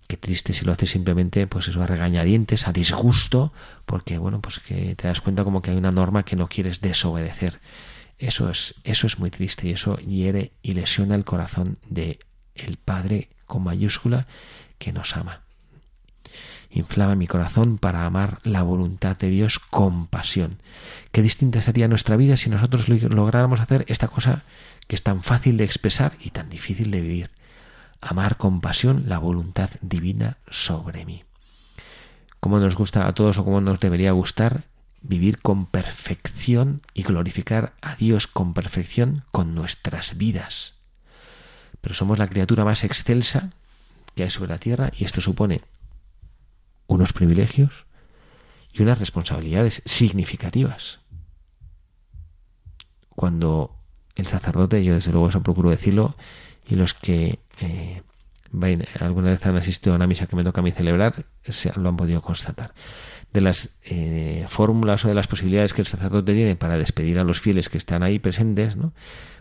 qué 0.08 0.16
triste 0.16 0.52
si 0.52 0.64
lo 0.64 0.72
haces 0.72 0.90
simplemente, 0.90 1.46
pues 1.46 1.68
eso, 1.68 1.82
a 1.82 1.86
regañadientes, 1.86 2.66
a 2.66 2.72
disgusto, 2.72 3.52
porque 3.86 4.18
bueno, 4.18 4.40
pues 4.42 4.58
que 4.58 4.94
te 4.96 5.08
das 5.08 5.20
cuenta 5.20 5.44
como 5.44 5.62
que 5.62 5.70
hay 5.70 5.76
una 5.76 5.92
norma 5.92 6.24
que 6.24 6.36
no 6.36 6.48
quieres 6.48 6.80
desobedecer. 6.80 7.60
Eso 8.18 8.50
es, 8.50 8.74
eso 8.84 9.06
es 9.06 9.18
muy 9.18 9.30
triste 9.30 9.68
y 9.68 9.70
eso 9.70 9.96
hiere 9.96 10.52
y 10.62 10.74
lesiona 10.74 11.14
el 11.14 11.24
corazón 11.24 11.78
de 11.88 12.18
el 12.54 12.76
Padre 12.76 13.30
con 13.46 13.64
mayúscula 13.64 14.26
que 14.82 14.92
nos 14.92 15.16
ama. 15.16 15.42
Inflama 16.70 17.14
mi 17.14 17.28
corazón 17.28 17.78
para 17.78 18.04
amar 18.04 18.40
la 18.42 18.64
voluntad 18.64 19.16
de 19.16 19.28
Dios 19.28 19.60
con 19.70 20.08
pasión. 20.08 20.58
Qué 21.12 21.22
distinta 21.22 21.62
sería 21.62 21.86
nuestra 21.86 22.16
vida 22.16 22.36
si 22.36 22.50
nosotros 22.50 22.88
lográramos 22.88 23.60
hacer 23.60 23.84
esta 23.86 24.08
cosa 24.08 24.42
que 24.88 24.96
es 24.96 25.04
tan 25.04 25.22
fácil 25.22 25.56
de 25.56 25.64
expresar 25.64 26.14
y 26.18 26.30
tan 26.30 26.50
difícil 26.50 26.90
de 26.90 27.00
vivir 27.00 27.30
amar 28.00 28.36
con 28.36 28.60
pasión 28.60 29.04
la 29.06 29.18
voluntad 29.18 29.70
divina 29.80 30.38
sobre 30.50 31.04
mí. 31.04 31.22
Como 32.40 32.58
nos 32.58 32.74
gusta 32.74 33.06
a 33.06 33.14
todos 33.14 33.38
o 33.38 33.44
como 33.44 33.60
nos 33.60 33.78
debería 33.78 34.10
gustar 34.10 34.64
vivir 35.02 35.38
con 35.38 35.66
perfección 35.66 36.82
y 36.94 37.04
glorificar 37.04 37.74
a 37.82 37.94
Dios 37.94 38.26
con 38.26 38.54
perfección 38.54 39.22
con 39.30 39.54
nuestras 39.54 40.16
vidas. 40.16 40.74
Pero 41.80 41.94
somos 41.94 42.18
la 42.18 42.26
criatura 42.26 42.64
más 42.64 42.82
excelsa 42.82 43.50
que 44.14 44.24
hay 44.24 44.30
sobre 44.30 44.50
la 44.50 44.58
tierra 44.58 44.92
y 44.96 45.04
esto 45.04 45.20
supone 45.20 45.62
unos 46.86 47.12
privilegios 47.12 47.86
y 48.72 48.82
unas 48.82 48.98
responsabilidades 48.98 49.82
significativas. 49.84 51.00
Cuando 53.10 53.76
el 54.14 54.26
sacerdote, 54.26 54.82
yo 54.84 54.94
desde 54.94 55.12
luego 55.12 55.28
eso 55.28 55.42
procuro 55.42 55.70
decirlo, 55.70 56.16
y 56.68 56.74
los 56.74 56.94
que 56.94 57.38
eh, 57.60 58.02
alguna 59.00 59.30
vez 59.30 59.44
han 59.46 59.56
asistido 59.56 59.92
a 59.92 59.96
una 59.96 60.06
misa 60.06 60.26
que 60.26 60.36
me 60.36 60.44
toca 60.44 60.60
a 60.60 60.64
mí 60.64 60.70
celebrar 60.70 61.26
se, 61.44 61.72
lo 61.78 61.88
han 61.88 61.96
podido 61.96 62.22
constatar. 62.22 62.72
De 63.32 63.40
las 63.40 63.70
eh, 63.84 64.44
fórmulas 64.48 65.04
o 65.04 65.08
de 65.08 65.14
las 65.14 65.26
posibilidades 65.26 65.72
que 65.72 65.80
el 65.80 65.86
sacerdote 65.86 66.34
tiene 66.34 66.56
para 66.56 66.76
despedir 66.76 67.18
a 67.18 67.24
los 67.24 67.40
fieles 67.40 67.68
que 67.68 67.78
están 67.78 68.02
ahí 68.02 68.18
presentes, 68.18 68.76
¿no? 68.76 68.92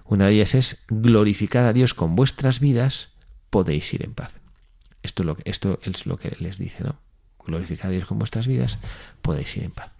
una 0.06 0.28
de 0.28 0.34
ellas 0.34 0.56
es 0.56 0.78
glorificar 0.90 1.66
a 1.66 1.74
Dios 1.74 1.94
con 1.94 2.16
vuestras 2.16 2.60
vidas, 2.60 3.10
podéis 3.50 3.94
ir 3.94 4.04
en 4.04 4.14
paz. 4.14 4.41
Esto 5.04 5.24
es 5.84 6.06
lo 6.06 6.18
que, 6.18 6.36
les 6.40 6.58
dice, 6.58 6.84
¿no? 6.84 6.96
Glorificar 7.46 7.88
a 7.88 7.92
Dios 7.92 8.06
con 8.06 8.20
vuestras 8.20 8.48
vidas, 8.48 8.78
podéis 9.22 9.56
ir 9.58 9.64
en 9.64 9.72
paz. 9.72 9.92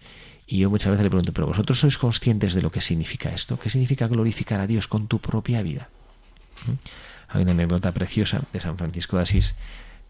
Y 0.46 0.58
yo 0.58 0.70
muchas 0.70 0.90
veces 0.90 1.04
le 1.04 1.10
pregunto, 1.10 1.32
¿pero 1.32 1.46
vosotros 1.46 1.80
sois 1.80 1.98
conscientes 1.98 2.54
de 2.54 2.62
lo 2.62 2.70
que 2.70 2.80
significa 2.80 3.30
esto? 3.30 3.58
¿Qué 3.58 3.70
significa 3.70 4.06
glorificar 4.06 4.60
a 4.60 4.66
Dios 4.66 4.86
con 4.86 5.08
tu 5.08 5.18
propia 5.18 5.62
vida? 5.62 5.88
¿Mm? 6.66 6.72
Hay 7.28 7.42
una 7.42 7.52
anécdota 7.52 7.92
preciosa 7.92 8.42
de 8.52 8.60
San 8.60 8.76
Francisco 8.76 9.16
de 9.16 9.22
Asís 9.22 9.54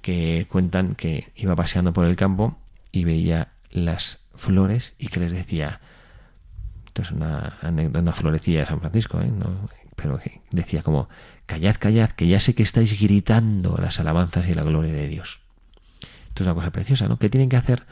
que 0.00 0.46
cuentan 0.50 0.94
que 0.96 1.30
iba 1.36 1.54
paseando 1.54 1.92
por 1.92 2.04
el 2.04 2.16
campo 2.16 2.58
y 2.90 3.04
veía 3.04 3.52
las 3.70 4.18
flores 4.34 4.94
y 4.98 5.08
que 5.08 5.20
les 5.20 5.32
decía, 5.32 5.80
esto 6.86 7.02
es 7.02 7.12
una 7.12 7.58
una 7.62 8.12
florecilla 8.12 8.60
de 8.60 8.66
San 8.66 8.80
Francisco, 8.80 9.20
¿eh? 9.20 9.30
pero 9.94 10.20
decía 10.50 10.82
como, 10.82 11.08
callad, 11.52 11.76
callad, 11.78 12.10
que 12.12 12.26
ya 12.26 12.40
sé 12.40 12.54
que 12.54 12.62
estáis 12.62 12.98
gritando 12.98 13.76
las 13.76 14.00
alabanzas 14.00 14.48
y 14.48 14.54
la 14.54 14.62
gloria 14.62 14.94
de 14.94 15.06
Dios. 15.06 15.40
Esto 16.28 16.44
es 16.44 16.46
una 16.46 16.54
cosa 16.54 16.70
preciosa, 16.70 17.08
¿no? 17.08 17.18
¿Qué 17.18 17.28
tienen 17.28 17.50
que 17.50 17.56
hacer 17.56 17.84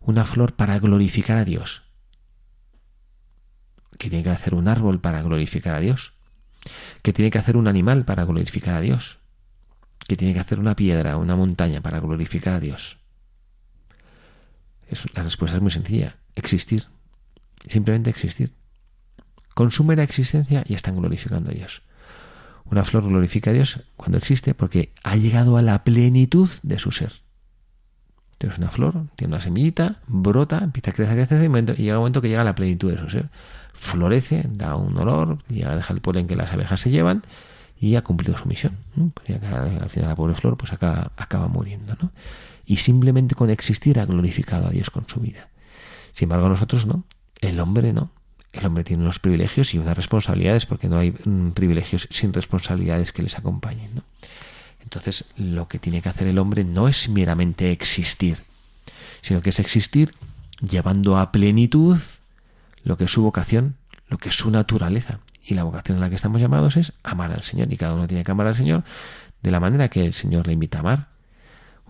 una 0.00 0.24
flor 0.24 0.54
para 0.54 0.78
glorificar 0.78 1.36
a 1.36 1.44
Dios? 1.44 1.82
¿Qué 3.98 4.08
tiene 4.08 4.24
que 4.24 4.30
hacer 4.30 4.54
un 4.54 4.66
árbol 4.66 5.00
para 5.00 5.20
glorificar 5.20 5.74
a 5.74 5.80
Dios? 5.80 6.14
¿Qué 7.02 7.12
tiene 7.12 7.30
que 7.30 7.38
hacer 7.38 7.58
un 7.58 7.68
animal 7.68 8.06
para 8.06 8.24
glorificar 8.24 8.76
a 8.76 8.80
Dios? 8.80 9.18
¿Qué 10.08 10.16
tiene 10.16 10.32
que 10.32 10.40
hacer 10.40 10.58
una 10.58 10.74
piedra, 10.74 11.18
una 11.18 11.36
montaña 11.36 11.82
para 11.82 12.00
glorificar 12.00 12.54
a 12.54 12.60
Dios? 12.60 12.96
la 15.14 15.22
respuesta 15.22 15.56
es 15.56 15.62
muy 15.62 15.70
sencilla. 15.70 16.16
Existir. 16.34 16.86
Simplemente 17.68 18.08
existir. 18.08 18.52
Con 19.54 19.70
su 19.70 19.84
mera 19.84 20.02
existencia 20.02 20.64
ya 20.66 20.76
están 20.76 20.96
glorificando 20.96 21.50
a 21.50 21.54
Dios. 21.54 21.82
Una 22.64 22.84
flor 22.84 23.04
glorifica 23.04 23.50
a 23.50 23.52
Dios 23.52 23.80
cuando 23.96 24.18
existe 24.18 24.54
porque 24.54 24.92
ha 25.02 25.16
llegado 25.16 25.56
a 25.56 25.62
la 25.62 25.84
plenitud 25.84 26.48
de 26.62 26.78
su 26.78 26.92
ser. 26.92 27.12
Entonces 28.32 28.58
una 28.58 28.70
flor 28.70 29.06
tiene 29.16 29.34
una 29.34 29.42
semillita, 29.42 30.00
brota, 30.06 30.58
empieza 30.58 30.90
a 30.90 30.94
crecer, 30.94 31.14
crecer, 31.14 31.78
y 31.78 31.82
llega 31.82 31.96
un 31.96 32.00
momento 32.00 32.20
que 32.22 32.28
llega 32.28 32.40
a 32.40 32.44
la 32.44 32.54
plenitud 32.54 32.90
de 32.90 32.98
su 32.98 33.08
ser 33.08 33.28
florece, 33.82 34.44
da 34.48 34.76
un 34.76 34.96
olor, 34.96 35.38
ya 35.48 35.74
deja 35.74 35.92
el 35.92 36.00
polen 36.00 36.28
que 36.28 36.36
las 36.36 36.52
abejas 36.52 36.80
se 36.80 36.90
llevan 36.90 37.24
y 37.80 37.96
ha 37.96 38.02
cumplido 38.02 38.38
su 38.38 38.46
misión. 38.46 38.78
Pues 39.14 39.42
al 39.42 39.90
final 39.90 40.08
la 40.08 40.14
pobre 40.14 40.34
flor 40.34 40.56
pues 40.56 40.72
acaba, 40.72 41.10
acaba 41.16 41.48
muriendo. 41.48 41.96
¿no? 42.00 42.12
Y 42.64 42.76
simplemente 42.76 43.34
con 43.34 43.50
existir 43.50 43.98
ha 43.98 44.06
glorificado 44.06 44.68
a 44.68 44.70
Dios 44.70 44.90
con 44.90 45.08
su 45.08 45.18
vida. 45.18 45.48
Sin 46.12 46.26
embargo, 46.26 46.48
nosotros 46.48 46.86
no. 46.86 47.04
El 47.40 47.58
hombre 47.58 47.92
no. 47.92 48.10
El 48.52 48.66
hombre 48.66 48.84
tiene 48.84 49.02
unos 49.02 49.18
privilegios 49.18 49.72
y 49.74 49.78
unas 49.78 49.96
responsabilidades 49.96 50.66
porque 50.66 50.88
no 50.88 50.98
hay 50.98 51.12
mm, 51.12 51.50
privilegios 51.50 52.08
sin 52.10 52.32
responsabilidades 52.32 53.12
que 53.12 53.22
les 53.22 53.38
acompañen. 53.38 53.94
¿no? 53.94 54.02
Entonces, 54.82 55.24
lo 55.36 55.68
que 55.68 55.78
tiene 55.78 56.02
que 56.02 56.08
hacer 56.08 56.26
el 56.26 56.38
hombre 56.38 56.64
no 56.64 56.88
es 56.88 57.08
meramente 57.08 57.70
existir, 57.70 58.38
sino 59.22 59.40
que 59.40 59.50
es 59.50 59.58
existir 59.58 60.14
llevando 60.60 61.18
a 61.18 61.32
plenitud 61.32 61.98
lo 62.84 62.96
que 62.96 63.04
es 63.04 63.10
su 63.10 63.22
vocación, 63.22 63.76
lo 64.08 64.18
que 64.18 64.28
es 64.28 64.36
su 64.36 64.50
naturaleza. 64.50 65.20
Y 65.44 65.54
la 65.54 65.64
vocación 65.64 65.98
a 65.98 66.02
la 66.02 66.08
que 66.08 66.16
estamos 66.16 66.40
llamados 66.40 66.76
es 66.76 66.92
amar 67.02 67.32
al 67.32 67.42
Señor. 67.42 67.72
Y 67.72 67.76
cada 67.76 67.94
uno 67.94 68.06
tiene 68.06 68.22
que 68.22 68.30
amar 68.30 68.46
al 68.46 68.54
Señor 68.54 68.84
de 69.42 69.50
la 69.50 69.60
manera 69.60 69.88
que 69.88 70.04
el 70.04 70.12
Señor 70.12 70.46
le 70.46 70.52
invita 70.52 70.78
a 70.78 70.80
amar. 70.80 71.11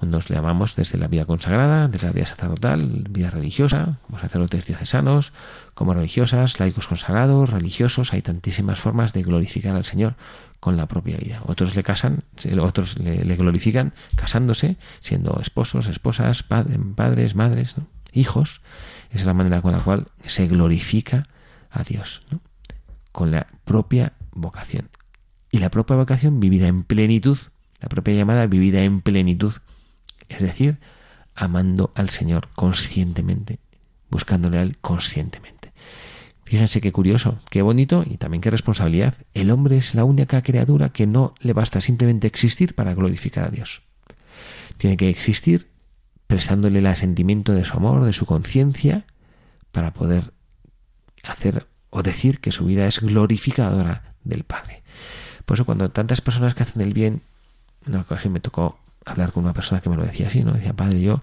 Unos 0.02 0.30
le 0.30 0.36
amamos 0.36 0.74
desde 0.74 0.98
la 0.98 1.06
vida 1.06 1.24
consagrada, 1.24 1.86
desde 1.86 2.08
la 2.08 2.12
vida 2.12 2.26
sacerdotal, 2.26 3.06
vida 3.08 3.30
religiosa, 3.30 3.98
como 4.04 4.18
sacerdotes 4.18 4.66
diocesanos, 4.66 5.32
como 5.74 5.94
religiosas, 5.94 6.58
laicos 6.58 6.88
consagrados, 6.88 7.48
religiosos. 7.48 8.12
Hay 8.12 8.20
tantísimas 8.20 8.80
formas 8.80 9.12
de 9.12 9.22
glorificar 9.22 9.76
al 9.76 9.84
Señor 9.84 10.16
con 10.58 10.76
la 10.76 10.86
propia 10.86 11.16
vida. 11.18 11.42
Otros 11.46 11.76
le 11.76 11.84
casan, 11.84 12.24
otros 12.60 12.98
le, 12.98 13.36
glorifican 13.36 13.92
casándose, 14.16 14.76
siendo 15.00 15.38
esposos, 15.40 15.86
esposas, 15.86 16.42
padres, 16.42 17.36
madres, 17.36 17.76
hijos 18.12 18.60
es 19.10 19.24
la 19.24 19.34
manera 19.34 19.62
con 19.62 19.72
la 19.72 19.78
cual 19.78 20.08
se 20.26 20.48
glorifica 20.48 21.28
a 21.70 21.84
Dios, 21.84 22.22
con 23.12 23.30
la 23.30 23.46
propia 23.64 24.14
vocación. 24.32 24.88
Y 25.52 25.58
la 25.58 25.70
propia 25.70 25.96
vocación 25.96 26.40
vivida 26.40 26.66
en 26.66 26.82
plenitud, 26.82 27.38
la 27.80 27.88
propia 27.88 28.14
llamada 28.14 28.46
vivida 28.46 28.82
en 28.82 29.00
plenitud, 29.00 29.54
es 30.32 30.40
decir, 30.40 30.78
amando 31.34 31.92
al 31.94 32.10
Señor 32.10 32.48
conscientemente, 32.54 33.58
buscándole 34.10 34.58
a 34.58 34.62
Él 34.62 34.78
conscientemente. 34.78 35.72
Fíjense 36.44 36.80
qué 36.80 36.92
curioso, 36.92 37.38
qué 37.48 37.62
bonito 37.62 38.04
y 38.06 38.18
también 38.18 38.42
qué 38.42 38.50
responsabilidad. 38.50 39.14
El 39.32 39.50
hombre 39.50 39.78
es 39.78 39.94
la 39.94 40.04
única 40.04 40.42
criatura 40.42 40.90
que 40.90 41.06
no 41.06 41.34
le 41.40 41.54
basta 41.54 41.80
simplemente 41.80 42.26
existir 42.26 42.74
para 42.74 42.94
glorificar 42.94 43.44
a 43.44 43.50
Dios. 43.50 43.82
Tiene 44.76 44.96
que 44.96 45.08
existir 45.08 45.68
prestándole 46.26 46.80
el 46.80 46.86
asentimiento 46.86 47.52
de 47.54 47.64
su 47.64 47.76
amor, 47.76 48.04
de 48.04 48.12
su 48.12 48.26
conciencia, 48.26 49.06
para 49.70 49.94
poder 49.94 50.32
hacer 51.22 51.66
o 51.90 52.02
decir 52.02 52.40
que 52.40 52.52
su 52.52 52.66
vida 52.66 52.86
es 52.86 53.00
glorificadora 53.00 54.14
del 54.24 54.44
Padre. 54.44 54.82
Por 55.46 55.56
eso 55.56 55.64
cuando 55.64 55.90
tantas 55.90 56.20
personas 56.20 56.54
que 56.54 56.62
hacen 56.62 56.82
el 56.82 56.94
bien, 56.94 57.22
una 57.86 58.00
ocasión 58.00 58.32
me 58.32 58.40
tocó 58.40 58.78
hablar 59.04 59.32
con 59.32 59.44
una 59.44 59.52
persona 59.52 59.80
que 59.80 59.88
me 59.88 59.96
lo 59.96 60.04
decía 60.04 60.28
así, 60.28 60.44
¿no? 60.44 60.52
Decía, 60.52 60.72
padre, 60.74 61.00
yo 61.00 61.22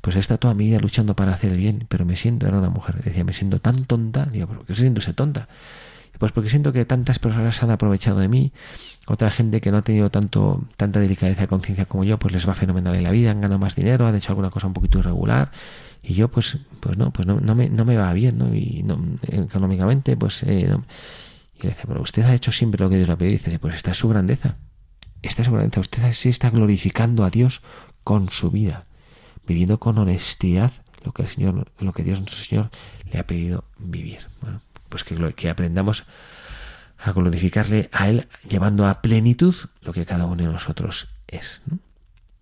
pues 0.00 0.16
he 0.16 0.18
estado 0.18 0.38
toda 0.38 0.54
mi 0.54 0.66
vida 0.66 0.78
luchando 0.78 1.16
para 1.16 1.32
hacer 1.32 1.52
el 1.52 1.58
bien, 1.58 1.86
pero 1.88 2.04
me 2.04 2.16
siento, 2.16 2.46
era 2.46 2.58
una 2.58 2.70
mujer, 2.70 3.02
decía, 3.02 3.24
me 3.24 3.32
siento 3.32 3.60
tan 3.60 3.84
tonta, 3.84 4.26
digo, 4.26 4.46
¿por 4.46 4.66
qué 4.66 4.74
se 4.74 4.82
siente 4.82 5.00
tonta? 5.12 5.48
Pues 6.18 6.32
porque 6.32 6.48
siento 6.48 6.72
que 6.72 6.84
tantas 6.84 7.18
personas 7.18 7.62
han 7.62 7.70
aprovechado 7.70 8.20
de 8.20 8.28
mí, 8.28 8.52
otra 9.06 9.30
gente 9.30 9.60
que 9.60 9.70
no 9.70 9.78
ha 9.78 9.82
tenido 9.82 10.10
tanto, 10.10 10.64
tanta 10.76 11.00
delicadeza 11.00 11.42
de 11.42 11.48
conciencia 11.48 11.86
como 11.86 12.04
yo, 12.04 12.18
pues 12.18 12.32
les 12.32 12.48
va 12.48 12.54
fenomenal 12.54 12.94
en 12.94 13.02
la 13.02 13.10
vida, 13.10 13.30
han 13.30 13.40
ganado 13.40 13.58
más 13.58 13.74
dinero, 13.74 14.06
han 14.06 14.14
hecho 14.14 14.30
alguna 14.30 14.50
cosa 14.50 14.66
un 14.66 14.74
poquito 14.74 14.98
irregular, 14.98 15.50
y 16.02 16.14
yo 16.14 16.28
pues, 16.28 16.58
pues 16.80 16.96
no, 16.96 17.12
pues 17.12 17.26
no, 17.26 17.40
no, 17.40 17.54
me, 17.54 17.68
no 17.68 17.84
me 17.84 17.96
va 17.96 18.12
bien, 18.12 18.38
¿no? 18.38 18.54
Y 18.54 18.82
no, 18.84 18.98
económicamente, 19.26 20.16
pues 20.16 20.42
eh, 20.44 20.76
Y 21.58 21.62
le 21.62 21.68
dice, 21.70 21.82
pero 21.86 22.02
usted 22.02 22.22
ha 22.22 22.34
hecho 22.34 22.52
siempre 22.52 22.82
lo 22.82 22.90
que 22.90 22.96
Dios 22.96 23.08
le 23.08 23.14
ha 23.14 23.16
pedido, 23.16 23.34
y 23.34 23.38
dice, 23.38 23.58
pues 23.58 23.74
esta 23.74 23.90
es 23.90 23.98
su 23.98 24.08
grandeza, 24.08 24.56
esta 25.28 25.42
grandeza, 25.42 25.80
usted 25.80 26.12
sí 26.12 26.28
está 26.28 26.50
glorificando 26.50 27.24
a 27.24 27.30
Dios 27.30 27.62
con 28.02 28.30
su 28.30 28.50
vida, 28.50 28.86
viviendo 29.46 29.78
con 29.78 29.98
honestidad 29.98 30.72
lo 31.04 31.12
que 31.12 31.22
el 31.22 31.28
Señor, 31.28 31.70
lo 31.78 31.92
que 31.92 32.02
Dios 32.02 32.20
nuestro 32.20 32.42
Señor 32.42 32.70
le 33.10 33.18
ha 33.18 33.26
pedido 33.26 33.64
vivir. 33.78 34.26
Bueno, 34.40 34.60
pues 34.88 35.04
que, 35.04 35.48
aprendamos 35.48 36.04
a 36.98 37.12
glorificarle 37.12 37.88
a 37.92 38.08
Él, 38.08 38.28
llevando 38.48 38.86
a 38.86 39.02
plenitud 39.02 39.54
lo 39.82 39.92
que 39.92 40.06
cada 40.06 40.26
uno 40.26 40.42
de 40.42 40.52
nosotros 40.52 41.08
es. 41.26 41.62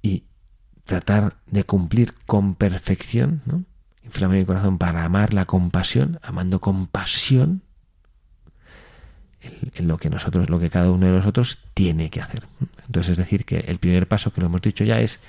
Y 0.03 0.25
tratar 0.85 1.37
de 1.47 1.65
cumplir 1.65 2.15
con 2.27 2.55
perfección, 2.55 3.43
¿no? 3.47 3.65
inflama 4.05 4.35
mi 4.35 4.45
corazón 4.45 4.79
para 4.79 5.05
amar 5.05 5.33
la 5.33 5.47
compasión, 5.47 6.19
amando 6.23 6.61
con 6.61 6.87
pasión 6.87 7.63
lo 9.79 9.99
que 9.99 10.11
nosotros, 10.11 10.51
lo 10.51 10.59
que 10.59 10.71
cada 10.71 10.91
uno 10.91 11.07
de 11.07 11.13
nosotros 11.13 11.59
tiene 11.75 12.11
que 12.11 12.21
hacer. 12.21 12.43
Entonces 12.87 13.13
es 13.13 13.17
decir 13.17 13.45
que 13.45 13.61
el 13.61 13.79
primer 13.79 14.07
paso 14.07 14.33
que 14.33 14.41
lo 14.41 14.47
hemos 14.47 14.63
dicho 14.63 14.85
ya 14.85 15.01
es 15.01 15.21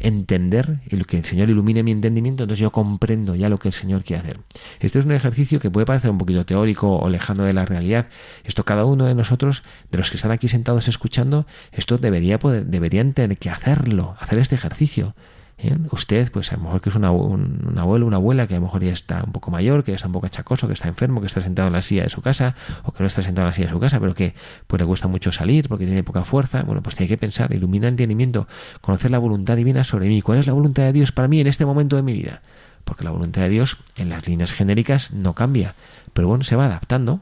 entender 0.00 0.80
y 0.86 1.02
que 1.04 1.18
el 1.18 1.24
Señor 1.24 1.50
ilumine 1.50 1.82
mi 1.82 1.92
entendimiento, 1.92 2.44
entonces 2.44 2.60
yo 2.60 2.70
comprendo 2.70 3.34
ya 3.34 3.48
lo 3.48 3.58
que 3.58 3.68
el 3.68 3.74
Señor 3.74 4.02
quiere 4.04 4.22
hacer. 4.22 4.40
Este 4.80 4.98
es 4.98 5.04
un 5.04 5.12
ejercicio 5.12 5.60
que 5.60 5.70
puede 5.70 5.86
parecer 5.86 6.10
un 6.10 6.18
poquito 6.18 6.44
teórico 6.44 6.98
o 6.98 7.08
lejano 7.08 7.44
de 7.44 7.52
la 7.52 7.64
realidad. 7.64 8.08
Esto 8.44 8.64
cada 8.64 8.84
uno 8.84 9.04
de 9.04 9.14
nosotros, 9.14 9.62
de 9.90 9.98
los 9.98 10.10
que 10.10 10.16
están 10.16 10.30
aquí 10.32 10.48
sentados 10.48 10.88
escuchando, 10.88 11.46
esto 11.72 11.98
debería 11.98 12.38
poder, 12.38 12.66
deberían 12.66 13.12
tener 13.12 13.38
que 13.38 13.50
hacerlo, 13.50 14.16
hacer 14.18 14.38
este 14.38 14.54
ejercicio. 14.56 15.14
¿Eh? 15.58 15.76
Usted, 15.90 16.30
pues 16.32 16.52
a 16.52 16.56
lo 16.56 16.62
mejor 16.62 16.80
que 16.80 16.90
es 16.90 16.96
un, 16.96 17.04
abuelo, 17.04 18.06
una 18.06 18.16
abuela 18.16 18.46
que 18.46 18.54
a 18.54 18.58
lo 18.58 18.64
mejor 18.64 18.82
ya 18.82 18.92
está 18.92 19.22
un 19.24 19.32
poco 19.32 19.50
mayor, 19.50 19.84
que 19.84 19.94
está 19.94 20.06
un 20.06 20.12
poco 20.12 20.26
achacoso, 20.26 20.66
que 20.66 20.74
está 20.74 20.88
enfermo, 20.88 21.20
que 21.20 21.26
está 21.26 21.40
sentado 21.40 21.68
en 21.68 21.74
la 21.74 21.82
silla 21.82 22.04
de 22.04 22.10
su 22.10 22.22
casa, 22.22 22.54
o 22.82 22.92
que 22.92 23.02
no 23.02 23.06
está 23.06 23.22
sentado 23.22 23.46
en 23.46 23.50
la 23.50 23.54
silla 23.54 23.66
de 23.68 23.72
su 23.72 23.80
casa, 23.80 24.00
pero 24.00 24.14
que 24.14 24.34
pues 24.66 24.80
le 24.80 24.86
cuesta 24.86 25.08
mucho 25.08 25.32
salir 25.32 25.68
porque 25.68 25.86
tiene 25.86 26.02
poca 26.02 26.24
fuerza, 26.24 26.62
bueno, 26.62 26.82
pues 26.82 26.96
tiene 26.96 27.08
que 27.08 27.18
pensar, 27.18 27.52
iluminar 27.52 27.88
el 27.88 27.94
entendimiento, 27.94 28.48
conocer 28.80 29.10
la 29.10 29.18
voluntad 29.18 29.56
divina 29.56 29.84
sobre 29.84 30.08
mí. 30.08 30.22
¿Cuál 30.22 30.38
es 30.38 30.46
la 30.46 30.52
voluntad 30.52 30.84
de 30.84 30.92
Dios 30.92 31.12
para 31.12 31.28
mí 31.28 31.40
en 31.40 31.46
este 31.46 31.64
momento 31.64 31.96
de 31.96 32.02
mi 32.02 32.12
vida? 32.12 32.42
Porque 32.84 33.04
la 33.04 33.10
voluntad 33.10 33.42
de 33.42 33.48
Dios 33.48 33.78
en 33.96 34.10
las 34.10 34.26
líneas 34.26 34.52
genéricas 34.52 35.12
no 35.12 35.34
cambia, 35.34 35.74
pero 36.12 36.28
bueno, 36.28 36.44
se 36.44 36.56
va 36.56 36.66
adaptando, 36.66 37.20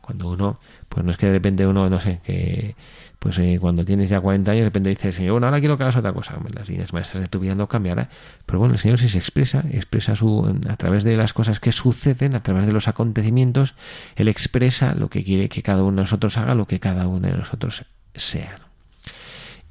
Cuando 0.00 0.28
uno, 0.28 0.58
pues 0.88 1.04
no 1.04 1.10
es 1.10 1.16
que 1.16 1.26
de 1.26 1.32
repente 1.32 1.66
uno, 1.66 1.88
no 1.88 2.00
sé, 2.00 2.20
que 2.24 2.74
pues 3.22 3.38
eh, 3.38 3.58
cuando 3.60 3.84
tienes 3.84 4.10
ya 4.10 4.20
40 4.20 4.50
años, 4.50 4.62
de 4.62 4.64
repente 4.64 4.90
dice 4.90 5.12
Señor, 5.12 5.32
bueno, 5.32 5.46
ahora 5.46 5.60
quiero 5.60 5.78
que 5.78 5.84
hagas 5.84 5.94
otra 5.94 6.12
cosa. 6.12 6.36
Las 6.52 6.68
líneas 6.68 6.92
maestras 6.92 7.22
de 7.22 7.28
tu 7.28 7.38
vida 7.38 7.54
no 7.54 7.68
cambiarán. 7.68 8.08
Pero 8.46 8.58
bueno, 8.58 8.74
el 8.74 8.80
Señor 8.80 8.98
sí 8.98 9.08
se 9.08 9.18
expresa, 9.18 9.62
expresa 9.70 10.16
su, 10.16 10.58
a 10.68 10.76
través 10.76 11.04
de 11.04 11.16
las 11.16 11.32
cosas 11.32 11.60
que 11.60 11.70
suceden, 11.70 12.34
a 12.34 12.42
través 12.42 12.66
de 12.66 12.72
los 12.72 12.88
acontecimientos, 12.88 13.76
Él 14.16 14.26
expresa 14.26 14.96
lo 14.96 15.08
que 15.08 15.22
quiere 15.22 15.48
que 15.48 15.62
cada 15.62 15.84
uno 15.84 15.98
de 15.98 16.02
nosotros 16.02 16.36
haga, 16.36 16.56
lo 16.56 16.66
que 16.66 16.80
cada 16.80 17.06
uno 17.06 17.28
de 17.28 17.36
nosotros 17.36 17.84
sea. 18.16 18.56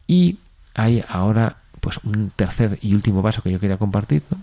Y 0.08 0.38
hay 0.74 1.04
ahora, 1.10 1.58
pues, 1.82 1.98
un 2.06 2.32
tercer 2.34 2.80
y 2.82 2.94
último 2.94 3.22
paso 3.22 3.42
que 3.42 3.52
yo 3.52 3.60
quería 3.60 3.78
compartir, 3.78 4.24
¿no? 4.30 4.38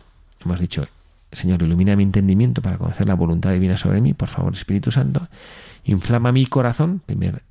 Hemos 0.45 0.61
dicho, 0.61 0.87
Señor, 1.33 1.63
ilumina 1.63 1.97
mi 1.97 2.05
entendimiento 2.05 2.63
para 2.63 2.79
conocer 2.79 3.07
la 3.07 3.15
voluntad 3.15 3.53
divina 3.53 3.77
sobre 3.77 4.01
mí, 4.01 4.15
por 4.15 4.29
favor, 4.29 4.55
Espíritu 4.55 4.91
Santo. 4.91 5.29
Inflama 5.85 6.33
mi 6.33 6.47
corazón, 6.47 7.03
primer 7.05 7.43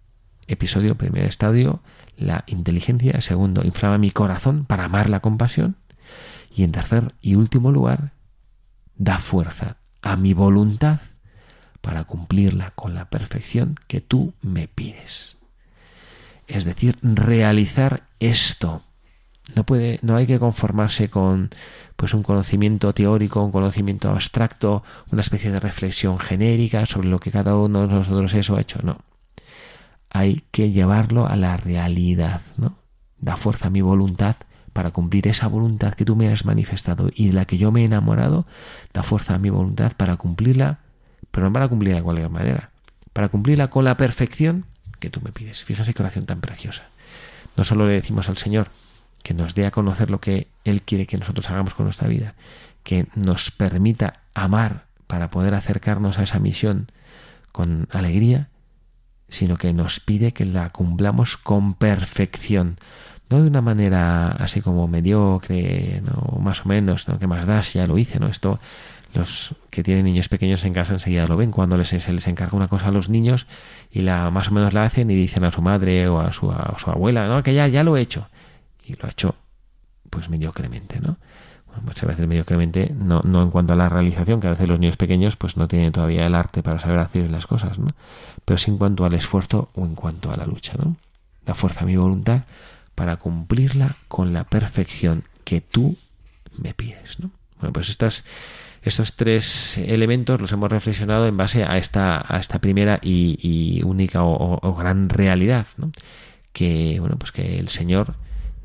episodio, 0.47 0.95
primer 0.95 1.25
estadio, 1.25 1.81
la 2.17 2.43
inteligencia, 2.47 3.21
segundo, 3.21 3.63
inflama 3.63 3.97
mi 3.97 4.11
corazón 4.11 4.65
para 4.65 4.85
amar 4.85 5.09
la 5.09 5.19
compasión, 5.19 5.75
y 6.55 6.63
en 6.63 6.71
tercer 6.71 7.13
y 7.21 7.35
último 7.35 7.71
lugar, 7.71 8.11
da 8.95 9.19
fuerza 9.19 9.77
a 10.01 10.15
mi 10.15 10.33
voluntad 10.33 10.99
para 11.81 12.03
cumplirla 12.05 12.71
con 12.71 12.95
la 12.95 13.05
perfección 13.09 13.75
que 13.87 14.01
tú 14.01 14.33
me 14.41 14.67
pides. 14.67 15.37
Es 16.47 16.65
decir, 16.65 16.97
realizar 17.01 18.07
esto. 18.19 18.81
No 19.55 19.65
puede, 19.65 19.99
no 20.01 20.15
hay 20.15 20.27
que 20.27 20.39
conformarse 20.39 21.09
con 21.09 21.49
pues 21.95 22.13
un 22.13 22.21
conocimiento 22.21 22.93
teórico, 22.93 23.43
un 23.43 23.51
conocimiento 23.51 24.09
abstracto, 24.09 24.83
una 25.11 25.21
especie 25.21 25.51
de 25.51 25.59
reflexión 25.59 26.19
genérica 26.19 26.85
sobre 26.85 27.07
lo 27.07 27.19
que 27.19 27.31
cada 27.31 27.55
uno 27.55 27.87
de 27.87 27.93
nosotros 27.93 28.33
eso 28.33 28.55
ha 28.55 28.61
hecho. 28.61 28.79
No 28.83 28.97
hay 30.09 30.43
que 30.51 30.71
llevarlo 30.71 31.27
a 31.27 31.35
la 31.35 31.57
realidad, 31.57 32.41
¿no? 32.57 32.75
Da 33.19 33.37
fuerza 33.37 33.67
a 33.67 33.69
mi 33.69 33.81
voluntad 33.81 34.37
para 34.73 34.91
cumplir 34.91 35.27
esa 35.27 35.47
voluntad 35.47 35.93
que 35.93 36.05
tú 36.05 36.15
me 36.15 36.31
has 36.31 36.45
manifestado 36.45 37.09
y 37.13 37.27
de 37.27 37.33
la 37.33 37.45
que 37.45 37.57
yo 37.57 37.71
me 37.71 37.81
he 37.81 37.85
enamorado, 37.85 38.45
da 38.93 39.03
fuerza 39.03 39.35
a 39.35 39.39
mi 39.39 39.49
voluntad 39.49 39.93
para 39.97 40.17
cumplirla, 40.17 40.79
pero 41.31 41.47
no 41.47 41.53
para 41.53 41.67
cumplirla 41.67 41.97
de 41.97 42.03
cualquier 42.03 42.29
manera, 42.29 42.71
para 43.13 43.29
cumplirla 43.29 43.69
con 43.69 43.85
la 43.85 43.97
perfección 43.97 44.65
que 44.99 45.09
tú 45.09 45.21
me 45.21 45.31
pides. 45.31 45.63
Fíjate 45.63 45.93
qué 45.93 46.01
oración 46.01 46.25
tan 46.25 46.41
preciosa. 46.41 46.83
No 47.55 47.63
solo 47.63 47.87
le 47.87 47.93
decimos 47.93 48.29
al 48.29 48.37
Señor 48.37 48.69
que 49.27 49.33
nos 49.33 49.55
dé 49.55 49.65
a 49.65 49.71
conocer 49.71 50.09
lo 50.09 50.21
que 50.21 50.47
Él 50.63 50.83
quiere 50.83 51.05
que 51.05 51.17
nosotros 51.17 51.49
hagamos 51.49 51.73
con 51.73 51.85
nuestra 51.85 52.07
vida, 52.07 52.35
que 52.83 53.07
nos 53.13 53.51
permita 53.51 54.21
amar 54.33 54.85
para 55.05 55.29
poder 55.29 55.53
acercarnos 55.53 56.17
a 56.17 56.23
esa 56.23 56.39
misión 56.39 56.89
con 57.51 57.89
alegría, 57.91 58.47
sino 59.27 59.57
que 59.57 59.73
nos 59.73 59.99
pide 59.99 60.31
que 60.31 60.45
la 60.45 60.69
cumplamos 60.69 61.35
con 61.35 61.73
perfección, 61.73 62.77
no 63.29 63.41
de 63.41 63.49
una 63.49 63.61
manera 63.61 64.29
así 64.29 64.61
como 64.61 64.87
mediocre, 64.87 66.01
¿no? 66.05 66.39
más 66.39 66.65
o 66.65 66.69
menos, 66.69 67.09
¿no? 67.09 67.19
que 67.19 67.27
más 67.27 67.45
das, 67.45 67.73
ya 67.73 67.85
lo 67.85 67.97
hice, 67.97 68.21
¿no? 68.21 68.27
Esto 68.27 68.61
los 69.13 69.55
que 69.71 69.83
tienen 69.83 70.05
niños 70.05 70.29
pequeños 70.29 70.63
en 70.63 70.71
casa 70.71 70.93
enseguida 70.93 71.27
lo 71.27 71.35
ven 71.35 71.51
cuando 71.51 71.75
les, 71.75 71.89
se 71.89 72.13
les 72.13 72.27
encarga 72.27 72.55
una 72.55 72.69
cosa 72.69 72.87
a 72.87 72.91
los 72.91 73.09
niños 73.09 73.45
y 73.91 74.03
la 74.03 74.31
más 74.31 74.47
o 74.47 74.51
menos 74.51 74.73
la 74.73 74.83
hacen 74.83 75.11
y 75.11 75.15
dicen 75.15 75.43
a 75.43 75.51
su 75.51 75.61
madre 75.61 76.07
o 76.07 76.21
a 76.21 76.31
su, 76.31 76.49
a 76.49 76.77
su 76.79 76.89
abuela, 76.89 77.27
no, 77.27 77.43
que 77.43 77.53
ya, 77.53 77.67
ya 77.67 77.83
lo 77.83 77.97
he 77.97 78.01
hecho. 78.01 78.29
Y 78.87 78.95
lo 78.95 79.07
ha 79.07 79.11
hecho 79.11 79.35
pues 80.09 80.29
mediocremente, 80.29 80.99
¿no? 80.99 81.17
muchas 81.81 82.07
veces 82.07 82.27
mediocremente, 82.27 82.91
no, 82.95 83.21
no 83.23 83.41
en 83.43 83.51
cuanto 83.51 83.73
a 83.73 83.75
la 83.75 83.89
realización, 83.89 84.39
que 84.39 84.47
a 84.47 84.51
veces 84.51 84.67
los 84.67 84.79
niños 84.79 84.97
pequeños 84.97 85.35
pues 85.35 85.57
no 85.57 85.67
tienen 85.67 85.91
todavía 85.91 86.25
el 86.25 86.35
arte 86.35 86.63
para 86.63 86.79
saber 86.79 86.99
hacer 86.99 87.29
las 87.29 87.45
cosas, 87.45 87.77
¿no? 87.79 87.87
Pero 88.45 88.57
sí 88.57 88.71
en 88.71 88.77
cuanto 88.77 89.05
al 89.05 89.13
esfuerzo 89.13 89.69
o 89.75 89.85
en 89.85 89.95
cuanto 89.95 90.31
a 90.31 90.35
la 90.35 90.45
lucha, 90.45 90.73
¿no? 90.77 90.95
La 91.45 91.53
fuerza 91.53 91.85
mi 91.85 91.95
voluntad 91.95 92.43
para 92.95 93.17
cumplirla 93.17 93.97
con 94.07 94.33
la 94.33 94.43
perfección 94.43 95.23
que 95.43 95.61
tú 95.61 95.97
me 96.57 96.73
pides, 96.73 97.19
¿no? 97.19 97.31
Bueno, 97.59 97.73
pues 97.73 97.89
estas, 97.89 98.23
estos 98.81 99.15
tres 99.15 99.77
elementos 99.77 100.39
los 100.39 100.51
hemos 100.51 100.69
reflexionado 100.69 101.27
en 101.27 101.37
base 101.37 101.63
a 101.63 101.77
esta, 101.77 102.23
a 102.27 102.39
esta 102.39 102.59
primera 102.59 102.99
y, 103.01 103.81
única 103.83 104.23
o, 104.23 104.59
o, 104.61 104.75
gran 104.75 105.09
realidad, 105.09 105.67
¿no? 105.77 105.91
Que, 106.53 106.97
bueno, 106.99 107.17
pues 107.17 107.31
que 107.31 107.59
el 107.59 107.69
Señor 107.69 108.15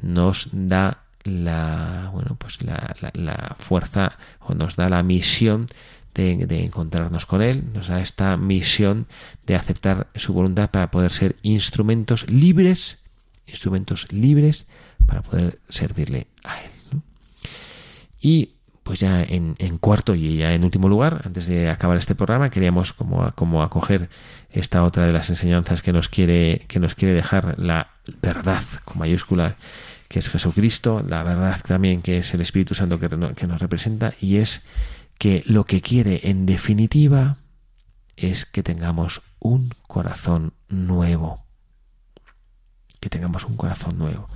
nos 0.03 0.48
da 0.53 0.98
la 1.24 2.11
bueno 2.12 2.36
pues 2.38 2.62
la, 2.62 2.96
la, 3.14 3.57
fuerza 3.59 4.18
o 4.40 4.55
nos 4.55 4.76
da 4.76 4.88
la 4.88 5.03
misión 5.03 5.66
de, 6.14 6.32
encontrarnos 6.64 7.26
con 7.26 7.42
él 7.42 7.64
nos 7.72 7.88
da 7.88 8.00
esta 8.00 8.36
misión 8.36 9.07
de 9.46 9.55
aceptar 9.55 10.09
su 10.16 10.32
voluntad 10.32 10.70
para 10.70 10.90
poder 10.90 11.12
ser 11.12 11.36
instrumentos 11.42 12.28
libres 12.28 12.98
instrumentos 13.46 14.12
libres 14.12 14.66
para 15.07 15.22
poder 15.22 15.59
servirle 15.68 16.26
a 16.44 16.61
él 16.61 16.70
y 18.20 18.50
pues 18.82 18.98
ya 18.98 19.22
en, 19.22 19.55
en, 19.59 19.78
cuarto 19.78 20.14
y 20.14 20.38
ya 20.38 20.55
en 20.55 20.64
último 20.64 20.88
lugar, 20.88 21.22
antes 21.24 21.46
de 21.46 21.70
acabar 21.70 21.98
este 21.98 22.14
programa, 22.14 22.50
queríamos 22.50 22.92
como, 22.92 23.30
como 23.34 23.62
acoger 23.62 24.09
esta 24.50 24.82
otra 24.82 25.07
de 25.07 25.12
las 25.12 25.30
enseñanzas 25.30 25.82
que 25.82 25.92
nos 25.92 26.09
quiere, 26.09 26.64
que 26.68 26.80
nos 26.80 26.94
quiere 26.94 27.14
dejar 27.14 27.59
la 27.59 27.88
verdad 28.20 28.62
con 28.84 28.98
mayúscula 28.98 29.57
que 30.12 30.18
es 30.18 30.28
Jesucristo, 30.28 31.02
la 31.08 31.22
verdad 31.22 31.58
también 31.66 32.02
que 32.02 32.18
es 32.18 32.34
el 32.34 32.42
Espíritu 32.42 32.74
Santo 32.74 33.00
que, 33.00 33.08
que 33.34 33.46
nos 33.46 33.60
representa, 33.60 34.12
y 34.20 34.36
es 34.36 34.60
que 35.18 35.42
lo 35.46 35.64
que 35.64 35.80
quiere 35.80 36.20
en 36.24 36.44
definitiva 36.44 37.38
es 38.16 38.44
que 38.44 38.62
tengamos 38.62 39.22
un 39.40 39.70
corazón 39.86 40.52
nuevo. 40.68 41.44
Que 43.00 43.08
tengamos 43.08 43.44
un 43.44 43.56
corazón 43.56 43.98
nuevo. 43.98 44.28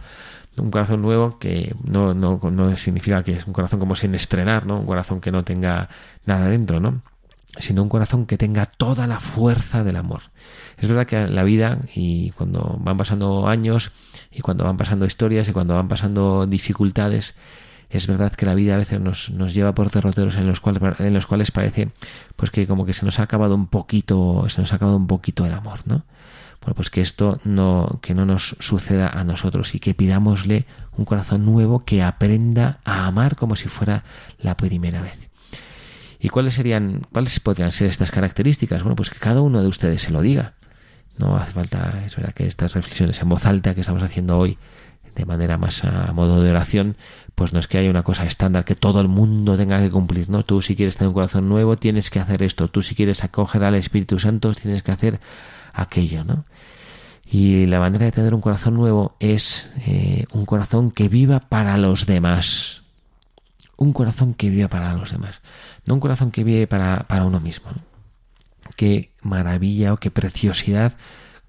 Un 0.57 0.71
corazón 0.71 1.03
nuevo 1.03 1.39
que 1.39 1.77
no, 1.85 2.15
no, 2.15 2.41
no 2.51 2.77
significa 2.77 3.23
que 3.23 3.37
es 3.37 3.47
un 3.47 3.53
corazón 3.53 3.79
como 3.79 3.97
sin 3.97 4.15
estrenar, 4.15 4.65
¿no? 4.65 4.81
Un 4.81 4.87
corazón 4.87 5.21
que 5.21 5.31
no 5.31 5.45
tenga 5.45 5.91
nada 6.25 6.49
dentro, 6.49 6.81
¿no? 6.81 7.03
sino 7.59 7.83
un 7.83 7.89
corazón 7.89 8.27
que 8.27 8.39
tenga 8.39 8.67
toda 8.67 9.07
la 9.07 9.21
fuerza 9.21 9.85
del 9.85 9.97
amor. 9.97 10.23
Es 10.79 10.89
verdad 10.89 11.07
que 11.07 11.27
la 11.27 11.43
vida 11.43 11.79
y 11.95 12.31
cuando 12.33 12.77
van 12.81 12.99
pasando 12.99 13.49
años 13.49 13.93
y 14.31 14.41
cuando 14.41 14.65
van 14.65 14.77
pasando 14.77 15.07
historias 15.07 15.49
y 15.49 15.53
cuando 15.53 15.75
van 15.75 15.89
pasando 15.89 16.47
dificultades, 16.47 17.35
es 17.91 18.07
verdad 18.07 18.33
que 18.33 18.47
la 18.47 18.55
vida 18.55 18.75
a 18.75 18.79
veces 18.79 19.01
nos, 19.01 19.31
nos 19.31 19.55
lleva 19.55 19.75
por 19.75 19.91
derroteros 19.91 20.37
en 20.37 20.47
los 20.47 20.61
cuales 20.61 20.83
en 21.01 21.15
los 21.15 21.27
cuales 21.27 21.51
parece 21.51 21.91
pues 22.35 22.51
que 22.51 22.67
como 22.67 22.85
que 22.85 22.95
se 22.95 23.05
nos 23.05 23.19
ha 23.19 23.23
acabado 23.23 23.55
un 23.55 23.69
poquito 23.69 24.47
se 24.49 24.61
nos 24.61 24.73
ha 24.73 24.77
acabado 24.77 24.97
un 24.97 25.07
poquito 25.07 25.47
el 25.47 25.53
amor 25.53 25.81
no 25.87 26.05
bueno 26.61 26.75
pues 26.75 26.91
que 26.91 27.01
esto 27.01 27.39
no 27.45 28.01
que 28.03 28.15
no 28.15 28.27
nos 28.27 28.57
suceda 28.59 29.09
a 29.09 29.25
nosotros 29.25 29.75
y 29.75 29.79
que 29.79 29.95
pidámosle 29.95 30.67
un 30.97 31.05
corazón 31.05 31.45
nuevo 31.45 31.85
que 31.85 32.03
aprenda 32.03 32.81
a 32.85 33.07
amar 33.07 33.37
como 33.37 33.55
si 33.55 33.69
fuera 33.69 34.03
la 34.39 34.57
primera 34.57 35.03
vez. 35.03 35.29
Y 36.19 36.31
cuáles 36.31 36.55
serían 36.55 37.03
cuáles 37.13 37.39
podrían 37.39 37.71
ser 37.73 37.89
estas 37.89 38.11
características 38.11 38.83
bueno 38.83 38.97
pues 38.97 39.11
que 39.11 39.19
cada 39.19 39.43
uno 39.43 39.63
de 39.63 39.69
ustedes 39.69 40.03
se 40.03 40.11
lo 40.11 40.23
diga 40.23 40.55
no 41.19 41.37
hace 41.37 41.53
falta 41.53 42.03
es 42.05 42.17
verdad 42.17 42.35
que 42.35 42.47
estas 42.47 42.75
reflexiones 42.75 43.21
en 43.21 43.29
voz 43.29 43.47
alta 43.47 43.75
que 43.75 43.81
estamos 43.81 44.03
haciendo 44.03 44.39
hoy 44.39 44.59
de 45.17 45.25
manera 45.25 45.57
más 45.57 45.83
a 45.83 46.13
modo 46.13 46.43
de 46.43 46.51
oración, 46.51 46.97
pues 47.35 47.53
no 47.53 47.59
es 47.59 47.67
que 47.67 47.79
haya 47.79 47.91
una 47.91 48.03
cosa 48.03 48.25
estándar 48.25 48.65
que 48.65 48.75
todo 48.75 49.01
el 49.01 49.09
mundo 49.09 49.57
tenga 49.57 49.81
que 49.81 49.91
cumplir, 49.91 50.29
¿no? 50.29 50.45
Tú 50.45 50.61
si 50.63 50.77
quieres 50.77 50.97
tener 50.97 51.09
un 51.09 51.15
corazón 51.15 51.49
nuevo 51.49 51.77
tienes 51.77 52.11
que 52.11 52.21
hacer 52.21 52.43
esto, 52.43 52.69
tú 52.69 52.83
si 52.83 52.95
quieres 52.95 53.25
acoger 53.25 53.65
al 53.65 53.75
Espíritu 53.75 54.21
Santo 54.21 54.55
tienes 54.55 54.83
que 54.83 54.93
hacer 54.93 55.21
aquello, 55.73 56.23
¿no? 56.23 56.45
Y 57.25 57.67
la 57.67 57.81
manera 57.81 58.05
de 58.05 58.13
tener 58.13 58.35
un 58.35 58.41
corazón 58.41 58.75
nuevo 58.75 59.17
es 59.19 59.73
eh, 59.87 60.27
un 60.33 60.47
corazón 60.47 60.93
que 60.93 61.09
viva 61.09 61.41
para 61.41 61.77
los 61.77 62.07
demás. 62.07 62.83
Un 63.77 63.93
corazón 63.93 64.33
que 64.35 64.49
viva 64.49 64.69
para 64.69 64.95
los 64.95 65.11
demás. 65.11 65.41
No 65.87 65.95
un 65.95 66.01
corazón 66.01 66.31
que 66.31 66.45
vive 66.45 66.69
para, 66.69 67.01
para 67.09 67.25
uno 67.25 67.41
mismo. 67.41 67.73
Qué 68.75 69.11
maravilla 69.23 69.93
o 69.93 69.97
qué 69.99 70.11
preciosidad 70.11 70.95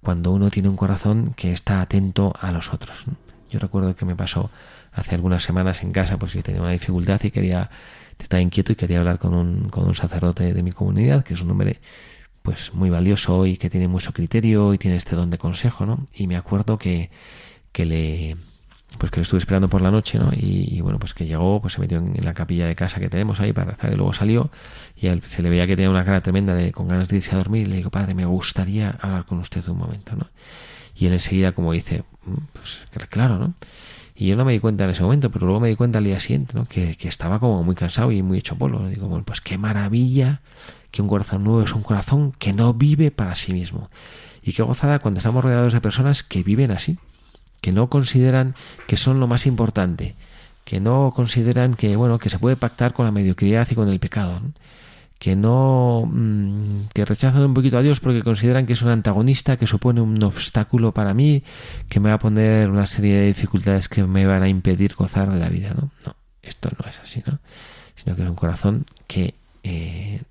cuando 0.01 0.31
uno 0.31 0.49
tiene 0.49 0.69
un 0.69 0.77
corazón 0.77 1.33
que 1.35 1.51
está 1.51 1.81
atento 1.81 2.33
a 2.39 2.51
los 2.51 2.73
otros. 2.73 3.05
Yo 3.49 3.59
recuerdo 3.59 3.95
que 3.95 4.05
me 4.05 4.15
pasó 4.15 4.51
hace 4.91 5.15
algunas 5.15 5.43
semanas 5.43 5.83
en 5.83 5.91
casa, 5.91 6.17
pues 6.17 6.33
yo 6.33 6.43
tenía 6.43 6.61
una 6.61 6.71
dificultad 6.71 7.21
y 7.23 7.31
quería, 7.31 7.69
estaba 8.17 8.41
inquieto 8.41 8.71
y 8.71 8.75
quería 8.75 8.99
hablar 8.99 9.19
con 9.19 9.33
un, 9.33 9.69
con 9.69 9.85
un 9.85 9.95
sacerdote 9.95 10.53
de 10.53 10.63
mi 10.63 10.71
comunidad, 10.71 11.23
que 11.23 11.33
es 11.33 11.41
un 11.41 11.51
hombre 11.51 11.79
pues 12.41 12.73
muy 12.73 12.89
valioso 12.89 13.45
y 13.45 13.57
que 13.57 13.69
tiene 13.69 13.87
mucho 13.87 14.13
criterio 14.13 14.73
y 14.73 14.77
tiene 14.77 14.97
este 14.97 15.15
don 15.15 15.29
de 15.29 15.37
consejo, 15.37 15.85
¿no? 15.85 16.07
Y 16.13 16.27
me 16.27 16.37
acuerdo 16.37 16.77
que, 16.77 17.09
que 17.73 17.85
le 17.85 18.37
pues 18.97 19.11
que 19.11 19.19
le 19.19 19.23
estuve 19.23 19.39
esperando 19.39 19.69
por 19.69 19.81
la 19.81 19.91
noche, 19.91 20.17
¿no? 20.17 20.31
Y, 20.33 20.79
bueno, 20.81 20.97
pues 20.97 21.13
que 21.13 21.25
llegó, 21.25 21.61
pues 21.61 21.73
se 21.73 21.79
metió 21.79 21.97
en, 21.97 22.23
la 22.23 22.33
capilla 22.33 22.67
de 22.67 22.75
casa 22.75 22.99
que 22.99 23.09
tenemos 23.09 23.39
ahí 23.39 23.53
para 23.53 23.71
rezar 23.71 23.91
y 23.91 23.95
luego 23.95 24.13
salió 24.13 24.49
y 24.95 25.07
él, 25.07 25.21
se 25.25 25.41
le 25.41 25.49
veía 25.49 25.67
que 25.67 25.75
tenía 25.75 25.89
una 25.89 26.05
cara 26.05 26.21
tremenda 26.21 26.55
de 26.55 26.71
con 26.71 26.87
ganas 26.87 27.07
de 27.09 27.17
irse 27.17 27.31
a 27.31 27.37
dormir 27.37 27.67
y 27.67 27.69
le 27.69 27.75
digo, 27.77 27.89
padre, 27.89 28.13
me 28.13 28.25
gustaría 28.25 28.97
hablar 29.01 29.25
con 29.25 29.39
usted 29.39 29.67
un 29.67 29.77
momento, 29.77 30.15
¿no? 30.15 30.27
Y 30.95 31.05
él 31.05 31.13
enseguida 31.13 31.51
como 31.51 31.73
dice, 31.73 32.03
mm, 32.25 32.35
pues 32.53 32.81
claro, 33.09 33.37
¿no? 33.37 33.53
Y 34.15 34.27
yo 34.27 34.35
no 34.35 34.45
me 34.45 34.53
di 34.53 34.59
cuenta 34.59 34.85
en 34.85 34.89
ese 34.89 35.03
momento, 35.03 35.29
pero 35.29 35.45
luego 35.45 35.59
me 35.59 35.67
di 35.67 35.75
cuenta 35.75 35.99
al 35.99 36.05
día 36.05 36.19
siguiente, 36.19 36.53
¿no? 36.55 36.65
Que, 36.65 36.95
que 36.95 37.07
estaba 37.07 37.39
como 37.39 37.63
muy 37.63 37.75
cansado 37.75 38.11
y 38.11 38.23
muy 38.23 38.39
hecho 38.39 38.55
polvo. 38.55 38.87
Digo, 38.87 39.07
bueno, 39.07 39.23
pues 39.23 39.41
qué 39.41 39.59
maravilla 39.59 40.41
que 40.89 41.03
un 41.03 41.07
corazón 41.07 41.43
nuevo 41.43 41.61
es 41.61 41.73
un 41.73 41.83
corazón 41.83 42.31
que 42.31 42.51
no 42.51 42.73
vive 42.73 43.11
para 43.11 43.35
sí 43.35 43.53
mismo. 43.53 43.91
Y 44.41 44.53
qué 44.53 44.63
gozada 44.63 44.97
cuando 44.99 45.19
estamos 45.19 45.43
rodeados 45.43 45.73
de 45.73 45.81
personas 45.81 46.23
que 46.23 46.41
viven 46.41 46.71
así, 46.71 46.97
que 47.61 47.71
no 47.71 47.89
consideran 47.89 48.55
que 48.87 48.97
son 48.97 49.19
lo 49.19 49.27
más 49.27 49.45
importante, 49.45 50.15
que 50.65 50.79
no 50.79 51.13
consideran 51.15 51.75
que, 51.75 51.95
bueno, 51.95 52.19
que 52.19 52.29
se 52.29 52.39
puede 52.39 52.57
pactar 52.57 52.93
con 52.93 53.05
la 53.05 53.11
mediocridad 53.11 53.67
y 53.71 53.75
con 53.75 53.89
el 53.89 53.99
pecado. 53.99 54.41
que 55.19 55.35
no 55.35 56.07
mm, 56.11 56.89
que 56.93 57.03
rechazan 57.05 57.43
un 57.43 57.53
poquito 57.53 57.77
a 57.77 57.81
Dios 57.81 57.99
porque 57.99 58.21
consideran 58.21 58.67
que 58.67 58.73
es 58.73 58.81
un 58.83 58.89
antagonista, 58.89 59.57
que 59.57 59.65
supone 59.65 60.01
un 60.01 60.21
obstáculo 60.23 60.91
para 60.93 61.13
mí, 61.13 61.43
que 61.89 61.99
me 61.99 62.09
va 62.09 62.15
a 62.15 62.19
poner 62.19 62.69
una 62.69 62.85
serie 62.85 63.15
de 63.17 63.27
dificultades 63.27 63.89
que 63.89 64.03
me 64.03 64.27
van 64.27 64.43
a 64.43 64.49
impedir 64.49 64.93
gozar 64.93 65.31
de 65.31 65.39
la 65.39 65.49
vida, 65.49 65.73
¿no? 65.73 65.89
No, 66.05 66.15
esto 66.43 66.69
no 66.77 66.89
es 66.89 66.99
así, 66.99 67.23
¿no? 67.25 67.39
Sino 67.95 68.15
que 68.15 68.23
es 68.23 68.29
un 68.29 68.35
corazón 68.35 68.85
que 69.07 69.33
eh, 69.63 70.21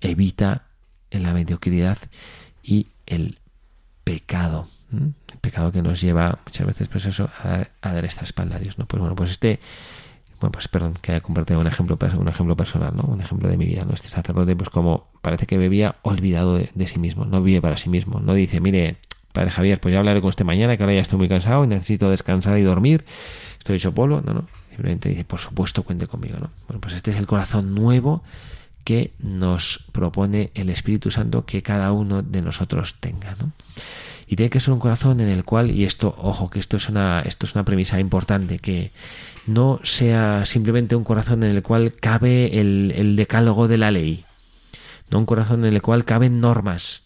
evita 0.00 0.68
la 1.10 1.32
mediocridad 1.32 1.98
y 2.62 2.86
el 3.06 3.38
pecado, 4.04 4.68
pecado 5.38 5.72
que 5.72 5.82
nos 5.82 6.00
lleva 6.00 6.38
muchas 6.44 6.66
veces 6.66 6.88
pues 6.88 7.04
eso 7.06 7.30
a 7.42 7.48
dar, 7.48 7.70
a 7.82 7.92
dar 7.92 8.04
esta 8.04 8.24
espalda 8.24 8.56
a 8.56 8.58
Dios, 8.58 8.78
¿no? 8.78 8.86
Pues 8.86 9.00
bueno, 9.00 9.14
pues 9.14 9.30
este 9.30 9.60
bueno, 10.40 10.52
pues 10.52 10.68
perdón, 10.68 10.94
que 11.00 11.12
haya 11.12 11.20
compartido 11.20 11.58
un 11.58 11.66
ejemplo, 11.66 11.98
un 12.00 12.28
ejemplo 12.28 12.56
personal, 12.56 12.94
¿no? 12.94 13.02
Un 13.02 13.20
ejemplo 13.20 13.48
de 13.48 13.56
mi 13.56 13.66
vida, 13.66 13.84
¿no? 13.84 13.94
Este 13.94 14.08
sacerdote, 14.08 14.54
pues 14.54 14.70
como 14.70 15.08
parece 15.20 15.46
que 15.46 15.58
bebía 15.58 15.96
olvidado 16.02 16.56
de, 16.56 16.86
sí 16.86 16.98
mismo, 16.98 17.24
no 17.24 17.42
vive 17.42 17.60
para 17.60 17.76
sí 17.76 17.90
mismo, 17.90 18.20
no 18.20 18.34
dice, 18.34 18.60
mire, 18.60 18.96
padre 19.32 19.50
Javier, 19.50 19.80
pues 19.80 19.92
ya 19.92 19.98
hablaré 19.98 20.20
con 20.20 20.28
usted 20.28 20.44
mañana, 20.44 20.76
que 20.76 20.82
ahora 20.84 20.94
ya 20.94 21.00
estoy 21.00 21.18
muy 21.18 21.28
cansado 21.28 21.64
y 21.64 21.66
necesito 21.66 22.08
descansar 22.08 22.56
y 22.58 22.62
dormir, 22.62 23.04
estoy 23.58 23.76
hecho 23.76 23.92
polo, 23.92 24.22
no, 24.24 24.32
no, 24.32 24.44
simplemente 24.70 25.08
dice, 25.08 25.24
por 25.24 25.40
supuesto, 25.40 25.82
cuente 25.82 26.06
conmigo, 26.06 26.36
¿no? 26.40 26.50
Bueno, 26.68 26.80
pues 26.80 26.94
este 26.94 27.10
es 27.10 27.16
el 27.16 27.26
corazón 27.26 27.74
nuevo 27.74 28.22
que 28.84 29.10
nos 29.18 29.84
propone 29.90 30.50
el 30.54 30.70
Espíritu 30.70 31.10
Santo 31.10 31.44
que 31.44 31.62
cada 31.62 31.90
uno 31.90 32.22
de 32.22 32.42
nosotros 32.42 32.96
tenga, 33.00 33.34
¿no? 33.40 33.52
Y 34.28 34.36
tiene 34.36 34.50
que 34.50 34.60
ser 34.60 34.74
un 34.74 34.78
corazón 34.78 35.20
en 35.20 35.28
el 35.28 35.42
cual, 35.44 35.70
y 35.70 35.84
esto, 35.84 36.14
ojo, 36.18 36.50
que 36.50 36.60
esto 36.60 36.76
es 36.76 36.90
una, 36.90 37.22
esto 37.22 37.46
es 37.46 37.54
una 37.54 37.64
premisa 37.64 37.98
importante, 37.98 38.58
que 38.58 38.92
no 39.46 39.80
sea 39.82 40.44
simplemente 40.44 40.94
un 40.94 41.04
corazón 41.04 41.42
en 41.42 41.56
el 41.56 41.62
cual 41.62 41.94
cabe 41.94 42.60
el, 42.60 43.16
decálogo 43.16 43.68
de 43.68 43.78
la 43.78 43.90
ley, 43.90 44.26
no 45.10 45.18
un 45.18 45.24
corazón 45.26 45.64
en 45.64 45.72
el 45.72 45.80
cual 45.80 46.04
caben 46.04 46.40
normas, 46.40 47.04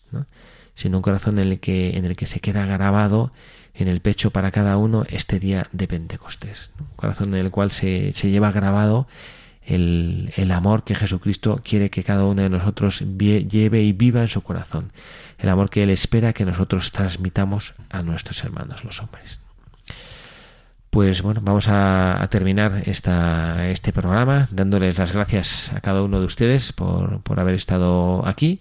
sino 0.74 0.98
un 0.98 1.02
corazón 1.02 1.38
en 1.38 1.52
el 1.52 1.60
que, 1.60 1.96
en 1.96 2.04
el 2.06 2.16
que 2.16 2.26
se 2.26 2.40
queda 2.40 2.66
grabado 2.66 3.30
en 3.74 3.86
el 3.86 4.00
pecho 4.00 4.32
para 4.32 4.50
cada 4.50 4.76
uno 4.76 5.04
este 5.08 5.38
día 5.38 5.68
de 5.70 5.86
Pentecostés. 5.86 6.70
Un 6.80 6.96
corazón 6.96 7.34
en 7.34 7.40
el 7.40 7.52
cual 7.52 7.70
se, 7.70 8.12
se 8.14 8.30
lleva 8.30 8.50
grabado 8.50 9.06
el, 9.64 10.32
el, 10.36 10.50
amor 10.50 10.82
que 10.82 10.96
Jesucristo 10.96 11.60
quiere 11.62 11.88
que 11.88 12.02
cada 12.02 12.24
uno 12.24 12.42
de 12.42 12.50
nosotros 12.50 13.04
lleve 13.16 13.82
y 13.82 13.92
viva 13.92 14.22
en 14.22 14.28
su 14.28 14.42
corazón. 14.42 14.90
El 15.42 15.48
amor 15.48 15.70
que 15.70 15.82
Él 15.82 15.90
espera 15.90 16.32
que 16.32 16.44
nosotros 16.44 16.92
transmitamos 16.92 17.74
a 17.90 18.04
nuestros 18.04 18.44
hermanos 18.44 18.84
los 18.84 19.00
hombres. 19.00 19.40
Pues 20.88 21.20
bueno, 21.20 21.40
vamos 21.42 21.66
a, 21.68 22.24
terminar 22.30 22.84
esta, 22.86 23.68
este 23.68 23.92
programa 23.92 24.46
dándoles 24.52 24.96
las 24.98 25.10
gracias 25.10 25.72
a 25.74 25.80
cada 25.80 26.04
uno 26.04 26.20
de 26.20 26.26
ustedes 26.26 26.72
por, 26.72 27.22
por 27.22 27.40
haber 27.40 27.56
estado 27.56 28.24
aquí. 28.24 28.60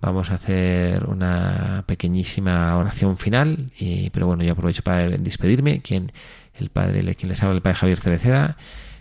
Vamos 0.00 0.32
a 0.32 0.34
hacer 0.34 1.04
una 1.04 1.84
pequeñísima 1.86 2.76
oración 2.76 3.16
final, 3.16 3.70
y, 3.78 4.10
pero 4.10 4.26
bueno, 4.26 4.42
yo 4.42 4.54
aprovecho 4.54 4.82
para 4.82 5.08
despedirme. 5.08 5.82
Quien, 5.82 6.10
el 6.54 6.70
padre, 6.70 7.14
quien 7.14 7.28
les 7.28 7.40
habla, 7.44 7.54
el 7.54 7.62
padre 7.62 7.76
Javier 7.76 8.00
Cereceda, 8.00 8.56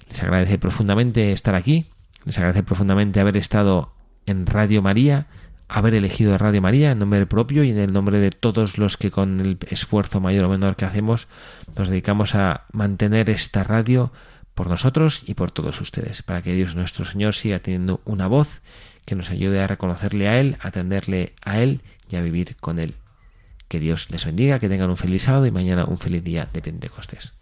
les 0.07 0.21
agradece 0.21 0.59
profundamente 0.59 1.31
estar 1.31 1.55
aquí, 1.55 1.87
les 2.25 2.37
agradece 2.37 2.61
profundamente 2.61 3.19
haber 3.19 3.37
estado 3.37 3.91
en 4.27 4.45
Radio 4.45 4.83
María, 4.83 5.25
haber 5.69 5.93
elegido 5.93 6.37
Radio 6.37 6.61
María 6.61 6.91
en 6.91 6.99
nombre 6.99 7.25
propio 7.25 7.63
y 7.63 7.71
en 7.71 7.77
el 7.77 7.93
nombre 7.93 8.19
de 8.19 8.31
todos 8.31 8.77
los 8.77 8.97
que 8.97 9.11
con 9.11 9.39
el 9.39 9.57
esfuerzo 9.69 10.19
mayor 10.19 10.45
o 10.45 10.49
menor 10.49 10.75
que 10.75 10.85
hacemos 10.85 11.27
nos 11.75 11.89
dedicamos 11.89 12.35
a 12.35 12.65
mantener 12.71 13.29
esta 13.29 13.63
radio 13.63 14.11
por 14.55 14.67
nosotros 14.67 15.21
y 15.25 15.35
por 15.35 15.51
todos 15.51 15.79
ustedes, 15.81 16.23
para 16.23 16.41
que 16.41 16.53
Dios 16.53 16.75
nuestro 16.75 17.05
Señor 17.05 17.35
siga 17.35 17.59
teniendo 17.59 18.01
una 18.05 18.27
voz 18.27 18.61
que 19.05 19.15
nos 19.15 19.29
ayude 19.29 19.61
a 19.61 19.67
reconocerle 19.67 20.27
a 20.27 20.39
Él, 20.39 20.57
a 20.59 20.69
atenderle 20.69 21.33
a 21.43 21.59
Él 21.59 21.81
y 22.09 22.15
a 22.15 22.21
vivir 22.21 22.55
con 22.59 22.79
Él. 22.79 22.95
Que 23.67 23.79
Dios 23.79 24.09
les 24.09 24.25
bendiga, 24.25 24.59
que 24.59 24.69
tengan 24.69 24.89
un 24.89 24.97
feliz 24.97 25.23
sábado 25.23 25.45
y 25.45 25.51
mañana 25.51 25.85
un 25.85 25.99
feliz 25.99 26.23
día 26.23 26.47
de 26.51 26.61
Pentecostés. 26.61 27.33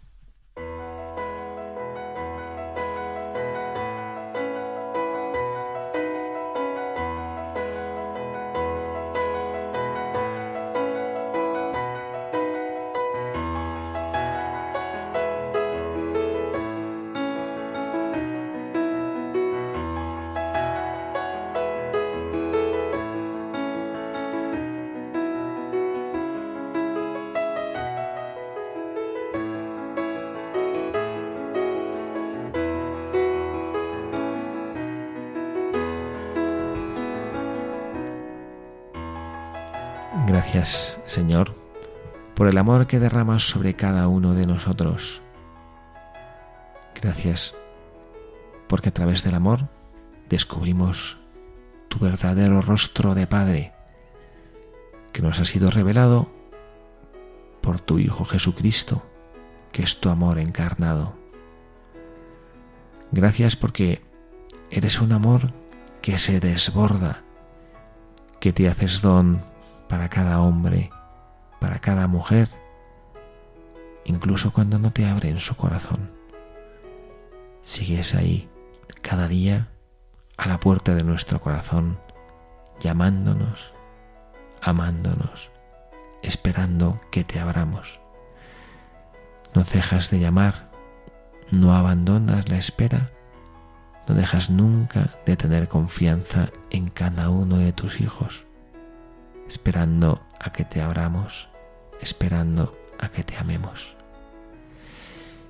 Gracias, 40.66 40.98
Señor, 41.06 41.54
por 42.34 42.48
el 42.48 42.58
amor 42.58 42.88
que 42.88 42.98
derramas 42.98 43.44
sobre 43.44 43.74
cada 43.74 44.08
uno 44.08 44.34
de 44.34 44.48
nosotros. 44.48 45.22
Gracias 47.00 47.54
porque 48.66 48.88
a 48.88 48.92
través 48.92 49.22
del 49.22 49.36
amor 49.36 49.68
descubrimos 50.28 51.18
tu 51.86 52.00
verdadero 52.00 52.62
rostro 52.62 53.14
de 53.14 53.28
Padre, 53.28 53.74
que 55.12 55.22
nos 55.22 55.38
ha 55.38 55.44
sido 55.44 55.70
revelado 55.70 56.32
por 57.60 57.78
tu 57.78 58.00
Hijo 58.00 58.24
Jesucristo, 58.24 59.04
que 59.70 59.84
es 59.84 60.00
tu 60.00 60.08
amor 60.08 60.40
encarnado. 60.40 61.14
Gracias 63.12 63.54
porque 63.54 64.02
eres 64.72 65.00
un 65.00 65.12
amor 65.12 65.52
que 66.02 66.18
se 66.18 66.40
desborda, 66.40 67.22
que 68.40 68.52
te 68.52 68.68
haces 68.68 69.00
don 69.00 69.54
para 69.88 70.08
cada 70.08 70.40
hombre, 70.40 70.90
para 71.60 71.78
cada 71.80 72.06
mujer, 72.06 72.48
incluso 74.04 74.52
cuando 74.52 74.78
no 74.78 74.92
te 74.92 75.06
abren 75.06 75.38
su 75.38 75.56
corazón. 75.56 76.10
Sigues 77.62 78.14
ahí 78.14 78.48
cada 79.02 79.28
día 79.28 79.68
a 80.36 80.48
la 80.48 80.58
puerta 80.60 80.94
de 80.94 81.02
nuestro 81.02 81.40
corazón, 81.40 81.98
llamándonos, 82.80 83.72
amándonos, 84.62 85.50
esperando 86.22 87.00
que 87.10 87.24
te 87.24 87.40
abramos. 87.40 88.00
No 89.54 89.64
cejas 89.64 90.10
de 90.10 90.20
llamar, 90.20 90.70
no 91.50 91.74
abandonas 91.74 92.48
la 92.48 92.58
espera, 92.58 93.10
no 94.08 94.14
dejas 94.14 94.50
nunca 94.50 95.14
de 95.24 95.36
tener 95.36 95.68
confianza 95.68 96.50
en 96.70 96.90
cada 96.90 97.30
uno 97.30 97.58
de 97.58 97.72
tus 97.72 98.00
hijos, 98.00 98.45
esperando 99.48 100.22
a 100.38 100.52
que 100.52 100.64
te 100.64 100.80
abramos, 100.80 101.48
esperando 102.00 102.76
a 102.98 103.08
que 103.08 103.22
te 103.22 103.36
amemos. 103.36 103.94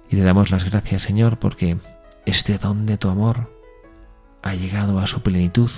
Y 0.09 0.17
te 0.17 0.23
damos 0.23 0.51
las 0.51 0.65
gracias, 0.65 1.03
Señor, 1.03 1.39
porque 1.39 1.79
este 2.25 2.59
don 2.59 2.87
de 2.87 2.99
tu 2.99 3.09
amor 3.09 3.51
ha 4.43 4.55
llegado 4.55 4.99
a 4.99 5.07
su 5.07 5.23
plenitud 5.23 5.71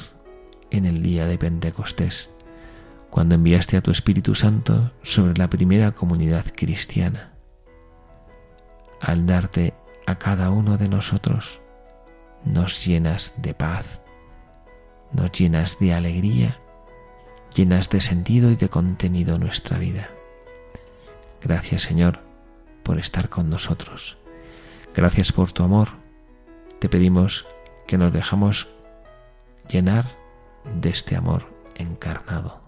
en 0.71 0.85
el 0.85 1.03
día 1.03 1.27
de 1.27 1.39
Pentecostés, 1.39 2.29
cuando 3.11 3.35
enviaste 3.35 3.77
a 3.77 3.81
tu 3.81 3.91
Espíritu 3.91 4.35
Santo 4.35 4.93
sobre 5.03 5.39
la 5.39 5.49
primera 5.49 5.93
comunidad 5.93 6.45
cristiana. 6.55 7.33
Al 9.01 9.27
darte 9.27 9.73
a 10.07 10.17
cada 10.17 10.51
uno 10.51 10.77
de 10.77 10.89
nosotros, 10.89 11.61
nos 12.45 12.85
llenas 12.85 13.33
de 13.39 13.55
paz, 13.55 14.03
nos 15.13 15.33
llenas 15.33 15.79
de 15.81 15.95
alegría, 15.95 16.59
llenas 17.59 17.91
de 17.91 18.01
sentido 18.01 18.53
y 18.53 18.57
de 18.57 18.69
contenido 18.69 19.37
nuestra 19.37 19.79
vida. 19.79 20.11
Gracias 21.43 21.83
Señor 21.83 22.21
por 22.85 23.01
estar 23.01 23.29
con 23.29 23.51
nosotros. 23.51 24.17
Gracias 24.95 25.33
por 25.33 25.51
tu 25.51 25.65
amor. 25.65 25.89
Te 26.79 26.89
pedimos 26.89 27.47
que 27.89 27.99
nos 27.99 28.13
dejamos 28.13 28.69
llenar 29.69 30.07
de 30.81 30.91
este 30.91 31.17
amor 31.17 31.47
encarnado. 31.75 32.68